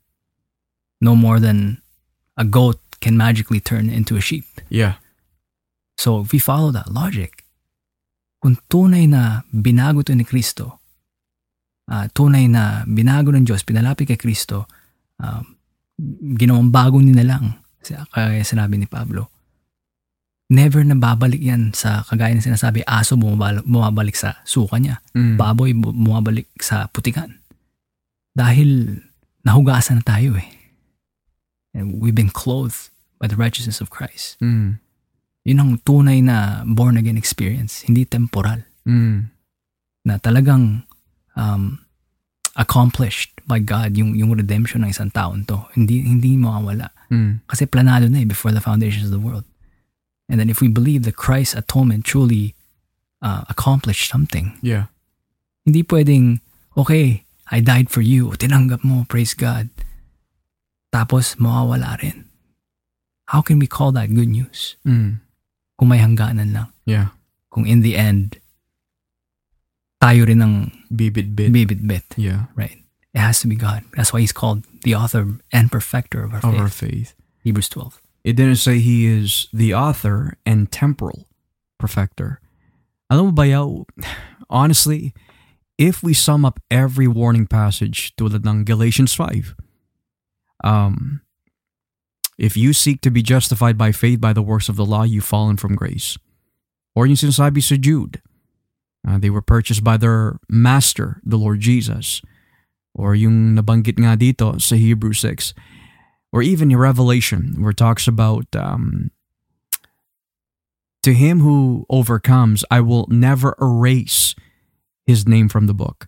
No 1.01 1.15
more 1.15 1.39
than 1.39 1.81
a 2.37 2.45
goat 2.45 2.77
can 3.01 3.17
magically 3.17 3.59
turn 3.59 3.89
into 3.89 4.15
a 4.15 4.21
sheep. 4.21 4.45
Yeah. 4.69 5.00
So 5.95 6.21
if 6.21 6.31
we 6.31 6.39
follow 6.39 6.71
that 6.71 6.89
logic, 6.89 7.45
kung 8.41 8.57
tunay 8.67 9.05
na 9.05 9.45
binago 9.47 10.01
to 10.01 10.13
ni 10.13 10.23
Kristo, 10.23 10.81
ah, 11.87 12.07
tunay 12.07 12.49
na 12.49 12.83
binago 12.83 13.29
ng 13.29 13.45
Diyos, 13.45 13.61
pinalapit 13.61 14.09
kay 14.09 14.17
Kristo, 14.17 14.65
um, 15.17 15.45
ginawang 16.33 16.73
bagong 16.73 17.05
nilalang, 17.05 17.61
sa- 17.79 18.09
kaya 18.09 18.41
sinabi 18.41 18.77
ni 18.77 18.89
Pablo, 18.89 19.29
never 20.49 20.81
na 20.81 20.97
babalik 20.97 21.39
yan 21.39 21.71
sa 21.71 22.01
kagaya 22.01 22.33
ng 22.33 22.43
sinasabi, 22.43 22.81
aso 22.83 23.13
bumabalik, 23.15 23.63
bumabalik 23.63 24.17
sa 24.17 24.41
suka 24.43 24.81
niya, 24.81 24.99
Mm. 25.13 25.37
baboy 25.37 25.71
bu- 25.71 25.93
bumabalik 25.93 26.49
sa 26.57 26.89
putikan. 26.89 27.37
Dahil 28.33 28.99
nahugasan 29.43 30.01
na 30.01 30.05
tayo 30.07 30.33
eh. 30.35 30.49
And 31.71 32.01
we've 32.01 32.15
been 32.17 32.33
clothed 32.33 32.89
by 33.15 33.29
the 33.29 33.37
righteousness 33.37 33.79
of 33.79 33.87
Christ. 33.87 34.35
Mm. 34.41 34.81
Yun 35.43 35.57
ang 35.61 35.71
tunay 35.81 36.21
na 36.21 36.61
born 36.65 36.97
again 36.97 37.17
experience, 37.17 37.81
hindi 37.89 38.05
temporal. 38.05 38.61
Mm. 38.85 39.33
Na 40.05 40.17
talagang 40.21 40.85
um, 41.33 41.81
accomplished 42.55 43.33
by 43.47 43.57
God 43.57 43.97
yung, 43.97 44.13
yung 44.13 44.33
redemption 44.37 44.85
ng 44.85 44.93
isang 44.93 45.09
taon 45.09 45.45
to. 45.49 45.65
Hindi, 45.73 46.05
hindi 46.05 46.37
mawawala. 46.37 46.93
Mm. 47.09 47.41
Kasi 47.49 47.65
planado 47.65 48.05
na 48.05 48.21
eh 48.21 48.27
before 48.29 48.53
the 48.53 48.61
foundations 48.61 49.09
of 49.09 49.13
the 49.13 49.21
world. 49.21 49.45
And 50.29 50.39
then 50.39 50.49
if 50.49 50.61
we 50.61 50.69
believe 50.69 51.03
that 51.03 51.17
Christ's 51.17 51.57
atonement 51.57 52.05
truly 52.05 52.55
uh, 53.21 53.43
accomplished 53.49 54.07
something, 54.09 54.55
Yeah. 54.61 54.87
hindi 55.65 55.83
pwedeng, 55.83 56.39
okay, 56.77 57.25
I 57.51 57.59
died 57.59 57.89
for 57.91 57.99
you, 58.01 58.31
tinanggap 58.37 58.85
mo, 58.85 59.03
praise 59.09 59.33
God. 59.33 59.69
Tapos 60.93 61.35
mawawala 61.35 61.99
rin. 61.99 62.25
How 63.31 63.41
can 63.41 63.59
we 63.59 63.67
call 63.67 63.91
that 63.95 64.11
good 64.13 64.27
news? 64.31 64.75
Mm. 64.87 65.19
Kung 65.81 65.89
may 65.89 65.97
hangganan 65.97 66.53
lang. 66.53 66.69
Yeah. 66.85 67.17
Kung 67.49 67.65
in 67.65 67.81
the 67.81 67.97
end, 67.97 68.37
tayo 69.97 70.29
rin 70.29 70.37
ang 70.45 70.69
Bibit 70.93 71.33
bit. 71.33 71.49
bibit-bit, 71.49 72.05
Yeah. 72.21 72.53
right? 72.53 72.77
It 73.17 73.19
has 73.19 73.41
to 73.41 73.49
be 73.49 73.57
God. 73.57 73.81
That's 73.97 74.13
why 74.13 74.21
he's 74.21 74.31
called 74.31 74.69
the 74.85 74.93
author 74.93 75.41
and 75.49 75.73
perfecter 75.73 76.21
of 76.21 76.37
our 76.37 76.45
Of 76.45 76.53
faith. 76.53 76.61
our 76.61 76.69
faith. 76.69 77.09
Hebrews 77.41 77.69
12. 77.69 77.97
It 78.23 78.37
didn't 78.37 78.61
say 78.61 78.77
he 78.77 79.09
is 79.09 79.49
the 79.49 79.73
author 79.73 80.37
and 80.45 80.69
temporal 80.71 81.25
perfecter. 81.81 82.37
Alam 83.09 83.25
mo 83.25 83.31
ba 83.33 83.49
yaw, 83.49 83.81
honestly, 84.53 85.17
if 85.81 86.05
we 86.05 86.13
sum 86.13 86.45
up 86.45 86.61
every 86.69 87.09
warning 87.09 87.49
passage 87.49 88.13
tulad 88.21 88.45
ng 88.45 88.63
Galatians 88.69 89.17
5, 89.17 89.57
um, 90.63 91.25
if 92.37 92.57
you 92.57 92.73
seek 92.73 93.01
to 93.01 93.11
be 93.11 93.21
justified 93.21 93.77
by 93.77 93.91
faith 93.91 94.19
by 94.19 94.33
the 94.33 94.41
works 94.41 94.69
of 94.69 94.75
the 94.75 94.85
law, 94.85 95.03
you've 95.03 95.25
fallen 95.25 95.57
from 95.57 95.75
grace. 95.75 96.17
Or 96.95 97.07
yung 97.07 97.15
sinasabi 97.15 97.63
sa 97.63 97.75
Jude, 97.75 98.21
uh, 99.07 99.17
they 99.17 99.29
were 99.29 99.41
purchased 99.41 99.83
by 99.83 99.97
their 99.97 100.39
master, 100.49 101.21
the 101.23 101.37
Lord 101.37 101.59
Jesus. 101.59 102.21
Or 102.93 103.15
yung 103.15 103.55
nabanggit 103.55 103.95
nga 103.99 104.19
dito 104.19 104.59
sa 104.59 104.75
Hebrew 104.75 105.13
6, 105.13 105.53
or 106.33 106.41
even 106.41 106.71
in 106.71 106.77
Revelation, 106.77 107.55
where 107.59 107.71
it 107.71 107.79
talks 107.79 108.07
about 108.07 108.47
um, 108.55 109.11
to 111.03 111.13
him 111.13 111.39
who 111.39 111.85
overcomes, 111.89 112.63
I 112.69 112.81
will 112.81 113.07
never 113.09 113.55
erase 113.61 114.35
his 115.05 115.27
name 115.27 115.49
from 115.49 115.67
the 115.67 115.73
book. 115.73 116.07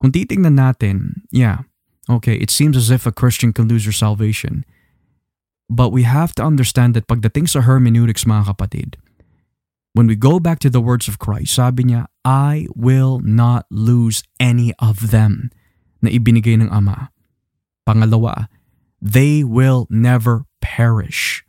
Kung 0.00 0.12
titingnan 0.12 0.58
natin, 0.58 1.22
yeah, 1.30 1.68
okay, 2.10 2.34
it 2.34 2.50
seems 2.50 2.76
as 2.76 2.90
if 2.90 3.06
a 3.06 3.12
Christian 3.12 3.52
can 3.52 3.68
lose 3.68 3.84
their 3.84 3.92
salvation. 3.92 4.64
But 5.70 5.90
we 5.90 6.02
have 6.02 6.34
to 6.36 6.42
understand 6.44 6.94
that 6.94 7.06
pagdating 7.06 7.48
sa 7.48 7.62
hermeneutics, 7.62 8.24
mga 8.24 8.54
kapatid, 8.54 8.96
when 9.92 10.06
we 10.06 10.16
go 10.16 10.40
back 10.40 10.58
to 10.60 10.70
the 10.70 10.80
words 10.80 11.08
of 11.08 11.18
Christ, 11.18 11.54
sabi 11.54 11.84
niya, 11.84 12.06
I 12.24 12.66
will 12.74 13.20
not 13.20 13.66
lose 13.70 14.22
any 14.40 14.72
of 14.78 15.12
them 15.12 15.50
na 16.00 16.10
ibinigay 16.10 16.60
ng 16.60 16.68
Ama. 16.72 17.12
Pangalawa, 17.86 18.48
they 19.00 19.44
will 19.44 19.86
never 19.90 20.44
perish. 20.60 21.44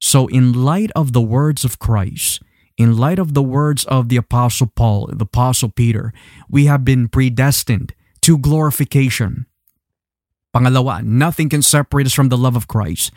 So, 0.00 0.26
in 0.26 0.52
light 0.52 0.90
of 0.96 1.12
the 1.12 1.22
words 1.22 1.64
of 1.64 1.78
Christ, 1.78 2.42
in 2.76 2.96
light 2.96 3.18
of 3.18 3.34
the 3.34 3.42
words 3.42 3.84
of 3.86 4.08
the 4.08 4.16
Apostle 4.16 4.70
Paul, 4.74 5.10
the 5.12 5.24
Apostle 5.24 5.70
Peter, 5.70 6.12
we 6.50 6.66
have 6.66 6.84
been 6.84 7.06
predestined 7.08 7.94
to 8.22 8.38
glorification. 8.38 9.46
Pangalawa, 10.52 11.02
nothing 11.02 11.48
can 11.48 11.64
separate 11.64 12.06
us 12.06 12.12
from 12.12 12.28
the 12.28 12.36
love 12.36 12.54
of 12.54 12.68
Christ. 12.68 13.10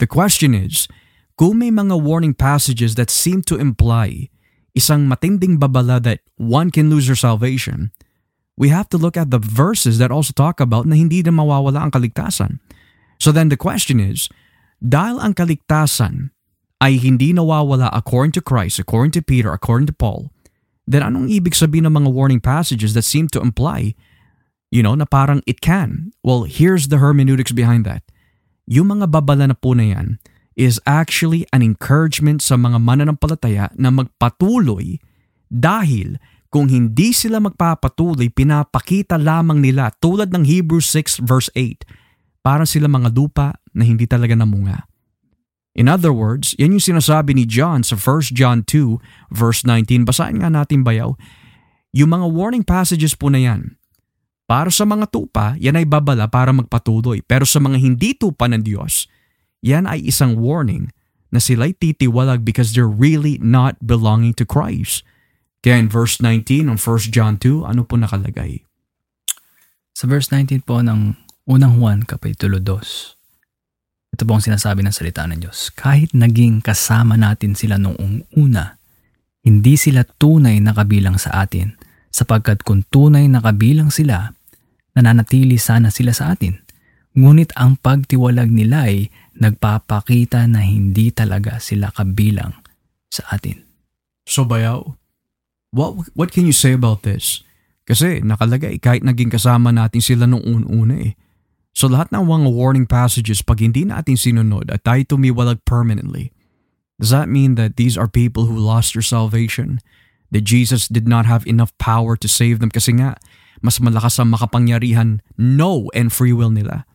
The 0.00 0.08
question 0.08 0.56
is, 0.56 0.88
kung 1.36 1.60
may 1.60 1.70
mga 1.70 2.00
warning 2.00 2.34
passages 2.34 2.96
that 2.96 3.12
seem 3.12 3.44
to 3.46 3.60
imply 3.60 4.32
isang 4.72 5.06
matinding 5.06 5.60
babala 5.60 6.02
that 6.02 6.24
one 6.40 6.72
can 6.72 6.88
lose 6.88 7.06
their 7.06 7.18
salvation, 7.18 7.92
we 8.56 8.70
have 8.72 8.88
to 8.90 8.98
look 8.98 9.16
at 9.16 9.30
the 9.30 9.38
verses 9.38 9.98
that 9.98 10.10
also 10.10 10.32
talk 10.32 10.58
about 10.58 10.88
na 10.88 10.98
hindi 10.98 11.22
na 11.22 11.30
mawawala 11.30 11.78
ang 11.78 11.92
kaligtasan. 11.94 12.58
So 13.18 13.30
then 13.30 13.50
the 13.52 13.60
question 13.60 14.00
is, 14.02 14.26
dahil 14.82 15.22
ang 15.22 15.34
kaligtasan 15.34 16.30
ay 16.78 16.98
hindi 16.98 17.34
nawawala 17.34 17.90
according 17.90 18.32
to 18.38 18.42
Christ, 18.42 18.78
according 18.78 19.12
to 19.18 19.22
Peter, 19.22 19.50
according 19.50 19.90
to 19.90 19.96
Paul, 19.96 20.30
then 20.86 21.02
anong 21.02 21.28
ibig 21.28 21.52
sabihin 21.52 21.86
ng 21.90 21.94
mga 22.00 22.10
warning 22.14 22.40
passages 22.40 22.94
that 22.94 23.04
seem 23.04 23.26
to 23.30 23.42
imply, 23.42 23.92
you 24.68 24.84
know, 24.84 24.94
na 24.94 25.08
parang 25.08 25.40
it 25.46 25.60
can? 25.60 26.12
Well, 26.22 26.44
here's 26.44 26.88
the 26.88 27.00
hermeneutics 27.00 27.52
behind 27.52 27.88
that. 27.88 28.04
Yung 28.68 28.92
mga 28.92 29.08
babala 29.08 29.48
na 29.48 29.56
po 29.56 29.72
na 29.72 29.96
yan 29.96 30.20
is 30.58 30.82
actually 30.84 31.46
an 31.54 31.64
encouragement 31.64 32.44
sa 32.44 32.58
mga 32.58 32.82
mananampalataya 32.82 33.72
na 33.78 33.88
magpatuloy 33.88 35.00
dahil 35.48 36.20
kung 36.48 36.68
hindi 36.68 37.12
sila 37.12 37.40
magpapatuloy, 37.44 38.32
pinapakita 38.32 39.20
lamang 39.20 39.60
nila 39.60 39.92
tulad 40.00 40.32
ng 40.32 40.44
Hebrews 40.48 40.88
6 40.90 41.24
verse 41.24 41.52
8, 41.52 41.84
para 42.40 42.64
sila 42.64 42.88
mga 42.88 43.12
lupa 43.12 43.60
na 43.76 43.84
hindi 43.84 44.08
talaga 44.08 44.32
namunga. 44.32 44.88
In 45.78 45.86
other 45.86 46.10
words, 46.10 46.58
yan 46.58 46.74
yung 46.74 46.82
sinasabi 46.82 47.38
ni 47.38 47.46
John 47.46 47.86
sa 47.86 47.94
1 47.94 48.34
John 48.34 48.66
2 48.66 48.98
verse 49.30 49.62
19. 49.62 50.08
Basahin 50.08 50.42
nga 50.42 50.50
natin 50.50 50.82
bayaw. 50.82 51.14
Yung 51.94 52.10
mga 52.10 52.26
warning 52.34 52.66
passages 52.66 53.14
po 53.14 53.30
na 53.30 53.38
yan, 53.38 53.77
para 54.48 54.72
sa 54.72 54.88
mga 54.88 55.12
tupa, 55.12 55.60
yan 55.60 55.76
ay 55.76 55.84
babala 55.84 56.24
para 56.24 56.56
magpatuloy. 56.56 57.20
Pero 57.20 57.44
sa 57.44 57.60
mga 57.60 57.76
hindi 57.76 58.16
tupa 58.16 58.48
ng 58.48 58.64
Diyos, 58.64 59.04
yan 59.60 59.84
ay 59.84 60.08
isang 60.08 60.40
warning 60.40 60.88
na 61.28 61.36
sila'y 61.36 61.76
titiwalag 61.76 62.40
because 62.40 62.72
they're 62.72 62.88
really 62.88 63.36
not 63.44 63.76
belonging 63.84 64.32
to 64.32 64.48
Christ. 64.48 65.04
Kaya 65.60 65.76
in 65.76 65.92
verse 65.92 66.16
19 66.24 66.64
ng 66.64 66.80
1 66.80 67.12
John 67.12 67.36
2, 67.36 67.68
ano 67.68 67.84
po 67.84 68.00
nakalagay? 68.00 68.64
Sa 69.92 70.08
verse 70.08 70.32
19 70.32 70.64
po 70.64 70.80
ng 70.80 71.12
unang 71.44 71.76
Juan, 71.76 72.08
Kapitulo 72.08 72.56
2, 72.56 74.16
ito 74.16 74.22
po 74.24 74.32
ang 74.32 74.40
sinasabi 74.40 74.80
ng 74.80 74.94
salita 74.96 75.28
ng 75.28 75.44
Diyos. 75.44 75.68
Kahit 75.76 76.16
naging 76.16 76.64
kasama 76.64 77.20
natin 77.20 77.52
sila 77.52 77.76
noong 77.76 78.32
una, 78.40 78.80
hindi 79.44 79.76
sila 79.76 80.08
tunay 80.08 80.56
na 80.64 80.72
kabilang 80.72 81.20
sa 81.20 81.44
atin 81.44 81.76
sapagkat 82.08 82.64
kung 82.64 82.86
tunay 82.88 83.28
na 83.28 83.44
kabilang 83.44 83.92
sila, 83.92 84.37
nananatili 84.98 85.54
sana 85.62 85.94
sila 85.94 86.10
sa 86.10 86.34
atin. 86.34 86.58
Ngunit 87.14 87.54
ang 87.54 87.78
pagtiwalag 87.78 88.50
nila 88.50 88.90
ay 88.90 89.14
nagpapakita 89.38 90.50
na 90.50 90.66
hindi 90.66 91.14
talaga 91.14 91.62
sila 91.62 91.94
kabilang 91.94 92.58
sa 93.06 93.30
atin. 93.30 93.62
So 94.26 94.42
bayaw, 94.42 94.98
what, 95.70 96.10
what 96.18 96.34
can 96.34 96.44
you 96.44 96.54
say 96.54 96.74
about 96.74 97.06
this? 97.06 97.46
Kasi 97.88 98.20
nakalagay 98.20 98.82
kahit 98.82 99.00
naging 99.00 99.32
kasama 99.32 99.72
natin 99.72 100.04
sila 100.04 100.28
noong 100.28 100.68
una 100.68 100.96
eh. 101.08 101.16
So 101.72 101.86
lahat 101.88 102.10
ng 102.12 102.26
mga 102.26 102.50
warning 102.52 102.84
passages 102.90 103.40
pag 103.40 103.62
hindi 103.62 103.86
natin 103.86 104.18
sinunod 104.18 104.68
at 104.68 104.84
tayo 104.84 105.00
tumiwalag 105.06 105.62
permanently, 105.64 106.34
does 106.98 107.14
that 107.14 107.30
mean 107.30 107.54
that 107.54 107.78
these 107.78 107.94
are 107.94 108.10
people 108.10 108.50
who 108.50 108.58
lost 108.58 108.92
their 108.92 109.06
salvation? 109.06 109.78
That 110.28 110.44
Jesus 110.44 110.90
did 110.90 111.08
not 111.08 111.24
have 111.24 111.48
enough 111.48 111.72
power 111.80 112.12
to 112.20 112.28
save 112.28 112.60
them 112.60 112.68
kasi 112.68 113.00
nga 113.00 113.16
mas 113.60 113.78
malakas 113.82 114.18
ang 114.18 114.30
makapangyarihan 114.30 115.20
no 115.36 115.90
and 115.94 116.12
free 116.12 116.32
will 116.32 116.50
nila. 116.50 116.86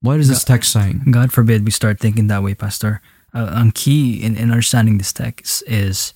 What 0.00 0.22
is 0.22 0.30
this 0.30 0.46
text 0.46 0.70
saying? 0.70 1.10
God 1.10 1.34
forbid 1.34 1.66
we 1.66 1.74
start 1.74 1.98
thinking 1.98 2.30
that 2.30 2.42
way, 2.42 2.54
Pastor. 2.54 3.02
Uh, 3.34 3.50
ang 3.50 3.74
key 3.74 4.22
in, 4.22 4.38
in 4.38 4.54
understanding 4.54 4.98
this 4.98 5.12
text 5.12 5.66
is 5.66 6.14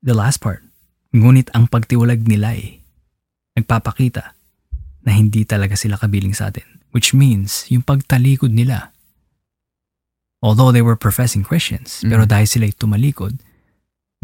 the 0.00 0.16
last 0.16 0.40
part. 0.40 0.64
Ngunit 1.12 1.52
ang 1.52 1.68
pagtiwalag 1.68 2.24
nila 2.24 2.56
ay 2.56 2.80
nagpapakita 3.58 4.32
na 5.04 5.10
hindi 5.12 5.44
talaga 5.44 5.76
sila 5.76 6.00
kabiling 6.00 6.32
sa 6.32 6.48
atin. 6.48 6.64
Which 6.90 7.14
means, 7.14 7.68
yung 7.70 7.86
pagtalikod 7.86 8.50
nila, 8.50 8.90
although 10.42 10.72
they 10.72 10.82
were 10.82 10.96
professing 10.98 11.44
Christians, 11.44 12.00
Mm. 12.02 12.10
pero 12.10 12.22
dahil 12.26 12.48
sila 12.48 12.64
ay 12.66 12.74
tumalikod, 12.74 13.38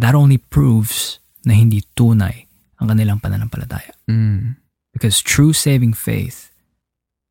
that 0.00 0.16
only 0.16 0.40
proves 0.40 1.20
na 1.44 1.54
hindi 1.54 1.84
tunay 1.94 2.45
ang 2.80 2.88
kanilang 2.88 3.20
pananampalataya. 3.20 3.92
Mm. 4.08 4.56
Because 4.92 5.20
true 5.20 5.52
saving 5.52 5.92
faith 5.92 6.50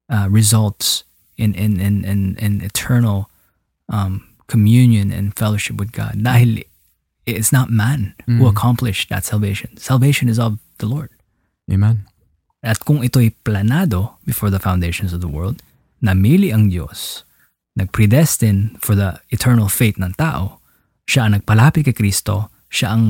uh, 0.10 0.28
results 0.30 1.04
in, 1.38 1.54
in, 1.54 1.80
in, 1.82 2.06
in, 2.06 2.38
in 2.38 2.62
eternal 2.62 3.30
um, 3.90 4.26
communion 4.48 5.12
and 5.12 5.34
fellowship 5.34 5.78
with 5.78 5.92
God. 5.92 6.22
Dahil 6.22 6.64
it's 7.26 7.52
not 7.52 7.70
man 7.74 8.14
who 8.30 8.46
Mm. 8.46 8.54
accomplished 8.54 9.10
that 9.10 9.26
salvation. 9.26 9.78
Salvation 9.78 10.30
is 10.30 10.38
of 10.38 10.62
the 10.78 10.86
Lord. 10.86 11.10
Amen. 11.66 12.06
At 12.62 12.86
kung 12.86 13.02
ito'y 13.02 13.34
planado 13.46 14.18
before 14.26 14.50
the 14.50 14.62
foundations 14.62 15.14
of 15.14 15.22
the 15.22 15.30
world, 15.30 15.62
namili 16.02 16.54
ang 16.54 16.70
Diyos, 16.70 17.26
nagpredestine 17.78 18.78
for 18.82 18.94
the 18.94 19.22
eternal 19.30 19.70
fate 19.70 19.98
ng 19.98 20.14
tao, 20.18 20.62
siya 21.10 21.26
ang 21.30 21.42
nagpalapit 21.42 21.90
kay 21.90 21.94
Kristo, 21.98 22.50
siya 22.70 22.94
ang 22.98 23.06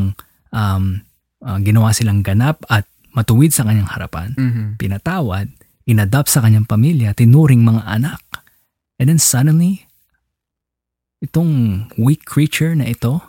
um, 0.51 1.03
uh, 1.45 1.61
ginawa 1.61 1.93
silang 1.93 2.25
ganap 2.25 2.65
at 2.67 2.89
matuwid 3.13 3.53
sa 3.53 3.63
kanyang 3.63 3.87
harapan, 3.87 4.33
Mm-hmm. 4.35 4.67
pinatawad, 4.75 5.47
inadapt 5.85 6.27
sa 6.27 6.41
kanyang 6.41 6.65
pamilya, 6.67 7.13
tinuring 7.13 7.63
mga 7.63 7.85
anak. 7.85 8.19
And 8.99 9.07
then 9.07 9.21
suddenly, 9.21 9.85
itong 11.23 11.87
weak 11.97 12.25
creature 12.25 12.75
na 12.75 12.91
ito, 12.91 13.21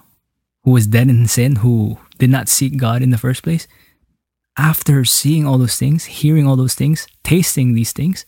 who 0.65 0.75
was 0.75 0.87
dead 0.91 1.07
in 1.09 1.27
sin, 1.31 1.63
who 1.63 1.99
did 2.19 2.31
not 2.31 2.49
seek 2.49 2.75
God 2.77 3.03
in 3.03 3.11
the 3.15 3.21
first 3.21 3.43
place, 3.47 3.69
after 4.59 5.05
seeing 5.05 5.47
all 5.47 5.59
those 5.59 5.77
things, 5.77 6.25
hearing 6.25 6.47
all 6.47 6.57
those 6.57 6.75
things, 6.75 7.07
tasting 7.23 7.75
these 7.75 7.93
things, 7.93 8.25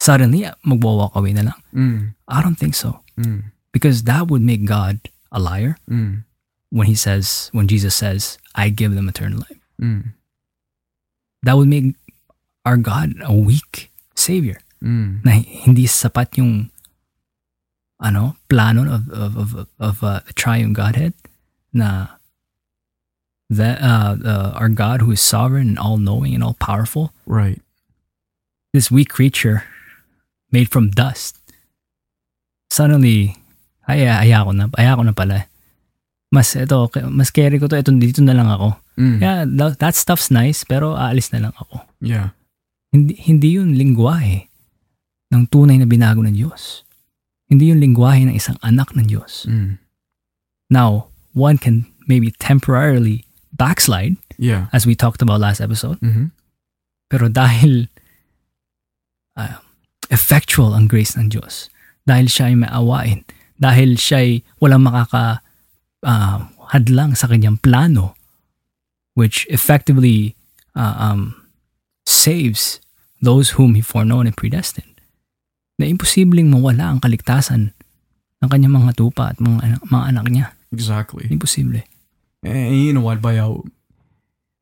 suddenly 0.00 0.46
magwa-walk 0.64 1.12
away 1.16 1.32
na 1.34 1.52
lang. 1.52 1.58
Mm. 1.74 2.00
I 2.28 2.40
don't 2.40 2.56
think 2.56 2.74
so. 2.74 3.00
Mm. 3.18 3.52
Because 3.72 4.04
that 4.04 4.28
would 4.30 4.40
make 4.42 4.64
God 4.64 5.00
a 5.32 5.40
liar 5.40 5.76
Mm. 5.90 6.24
When 6.70 6.86
he 6.86 6.94
says, 6.94 7.48
when 7.52 7.68
Jesus 7.68 7.94
says, 7.94 8.38
I 8.54 8.68
give 8.68 8.94
them 8.94 9.08
eternal 9.08 9.38
life. 9.38 9.60
Mm. 9.80 10.14
That 11.42 11.56
would 11.56 11.68
make 11.68 11.94
our 12.64 12.76
God 12.76 13.14
a 13.22 13.34
weak 13.34 13.90
savior. 14.14 14.58
Mm. 14.84 15.24
na 15.24 15.40
hindi 15.40 15.88
sapat 15.88 16.36
yung 16.36 16.68
ano 17.96 18.36
plano 18.44 18.84
of 18.84 19.08
of 19.08 19.32
of, 19.40 19.50
of 19.80 19.96
uh, 20.04 20.20
the 20.28 20.36
triune 20.36 20.76
Godhead 20.76 21.16
na 21.72 22.20
that 23.48 23.80
uh, 23.80 24.20
uh, 24.20 24.52
our 24.52 24.68
God 24.68 25.00
who 25.00 25.16
is 25.16 25.24
sovereign 25.24 25.72
and 25.74 25.78
all 25.80 25.96
knowing 25.96 26.36
and 26.36 26.44
all 26.44 26.60
powerful 26.60 27.16
Right. 27.24 27.56
this 28.76 28.92
weak 28.92 29.08
creature 29.08 29.64
made 30.52 30.68
from 30.68 30.92
dust 30.92 31.40
suddenly 32.68 33.40
ay 33.88 34.04
ay 34.04 34.28
ako 34.36 34.52
na 34.52 34.68
ay 34.76 34.92
ako 34.92 35.08
na 35.08 35.16
pala 35.16 35.48
mas 36.30 36.52
ito 36.54 36.76
mas 37.08 37.30
carry 37.30 37.56
ko 37.56 37.70
to 37.70 37.78
ito 37.78 37.90
dito 37.94 38.20
na 38.22 38.34
lang 38.34 38.50
ako 38.50 38.74
Mm. 38.96 39.20
yeah 39.20 39.44
that, 39.44 39.76
that 39.76 39.92
stuff's 39.92 40.32
nice 40.32 40.64
pero 40.64 40.96
aalis 40.96 41.28
na 41.28 41.44
lang 41.48 41.54
ako 41.60 41.84
Yeah. 42.00 42.32
Hindi, 42.96 43.12
hindi 43.28 43.48
yun 43.60 43.76
lingwahe 43.76 44.48
ng 45.28 45.52
tunay 45.52 45.76
na 45.76 45.84
binago 45.84 46.24
ng 46.24 46.32
Diyos. 46.32 46.80
Hindi 47.50 47.68
yun 47.68 47.82
lingwahe 47.82 48.24
ng 48.24 48.32
isang 48.32 48.56
anak 48.64 48.94
ng 48.96 49.04
Diyos. 49.10 49.44
Mm. 49.44 49.76
Now, 50.72 51.10
one 51.36 51.58
can 51.60 51.84
maybe 52.08 52.32
temporarily 52.40 53.26
backslide, 53.52 54.16
Yeah. 54.40 54.72
as 54.72 54.86
we 54.88 54.96
talked 54.96 55.20
about 55.20 55.44
last 55.44 55.60
episode, 55.60 56.00
Mm-hmm. 56.00 56.32
pero 57.12 57.28
dahil 57.28 57.92
uh, 59.36 59.60
effectual 60.08 60.72
ang 60.72 60.86
grace 60.88 61.16
ng 61.20 61.28
Diyos, 61.28 61.68
dahil 62.06 62.30
siya 62.30 62.48
ay 62.48 62.56
maawain, 62.56 63.20
dahil 63.60 63.98
siya 63.98 64.24
ay 64.24 64.30
walang 64.62 64.84
makaka 64.86 65.42
uh, 66.02 66.44
hadlang 66.74 67.14
sa 67.14 67.30
kanyang 67.30 67.60
plano, 67.62 68.18
which 69.14 69.46
effectively 69.48 70.36
uh, 70.74 70.96
um, 70.98 71.48
saves 72.04 72.80
those 73.22 73.56
whom 73.56 73.74
He 73.74 73.82
foreknown 73.82 74.28
and 74.28 74.36
predestined, 74.36 75.00
na 75.80 75.88
imposibleng 75.88 76.52
mawala 76.52 76.92
ang 76.92 77.00
kaligtasan 77.00 77.72
ng 78.42 78.48
kanyang 78.48 78.76
mga 78.76 78.92
tupa 78.96 79.32
at 79.32 79.38
mga, 79.40 79.58
anak- 79.64 79.86
mga 79.88 80.04
anak 80.12 80.26
niya. 80.28 80.46
Exactly. 80.72 81.24
Imposible. 81.30 81.80
And 82.44 82.76
you 82.76 82.92
know 82.92 83.04
what, 83.04 83.24
Bayaw? 83.24 83.64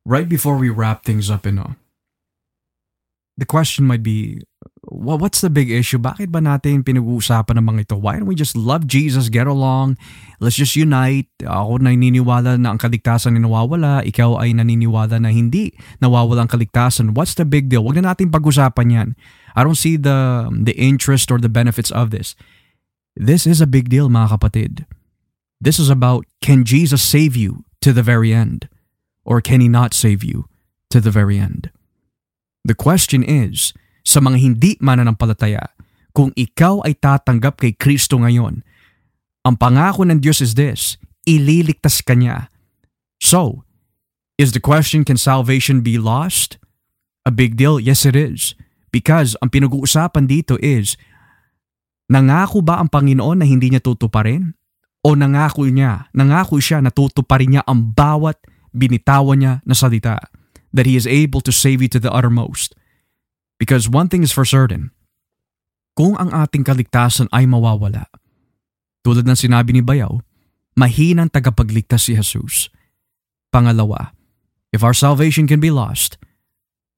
Right 0.05 0.29
before 0.29 0.55
we 0.55 0.69
wrap 0.69 1.03
things 1.03 1.29
up, 1.33 1.45
you 1.45 1.51
know, 1.51 1.75
the 3.37 3.45
question 3.45 3.85
might 3.85 4.03
be, 4.03 4.41
what's 4.95 5.43
the 5.43 5.51
big 5.51 5.67
issue? 5.67 5.99
Bakit 5.99 6.31
ba 6.31 6.39
natin 6.39 6.81
pinag-uusapan 6.81 7.59
ng 7.59 7.65
mga 7.67 7.79
ito? 7.83 7.95
Why 7.99 8.15
don't 8.15 8.31
we 8.31 8.37
just 8.37 8.55
love 8.55 8.87
Jesus, 8.87 9.27
get 9.27 9.47
along, 9.47 9.99
let's 10.39 10.55
just 10.55 10.79
unite? 10.79 11.27
Ako 11.43 11.83
naniniwala 11.83 12.55
na 12.55 12.71
ang 12.71 12.79
kaligtasan 12.79 13.35
ay 13.35 13.43
nawawala, 13.43 14.07
ikaw 14.07 14.39
ay 14.39 14.55
naniniwala 14.55 15.19
na 15.19 15.29
hindi 15.35 15.75
nawawala 15.99 16.47
ang 16.47 16.51
kaligtasan. 16.51 17.11
What's 17.11 17.35
the 17.35 17.43
big 17.43 17.67
deal? 17.67 17.83
Huwag 17.83 17.99
na 17.99 18.15
natin 18.15 18.31
pag-usapan 18.31 18.87
yan. 18.87 19.09
I 19.55 19.67
don't 19.67 19.79
see 19.79 19.99
the 19.99 20.47
the 20.51 20.75
interest 20.79 21.31
or 21.31 21.39
the 21.39 21.51
benefits 21.51 21.91
of 21.91 22.11
this. 22.15 22.35
This 23.15 23.47
is 23.47 23.59
a 23.59 23.69
big 23.69 23.87
deal 23.91 24.07
mga 24.07 24.39
kapatid. 24.39 24.87
This 25.59 25.79
is 25.79 25.87
about 25.91 26.27
can 26.39 26.63
Jesus 26.63 27.03
save 27.03 27.35
you 27.35 27.63
to 27.83 27.91
the 27.91 28.03
very 28.03 28.35
end? 28.35 28.67
Or 29.25 29.41
can 29.41 29.59
He 29.59 29.67
not 29.67 29.95
save 29.95 30.23
you 30.23 30.45
to 30.91 30.99
the 30.99 31.11
very 31.11 31.39
end? 31.39 31.71
The 32.65 32.75
question 32.75 33.21
is, 33.21 33.73
sa 34.05 34.21
mga 34.21 34.37
hindi 34.37 34.71
mananampalataya, 34.77 35.73
kung 36.15 36.31
ikaw 36.37 36.85
ay 36.85 36.95
tatanggap 36.95 37.59
kay 37.59 37.75
Kristo 37.75 38.21
ngayon, 38.21 38.63
ang 39.43 39.55
pangako 39.59 40.07
ng 40.07 40.21
Diyos 40.21 40.39
is 40.39 40.55
this, 40.55 40.95
ililigtas 41.27 41.99
ka 42.05 42.13
niya. 42.13 42.47
So, 43.19 43.65
is 44.37 44.53
the 44.53 44.63
question 44.63 45.03
can 45.03 45.17
salvation 45.19 45.81
be 45.81 45.97
lost? 45.97 46.61
A 47.25 47.33
big 47.33 47.57
deal? 47.57 47.81
Yes, 47.81 48.05
it 48.05 48.13
is. 48.13 48.53
Because 48.93 49.35
ang 49.43 49.51
pinag-uusapan 49.51 50.29
dito 50.29 50.55
is, 50.61 50.95
nangako 52.07 52.63
ba 52.63 52.79
ang 52.79 52.87
Panginoon 52.87 53.41
na 53.41 53.45
hindi 53.49 53.73
niya 53.73 53.83
tutuparin? 53.83 54.55
O 55.03 55.13
nangako 55.13 55.67
niya, 55.67 56.07
nangako 56.15 56.61
siya 56.61 56.79
na 56.79 56.93
tutuparin 56.93 57.57
niya 57.57 57.63
ang 57.67 57.91
bawat 57.91 58.39
binitawan 58.71 59.41
niya 59.41 59.53
na 59.65 59.75
salita? 59.75 60.17
That 60.71 60.87
He 60.87 60.95
is 60.95 61.09
able 61.09 61.43
to 61.43 61.51
save 61.51 61.83
you 61.83 61.89
to 61.91 61.99
the 61.99 62.09
uttermost. 62.09 62.77
Because 63.55 63.87
one 63.87 64.11
thing 64.11 64.23
is 64.23 64.35
for 64.35 64.43
certain, 64.43 64.91
kung 65.95 66.19
ang 66.19 66.31
ating 66.35 66.67
kaligtasan 66.67 67.31
ay 67.31 67.47
mawawala, 67.47 68.11
tulad 69.05 69.23
ng 69.23 69.39
sinabi 69.39 69.71
ni 69.71 69.79
Bayaw, 69.79 70.19
mahinang 70.75 71.31
tagapagligtas 71.31 72.11
si 72.11 72.19
Jesus. 72.19 72.67
Pangalawa, 73.49 74.11
if 74.75 74.83
our 74.83 74.91
salvation 74.91 75.47
can 75.47 75.63
be 75.63 75.71
lost, 75.71 76.19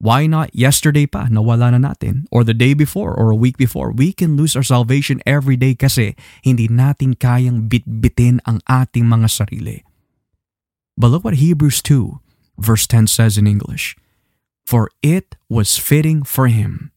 why 0.02 0.26
not 0.26 0.50
yesterday 0.58 1.06
pa 1.06 1.30
nawala 1.30 1.78
na 1.78 1.94
natin 1.94 2.26
or 2.34 2.42
the 2.42 2.58
day 2.58 2.74
before 2.74 3.14
or 3.14 3.30
a 3.30 3.38
week 3.38 3.54
before? 3.62 3.94
We 3.94 4.10
can 4.10 4.34
lose 4.34 4.58
our 4.58 4.66
salvation 4.66 5.22
every 5.30 5.62
day 5.62 5.78
kasi 5.78 6.18
hindi 6.42 6.66
natin 6.66 7.14
kayang 7.14 7.70
bitbitin 7.70 8.42
ang 8.50 8.66
ating 8.66 9.06
mga 9.06 9.30
sarili. 9.30 9.86
But 10.98 11.14
look 11.14 11.22
what 11.22 11.38
Hebrews 11.38 11.86
2 11.86 12.18
verse 12.58 12.90
10 12.90 13.06
says 13.06 13.38
in 13.38 13.46
English. 13.46 13.94
For 14.68 14.92
it 15.00 15.40
was 15.48 15.80
fitting 15.80 16.28
for 16.28 16.52
him, 16.52 16.92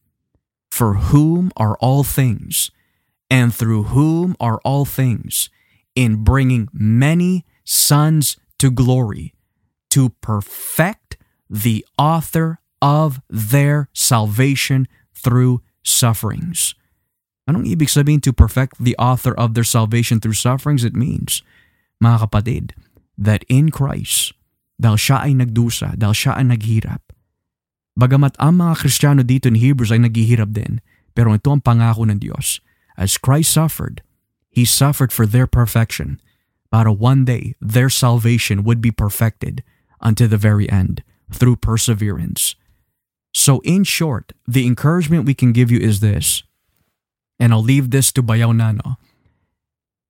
for 0.74 1.14
whom 1.14 1.54
are 1.54 1.78
all 1.78 2.02
things, 2.02 2.74
and 3.30 3.54
through 3.54 3.94
whom 3.94 4.34
are 4.42 4.58
all 4.66 4.82
things, 4.82 5.54
in 5.94 6.26
bringing 6.26 6.66
many 6.74 7.46
sons 7.62 8.34
to 8.58 8.74
glory, 8.74 9.38
to 9.94 10.10
perfect 10.18 11.14
the 11.46 11.86
author 11.94 12.58
of 12.82 13.22
their 13.30 13.86
salvation 13.94 14.90
through 15.14 15.62
sufferings. 15.86 16.74
Anong 17.46 17.70
ibig 17.70 17.86
sabihin 17.86 18.18
to 18.26 18.34
perfect 18.34 18.82
the 18.82 18.98
author 18.98 19.30
of 19.38 19.54
their 19.54 19.62
salvation 19.62 20.18
through 20.18 20.34
sufferings? 20.34 20.82
It 20.82 20.98
means, 20.98 21.46
mga 22.02 22.26
kapatid, 22.26 22.74
that 23.14 23.46
in 23.46 23.70
Christ, 23.70 24.34
dahil 24.74 24.98
siya 24.98 25.22
ay 25.22 25.38
nagdusa, 25.38 25.94
dahil 25.94 26.18
siya 26.18 26.34
ay 26.34 26.50
naghirap, 26.50 27.09
bagamat 28.00 28.40
ang 28.40 28.64
mga 28.64 28.80
Kristiyano 28.80 29.20
dito 29.20 29.46
in 29.46 29.60
Hebrews 29.60 29.92
ay 29.92 30.00
naghihirap 30.00 30.56
din, 30.56 30.80
pero 31.12 31.36
ito 31.36 31.52
ang 31.52 31.60
pangako 31.60 32.08
ng 32.08 32.16
Diyos. 32.16 32.64
As 32.96 33.20
Christ 33.20 33.52
suffered, 33.52 34.00
He 34.50 34.66
suffered 34.66 35.14
for 35.14 35.28
their 35.28 35.46
perfection, 35.46 36.18
para 36.74 36.90
one 36.90 37.24
day 37.24 37.54
their 37.60 37.90
salvation 37.90 38.66
would 38.66 38.82
be 38.82 38.90
perfected 38.90 39.62
unto 40.02 40.26
the 40.26 40.38
very 40.38 40.66
end 40.66 41.02
through 41.30 41.62
perseverance. 41.62 42.58
So, 43.30 43.62
in 43.62 43.86
short, 43.86 44.34
the 44.46 44.66
encouragement 44.66 45.24
we 45.24 45.38
can 45.38 45.54
give 45.54 45.70
you 45.70 45.78
is 45.78 46.02
this, 46.02 46.42
and 47.38 47.54
I'll 47.54 47.62
leave 47.62 47.94
this 47.94 48.10
to 48.18 48.26
Bayaw 48.26 48.50
Nano. 48.50 48.98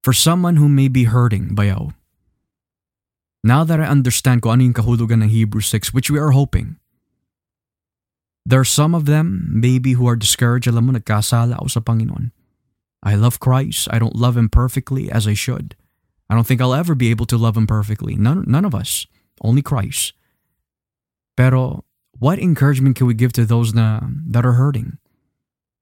For 0.01 0.17
someone 0.17 0.57
who 0.57 0.73
may 0.73 0.89
be 0.89 1.05
hurting, 1.05 1.53
Bayaw, 1.53 1.93
now 3.45 3.65
that 3.65 3.77
I 3.77 3.85
understand 3.85 4.41
kung 4.41 4.57
ano 4.57 4.65
yung 4.65 4.79
kahulugan 4.81 5.21
ng 5.21 5.29
Hebrews 5.29 5.69
6, 5.69 5.93
which 5.93 6.09
we 6.09 6.17
are 6.17 6.33
hoping, 6.33 6.80
there 8.47 8.61
are 8.61 8.65
some 8.65 8.95
of 8.95 9.07
them, 9.07 9.49
maybe 9.53 9.93
who 9.93 10.09
are 10.09 10.17
discouraged, 10.17 10.67
alam 10.67 10.87
mo, 10.87 10.93
nagkasala 10.93 11.57
ako 11.57 11.69
sa 11.69 11.81
Panginoon. 11.81 12.33
I 13.03 13.15
love 13.15 13.41
Christ. 13.41 13.89
I 13.91 13.99
don't 13.99 14.17
love 14.17 14.37
Him 14.37 14.49
perfectly 14.49 15.11
as 15.11 15.27
I 15.27 15.35
should. 15.35 15.77
I 16.29 16.35
don't 16.35 16.47
think 16.47 16.61
I'll 16.61 16.75
ever 16.75 16.95
be 16.95 17.11
able 17.11 17.27
to 17.27 17.37
love 17.37 17.57
Him 17.57 17.67
perfectly. 17.67 18.15
None, 18.15 18.45
none 18.47 18.65
of 18.65 18.75
us. 18.75 19.07
Only 19.41 19.63
Christ. 19.63 20.13
Pero 21.37 21.85
what 22.19 22.39
encouragement 22.39 22.97
can 22.97 23.07
we 23.07 23.15
give 23.15 23.33
to 23.33 23.45
those 23.45 23.73
na, 23.73 24.01
that 24.29 24.45
are 24.45 24.61
hurting? 24.61 24.99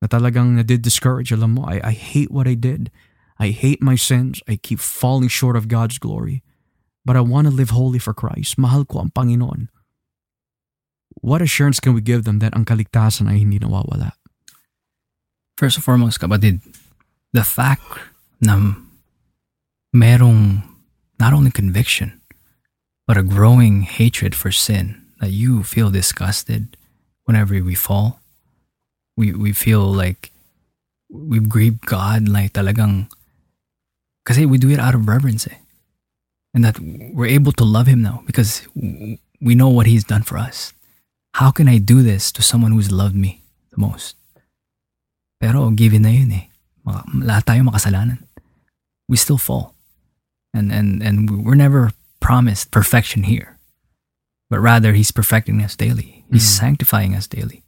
Na 0.01 0.07
talagang 0.07 0.55
na 0.55 0.63
did 0.63 0.83
discourage, 0.83 1.33
alam 1.33 1.55
mo, 1.59 1.65
I, 1.67 1.81
I 1.83 1.93
hate 1.93 2.31
what 2.31 2.47
I 2.47 2.55
did. 2.55 2.91
I 3.39 3.51
hate 3.51 3.83
my 3.83 3.97
sins. 3.97 4.43
I 4.47 4.57
keep 4.57 4.79
falling 4.79 5.29
short 5.29 5.57
of 5.57 5.67
God's 5.67 5.99
glory. 5.99 6.43
But 7.05 7.17
I 7.17 7.21
want 7.21 7.47
to 7.47 7.55
live 7.55 7.71
holy 7.71 7.99
for 7.99 8.15
Christ. 8.15 8.59
Mahal 8.59 8.85
ko 8.85 9.01
ang 9.01 9.11
Panginoon. 9.11 9.69
What 11.21 11.43
assurance 11.43 11.81
can 11.81 11.95
we 11.95 12.01
give 12.01 12.25
them 12.25 12.39
that 12.39 12.55
ang 12.55 12.65
kaligtasan 12.65 13.29
ay 13.29 13.43
hindi 13.43 13.59
nawawala? 13.59 14.15
First 15.59 15.79
and 15.79 15.85
foremost, 15.85 16.21
kapatid, 16.21 16.63
the 17.33 17.43
fact 17.43 17.83
na 18.41 18.79
merong 19.95 20.63
not 21.19 21.33
only 21.33 21.51
conviction, 21.51 22.21
but 23.07 23.17
a 23.17 23.27
growing 23.27 23.83
hatred 23.83 24.35
for 24.35 24.53
sin, 24.53 25.03
that 25.21 25.31
you 25.31 25.63
feel 25.63 25.91
disgusted 25.91 26.77
whenever 27.25 27.55
we 27.63 27.75
fall. 27.75 28.21
We, 29.17 29.33
we 29.33 29.53
feel 29.53 29.83
like 29.83 30.31
we've 31.11 31.49
grieved 31.49 31.87
God 31.87 32.29
like 32.29 32.53
talagang 32.53 33.11
kasi 34.25 34.47
we 34.47 34.59
do 34.59 34.71
it 34.71 34.79
out 34.79 34.95
of 34.95 35.09
reverence 35.09 35.47
eh. 35.47 35.59
And 36.55 36.65
that 36.65 36.79
we're 36.81 37.27
able 37.27 37.53
to 37.53 37.65
love 37.65 37.87
Him 37.87 38.03
now 38.03 38.23
because 38.27 38.67
we 38.75 39.55
know 39.55 39.69
what 39.69 39.87
He's 39.87 40.05
done 40.05 40.23
for 40.23 40.39
us. 40.39 40.73
How 41.39 41.51
can 41.55 41.69
I 41.71 41.79
do 41.79 42.03
this 42.03 42.33
to 42.35 42.43
someone 42.43 42.73
who's 42.73 42.91
loved 42.91 43.15
me 43.15 43.43
the 43.71 43.79
most? 43.79 44.17
Pero 45.41 45.71
given 45.71 46.03
na 46.03 46.11
yun 46.11 46.33
eh. 46.35 46.47
Lahat 47.23 47.47
tayo 47.47 47.63
makasalanan. 47.63 48.27
We 49.07 49.15
still 49.17 49.39
fall. 49.39 49.75
And, 50.53 50.73
and, 50.73 50.99
and 51.03 51.45
we're 51.47 51.55
never 51.55 51.93
promised 52.19 52.71
perfection 52.75 53.23
here. 53.31 53.55
But 54.51 54.59
rather, 54.59 54.95
He's 54.99 55.13
perfecting 55.13 55.63
us 55.63 55.77
daily. 55.77 56.25
He's 56.33 56.43
Mm. 56.43 56.59
sanctifying 56.59 57.15
us 57.15 57.29
daily. 57.31 57.63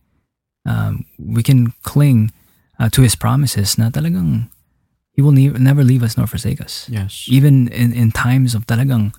Um, 0.66 1.04
we 1.18 1.42
can 1.44 1.72
cling 1.86 2.32
uh, 2.80 2.88
to 2.90 3.02
His 3.06 3.14
promises 3.14 3.78
na 3.78 3.90
talagang 3.90 4.48
He 5.12 5.22
will 5.22 5.32
ne- 5.32 5.54
never 5.60 5.84
leave 5.84 6.02
us 6.02 6.16
nor 6.16 6.26
forsake 6.26 6.60
us. 6.60 6.88
Yes. 6.90 7.28
Even 7.28 7.68
in, 7.68 7.92
in 7.92 8.10
times 8.10 8.54
of 8.56 8.66
talagang 8.66 9.14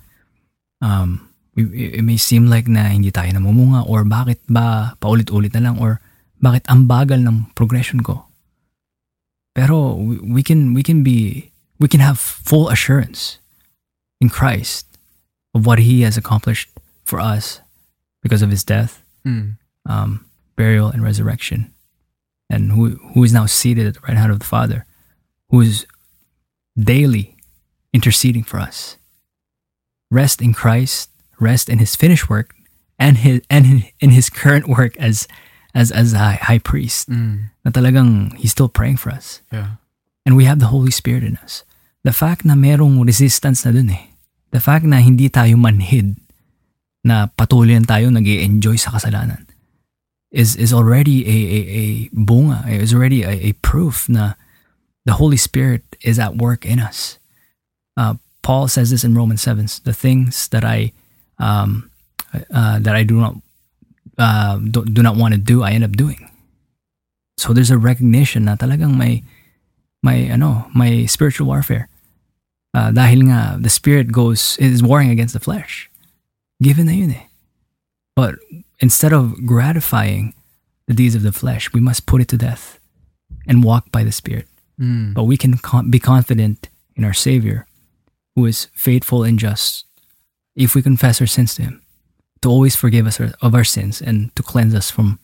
um, 0.82 1.28
it 1.56 2.00
may 2.02 2.16
seem 2.16 2.48
like 2.48 2.64
na 2.68 2.88
hindi 2.88 3.12
tayo 3.12 3.28
namumunga 3.32 3.84
or 3.84 4.04
bakit 4.08 4.40
ba 4.48 4.96
paulit-ulit 5.00 5.52
na 5.52 5.68
lang 5.70 5.76
or 5.76 6.00
bakit 6.40 6.64
ang 6.72 6.88
bagal 6.88 7.20
ng 7.20 7.52
progression 7.54 8.00
ko. 8.00 8.24
Pero 9.52 9.92
we, 9.94 10.16
we 10.18 10.42
can 10.42 10.72
we 10.72 10.80
can 10.82 11.04
be 11.04 11.52
we 11.76 11.88
can 11.92 12.00
have 12.00 12.16
full 12.18 12.72
assurance 12.72 13.36
in 14.20 14.32
Christ 14.32 14.88
of 15.52 15.68
what 15.68 15.78
he 15.78 16.00
has 16.08 16.16
accomplished 16.16 16.72
for 17.04 17.20
us 17.20 17.60
because 18.24 18.40
of 18.40 18.48
his 18.50 18.64
death, 18.64 19.04
Mm. 19.28 19.60
um, 19.86 20.24
burial, 20.56 20.88
and 20.88 21.04
resurrection, 21.04 21.68
and 22.48 22.72
who 22.72 22.96
who 23.12 23.22
is 23.22 23.30
now 23.36 23.44
seated 23.46 23.84
at 23.86 23.94
the 24.00 24.04
right 24.08 24.16
hand 24.16 24.32
of 24.32 24.40
the 24.40 24.48
Father, 24.48 24.88
who 25.52 25.60
is 25.60 25.84
daily 26.74 27.36
interceding 27.92 28.42
for 28.42 28.56
us. 28.56 28.96
Rest 30.10 30.40
in 30.40 30.56
Christ, 30.56 31.11
rest 31.42 31.66
in 31.66 31.82
His 31.82 31.98
finished 31.98 32.30
work, 32.30 32.54
and 33.02 33.18
his 33.26 33.42
and 33.50 33.90
in- 33.98 34.14
His 34.14 34.30
current 34.30 34.70
work 34.70 34.94
as 35.02 35.26
as 35.74 35.90
as 35.90 36.14
high, 36.14 36.38
high 36.38 36.62
priest. 36.62 37.10
Mm. 37.10 37.50
Na 37.66 37.74
talagang 37.74 38.38
He's 38.38 38.54
still 38.54 38.70
praying 38.70 39.02
for 39.02 39.10
us, 39.10 39.42
Yeah. 39.50 39.82
and 40.22 40.38
we 40.38 40.46
have 40.46 40.62
the 40.62 40.70
Holy 40.70 40.94
Spirit 40.94 41.26
in 41.26 41.34
us. 41.42 41.66
The 42.06 42.14
fact 42.14 42.46
na 42.46 42.54
merong 42.54 43.02
resistance 43.02 43.66
na 43.66 43.74
dun 43.74 43.90
eh. 43.90 44.14
The 44.54 44.62
fact 44.62 44.86
na 44.86 45.02
hindi 45.02 45.26
tayo 45.26 45.58
manhid 45.58 46.18
na 47.02 47.26
patuloy 47.34 47.74
tayo 47.82 48.14
nag 48.14 48.26
enjoy 48.26 48.78
sa 48.78 48.94
kasalanan 48.94 49.50
is 50.30 50.54
is 50.56 50.72
already 50.72 51.26
a 51.26 51.36
a, 51.36 51.58
a 51.82 51.84
bunga, 52.14 52.62
is 52.70 52.94
already 52.94 53.22
a, 53.26 53.50
a 53.50 53.52
proof 53.60 54.08
na 54.08 54.34
the 55.04 55.18
Holy 55.18 55.36
Spirit 55.36 55.82
is 56.06 56.18
at 56.18 56.38
work 56.38 56.62
in 56.64 56.78
us. 56.78 57.18
Uh, 57.98 58.14
Paul 58.42 58.66
says 58.68 58.90
this 58.90 59.04
in 59.04 59.14
Romans 59.14 59.42
7, 59.42 59.66
the 59.84 59.92
things 59.94 60.48
that 60.48 60.64
I 60.64 60.92
um, 61.38 61.90
uh, 62.52 62.78
that 62.78 62.94
I 62.94 63.02
do 63.02 63.20
not 63.20 63.34
uh, 64.18 64.58
do, 64.58 64.84
do 64.84 65.02
not 65.02 65.16
want 65.16 65.34
to 65.34 65.40
do, 65.40 65.62
I 65.62 65.72
end 65.72 65.84
up 65.84 65.92
doing. 65.92 66.28
So 67.38 67.52
there's 67.52 67.70
a 67.70 67.78
recognition 67.78 68.44
na 68.44 68.56
talagang 68.56 68.96
may 68.96 69.24
may 70.02 70.30
ano, 70.30 70.68
may 70.74 71.06
spiritual 71.06 71.46
warfare. 71.46 71.88
Uh, 72.74 72.90
dahil 72.90 73.28
nga 73.28 73.60
the 73.60 73.68
spirit 73.68 74.12
goes 74.12 74.56
is 74.58 74.82
warring 74.82 75.10
against 75.10 75.34
the 75.34 75.40
flesh. 75.40 75.90
Given 76.62 76.86
na 76.86 76.92
yun 76.92 77.12
eh. 77.12 77.26
But 78.14 78.36
instead 78.80 79.12
of 79.12 79.46
gratifying 79.46 80.34
the 80.86 80.94
deeds 80.94 81.14
of 81.14 81.22
the 81.22 81.32
flesh, 81.32 81.72
we 81.72 81.80
must 81.80 82.06
put 82.06 82.20
it 82.20 82.28
to 82.28 82.36
death 82.36 82.78
and 83.46 83.64
walk 83.64 83.90
by 83.90 84.04
the 84.04 84.12
spirit. 84.12 84.46
Mm. 84.80 85.14
But 85.14 85.24
we 85.24 85.36
can 85.36 85.58
con- 85.58 85.90
be 85.90 85.98
confident 85.98 86.68
in 86.96 87.04
our 87.04 87.14
Savior, 87.14 87.66
who 88.34 88.46
is 88.46 88.68
faithful 88.74 89.24
and 89.24 89.38
just, 89.38 89.84
if 90.54 90.74
we 90.74 90.82
confess 90.82 91.20
our 91.20 91.26
sins 91.26 91.54
to 91.56 91.62
Him, 91.62 91.82
to 92.42 92.48
always 92.48 92.74
forgive 92.76 93.06
us 93.06 93.20
of 93.20 93.54
our 93.54 93.64
sins 93.64 94.02
and 94.02 94.34
to 94.36 94.42
cleanse 94.42 94.74
us 94.74 94.90
from 94.90 95.18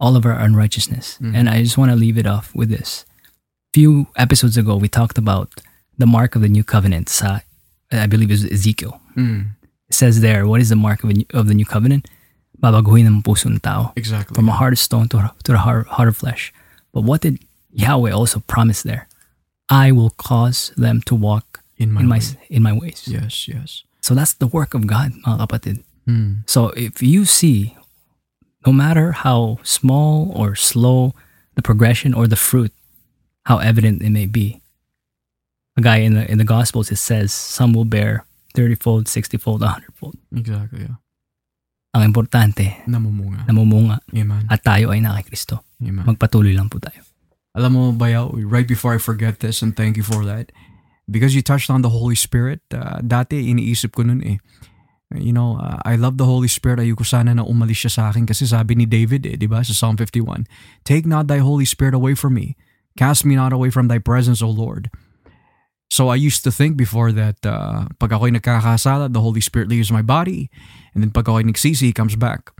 all 0.00 0.16
of 0.16 0.24
our 0.26 0.38
unrighteousness. 0.38 1.18
Mhm. 1.20 1.34
And 1.34 1.48
I 1.48 1.62
just 1.62 1.78
want 1.78 1.90
to 1.90 1.96
leave 1.96 2.18
it 2.18 2.26
off 2.26 2.54
with 2.54 2.68
this. 2.68 3.04
Few 3.72 4.06
episodes 4.16 4.56
ago, 4.56 4.76
we 4.76 4.88
talked 4.88 5.18
about 5.18 5.60
the 5.98 6.06
mark 6.06 6.36
of 6.36 6.42
the 6.42 6.48
new 6.48 6.64
covenant. 6.64 7.08
Sa, 7.08 7.40
I 7.90 8.06
believe 8.06 8.30
it 8.30 8.34
was 8.34 8.44
Ezekiel. 8.44 9.00
Mm. 9.16 9.54
It 9.88 9.94
says 9.94 10.20
there, 10.20 10.46
what 10.46 10.60
is 10.60 10.68
the 10.68 10.76
mark 10.76 11.02
of, 11.04 11.10
new, 11.10 11.26
of 11.34 11.48
the 11.48 11.54
new 11.54 11.64
covenant? 11.66 12.08
Babaguhin 12.62 13.06
ng 13.06 13.22
puso 13.22 13.46
ng 13.50 13.60
tao. 13.60 13.92
Exactly. 13.96 14.34
From 14.34 14.48
a 14.48 14.52
heart 14.52 14.72
of 14.72 14.78
stone 14.78 15.08
to, 15.08 15.30
to 15.44 15.52
the 15.52 15.58
heart, 15.58 15.86
heart 15.88 16.08
of 16.08 16.16
flesh. 16.16 16.52
But 16.92 17.02
what 17.02 17.20
did 17.20 17.38
Yahweh 17.72 18.10
also 18.12 18.40
promise 18.40 18.82
there? 18.82 19.06
I 19.68 19.90
will 19.92 20.10
cause 20.10 20.72
them 20.76 21.02
to 21.02 21.14
walk 21.14 21.62
in 21.76 21.90
my, 21.92 22.00
in 22.02 22.08
my 22.08 22.20
in 22.48 22.62
my 22.62 22.72
ways. 22.72 23.04
Yes, 23.06 23.48
yes. 23.48 23.82
So 24.04 24.12
that's 24.12 24.36
the 24.36 24.44
work 24.44 24.76
of 24.76 24.84
God, 24.84 25.16
mga 25.24 25.40
kapatid. 25.40 25.80
Mm. 26.04 26.44
So 26.44 26.76
if 26.76 27.00
you 27.00 27.24
see, 27.24 27.72
no 28.68 28.72
matter 28.76 29.16
how 29.24 29.64
small 29.64 30.28
or 30.36 30.52
slow 30.52 31.16
the 31.56 31.64
progression 31.64 32.12
or 32.12 32.28
the 32.28 32.36
fruit, 32.36 32.68
how 33.48 33.64
evident 33.64 34.04
it 34.04 34.12
may 34.12 34.28
be, 34.28 34.60
a 35.72 35.80
guy 35.80 36.04
in 36.04 36.20
the 36.20 36.28
in 36.28 36.36
the 36.36 36.44
Gospels 36.44 36.92
it 36.92 37.00
says 37.00 37.32
some 37.32 37.72
will 37.72 37.88
bear 37.88 38.28
thirty-fold, 38.52 39.08
sixty-fold, 39.08 39.64
a 39.64 39.72
hundredfold. 39.72 40.20
Exactly. 40.36 40.84
Yeah. 40.84 41.00
Ang 41.96 42.12
importante, 42.12 42.84
Namumunga. 42.84 43.48
namumunga 43.48 44.04
Amen. 44.12 44.44
at 44.52 44.60
tayo 44.60 44.92
ay 44.92 45.00
na 45.00 45.16
kay 45.16 45.32
Kristo. 45.32 45.64
Amen. 45.80 46.04
Magpatuloy 46.04 46.52
lang 46.52 46.68
po 46.68 46.76
tayo. 46.76 47.00
Alam 47.54 47.70
mo, 47.72 47.82
Bayaw, 47.94 48.34
right 48.50 48.66
before 48.66 48.92
I 48.92 49.00
forget 49.00 49.38
this, 49.38 49.62
and 49.62 49.78
thank 49.78 49.94
you 49.96 50.02
for 50.02 50.26
that, 50.26 50.50
because 51.10 51.34
you 51.34 51.42
touched 51.42 51.70
on 51.70 51.82
the 51.82 51.90
Holy 51.90 52.14
Spirit, 52.14 52.60
uh, 52.72 53.00
dati 53.04 53.50
iniisip 53.52 53.92
ko 53.92 54.02
nun 54.02 54.22
eh. 54.24 54.38
You 55.14 55.32
know, 55.32 55.60
uh, 55.60 55.78
I 55.84 55.94
love 55.94 56.18
the 56.18 56.24
Holy 56.24 56.48
Spirit. 56.48 56.80
Ayoko 56.80 57.06
sana 57.06 57.34
na 57.34 57.44
umalis 57.44 57.86
siya 57.86 57.90
sa 57.92 58.02
akin 58.10 58.26
kasi 58.26 58.48
sabi 58.48 58.74
ni 58.74 58.86
David 58.88 59.26
eh, 59.28 59.36
di 59.38 59.46
ba, 59.46 59.62
sa 59.62 59.70
Psalm 59.70 59.94
51, 59.96 60.48
Take 60.82 61.06
not 61.06 61.28
thy 61.28 61.38
Holy 61.38 61.64
Spirit 61.64 61.94
away 61.94 62.18
from 62.18 62.34
me. 62.34 62.56
Cast 62.98 63.22
me 63.22 63.36
not 63.36 63.52
away 63.52 63.70
from 63.70 63.86
thy 63.86 63.98
presence, 63.98 64.42
O 64.42 64.50
Lord. 64.50 64.90
So 65.90 66.08
I 66.08 66.16
used 66.16 66.42
to 66.44 66.50
think 66.50 66.74
before 66.74 67.12
that 67.12 67.38
uh, 67.46 67.86
pag 68.02 68.10
ako'y 68.10 68.34
nagkakasala, 68.34 69.12
the 69.12 69.22
Holy 69.22 69.38
Spirit 69.38 69.68
leaves 69.68 69.92
my 69.92 70.02
body. 70.02 70.50
And 70.94 71.04
then 71.04 71.14
pag 71.14 71.30
ako'y 71.30 71.46
nagsisi, 71.46 71.90
he 71.90 71.94
comes 71.94 72.16
back. 72.16 72.50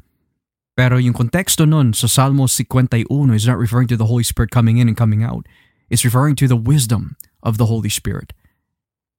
Pero 0.75 0.99
yung 0.99 1.15
konteksto 1.15 1.67
nun 1.67 1.95
sa 1.95 2.07
Salmo 2.07 2.47
51 2.47 3.07
is 3.35 3.47
not 3.47 3.59
referring 3.59 3.87
to 3.91 3.97
the 3.97 4.07
Holy 4.07 4.27
Spirit 4.27 4.51
coming 4.51 4.79
in 4.79 4.87
and 4.87 4.99
coming 4.99 5.23
out. 5.23 5.47
It's 5.91 6.05
referring 6.05 6.35
to 6.43 6.47
the 6.47 6.59
wisdom 6.59 7.15
of 7.45 7.59
the 7.59 7.67
Holy 7.67 7.89
Spirit. 7.89 8.33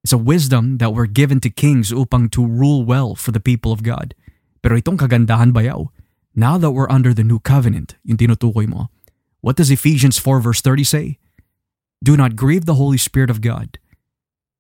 It's 0.04 0.14
a 0.14 0.18
wisdom 0.18 0.78
that 0.78 0.94
we're 0.94 1.08
given 1.08 1.40
to 1.42 1.50
kings 1.50 1.94
upang 1.94 2.30
to 2.30 2.46
rule 2.46 2.84
well 2.84 3.16
for 3.16 3.32
the 3.32 3.40
people 3.40 3.72
of 3.72 3.82
God. 3.82 4.14
Pero 4.62 4.78
itong 4.78 4.98
kagandahan 4.98 5.54
bayaw, 5.54 5.90
now 6.36 6.58
that 6.58 6.72
we're 6.72 6.90
under 6.90 7.14
the 7.14 7.24
new 7.24 7.40
covenant, 7.40 7.96
yung 8.04 8.18
tinutukoy 8.18 8.68
mo, 8.68 8.90
what 9.42 9.56
does 9.56 9.72
Ephesians 9.72 10.18
4 10.18 10.42
verse 10.42 10.62
30 10.62 10.84
say? 10.84 11.18
Do 12.04 12.18
not 12.18 12.36
grieve 12.36 12.66
the 12.66 12.76
Holy 12.76 12.98
Spirit 12.98 13.30
of 13.30 13.42
God, 13.42 13.80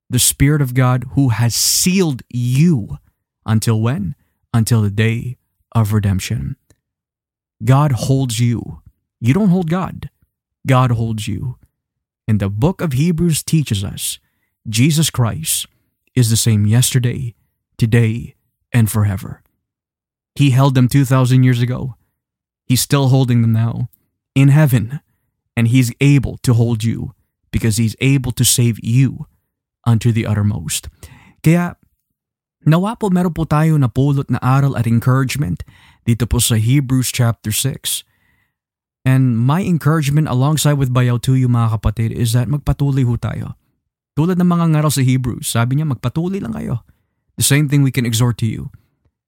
the 0.09 0.21
Spirit 0.21 0.61
of 0.61 0.73
God 0.73 1.05
who 1.13 1.29
has 1.29 1.53
sealed 1.53 2.21
you 2.29 2.97
until 3.45 3.81
when? 3.81 4.15
Until 4.53 4.81
the 4.81 4.93
day 4.93 5.37
of 5.73 5.91
redemption. 5.91 6.55
God 7.63 7.91
holds 7.91 8.39
you. 8.39 8.81
You 9.19 9.33
don't 9.33 9.49
hold 9.49 9.69
God. 9.69 10.09
God 10.65 10.91
holds 10.91 11.27
you. 11.27 11.57
And 12.27 12.39
the 12.39 12.49
book 12.49 12.81
of 12.81 12.93
Hebrews 12.93 13.43
teaches 13.43 13.83
us 13.83 14.19
Jesus 14.67 15.09
Christ 15.09 15.67
is 16.15 16.29
the 16.29 16.39
same 16.39 16.65
yesterday, 16.65 17.35
today, 17.77 18.35
and 18.73 18.89
forever. 18.89 19.43
He 20.33 20.51
held 20.51 20.75
them 20.75 20.87
2,000 20.87 21.43
years 21.43 21.61
ago. 21.61 21.95
He's 22.65 22.81
still 22.81 23.09
holding 23.09 23.41
them 23.41 23.53
now 23.53 23.89
in 24.33 24.49
heaven. 24.49 24.99
And 25.55 25.69
He's 25.69 25.93
able 26.01 26.37
to 26.43 26.53
hold 26.53 26.83
you 26.83 27.13
because 27.51 27.77
He's 27.77 27.95
able 28.01 28.33
to 28.33 28.43
save 28.43 28.79
you 28.83 29.27
unto 29.85 30.11
the 30.11 30.25
uttermost. 30.25 30.89
Kaya, 31.43 31.77
nawa 32.65 32.99
po 32.99 33.07
meron 33.13 33.31
po 33.31 33.45
tayo 33.45 33.77
na 33.79 34.39
aral 34.41 34.75
at 34.75 34.89
encouragement 34.89 35.63
dito 36.03 36.27
po 36.27 36.41
sa 36.41 36.57
Hebrews 36.57 37.13
chapter 37.13 37.53
6. 37.53 38.03
And 39.05 39.37
my 39.37 39.61
encouragement 39.61 40.25
alongside 40.25 40.81
with 40.81 40.89
Bayaw 40.89 41.21
to 41.29 41.37
you 41.37 41.45
mga 41.45 41.77
kapatid 41.77 42.09
is 42.09 42.33
that 42.33 42.49
magpatuloy 42.49 43.05
ho 43.05 43.15
tayo. 43.21 43.53
Tulad 44.17 44.41
ng 44.41 44.49
mga 44.49 44.65
ngaral 44.73 44.89
sa 44.89 45.05
Hebrews, 45.05 45.45
sabi 45.45 45.77
niya 45.77 45.85
magpatuloy 45.85 46.41
lang 46.41 46.57
kayo. 46.57 46.81
The 47.37 47.45
same 47.45 47.69
thing 47.69 47.85
we 47.85 47.93
can 47.93 48.09
exhort 48.09 48.41
to 48.41 48.49
you. 48.49 48.73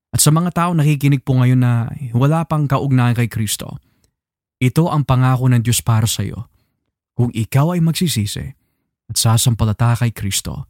At 0.09 0.23
sa 0.25 0.33
mga 0.33 0.55
tao 0.57 0.71
nakikinig 0.73 1.21
po 1.21 1.37
ngayon 1.37 1.61
na 1.61 1.93
wala 2.17 2.41
pang 2.49 2.65
kaugnayan 2.65 3.13
kay 3.13 3.29
Kristo, 3.29 3.77
ito 4.57 4.89
ang 4.89 5.05
pangako 5.05 5.45
ng 5.53 5.61
Diyos 5.61 5.85
para 5.85 6.09
sa 6.09 6.25
iyo. 6.25 6.49
Kung 7.13 7.29
ikaw 7.29 7.77
ay 7.77 7.81
magsisisi 7.83 8.45
at 9.07 9.15
sasampalata 9.19 9.93
kay 10.01 10.09
Kristo, 10.09 10.65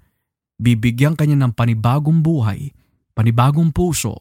bibigyan 0.59 1.15
kanya 1.15 1.47
ng 1.47 1.55
panibagong 1.55 2.19
buhay, 2.19 2.75
panibagong 3.15 3.71
puso 3.71 4.19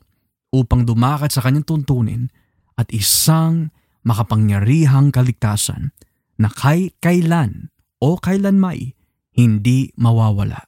upang 0.55 0.87
dumakat 0.87 1.35
sa 1.35 1.43
kanyang 1.43 1.67
tuntunin 1.67 2.23
at 2.79 2.87
isang 2.95 3.75
makapangyarihang 4.07 5.11
kaligtasan 5.11 5.91
na 6.39 6.47
kay 6.47 6.95
kailan 7.03 7.75
o 7.99 8.15
kailanmay 8.17 8.95
hindi 9.35 9.91
mawawala. 9.99 10.65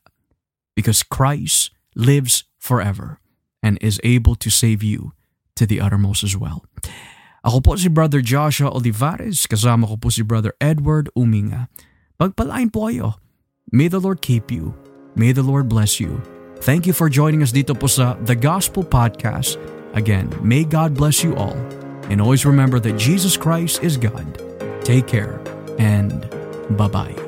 Because 0.75 1.07
Christ 1.07 1.71
lives 1.95 2.45
forever 2.59 3.23
and 3.63 3.79
is 3.81 4.03
able 4.03 4.35
to 4.37 4.51
save 4.51 4.83
you 4.83 5.15
to 5.57 5.67
the 5.67 5.81
uttermost 5.81 6.23
as 6.23 6.37
well. 6.37 6.67
Ako 7.47 7.63
po 7.63 7.73
si 7.79 7.87
Brother 7.87 8.21
Joshua 8.21 8.71
Olivares, 8.75 9.47
kasama 9.47 9.87
ko 9.87 9.97
po 9.97 10.11
si 10.11 10.27
Brother 10.27 10.53
Edward 10.59 11.09
Uminga. 11.15 11.71
Pagpalain 12.19 12.71
po 12.71 12.91
kayo. 12.91 13.19
May 13.71 13.87
the 13.87 14.03
Lord 14.03 14.21
keep 14.21 14.51
you. 14.51 14.75
May 15.15 15.31
the 15.31 15.47
Lord 15.47 15.71
bless 15.71 16.03
you. 16.03 16.19
Thank 16.63 16.87
you 16.87 16.95
for 16.95 17.07
joining 17.07 17.43
us 17.43 17.55
dito 17.55 17.75
po 17.79 17.87
sa 17.87 18.19
The 18.27 18.35
Gospel 18.35 18.83
Podcast. 18.83 19.59
Again, 19.95 20.31
may 20.43 20.67
God 20.67 20.99
bless 20.99 21.23
you 21.23 21.39
all. 21.39 21.57
And 22.11 22.21
always 22.21 22.47
remember 22.47 22.81
that 22.81 22.97
Jesus 22.99 23.37
Christ 23.37 23.83
is 23.83 23.97
God. 23.97 24.27
Take 24.85 25.07
care 25.07 25.41
and 25.79 26.29
bye-bye. 26.77 27.28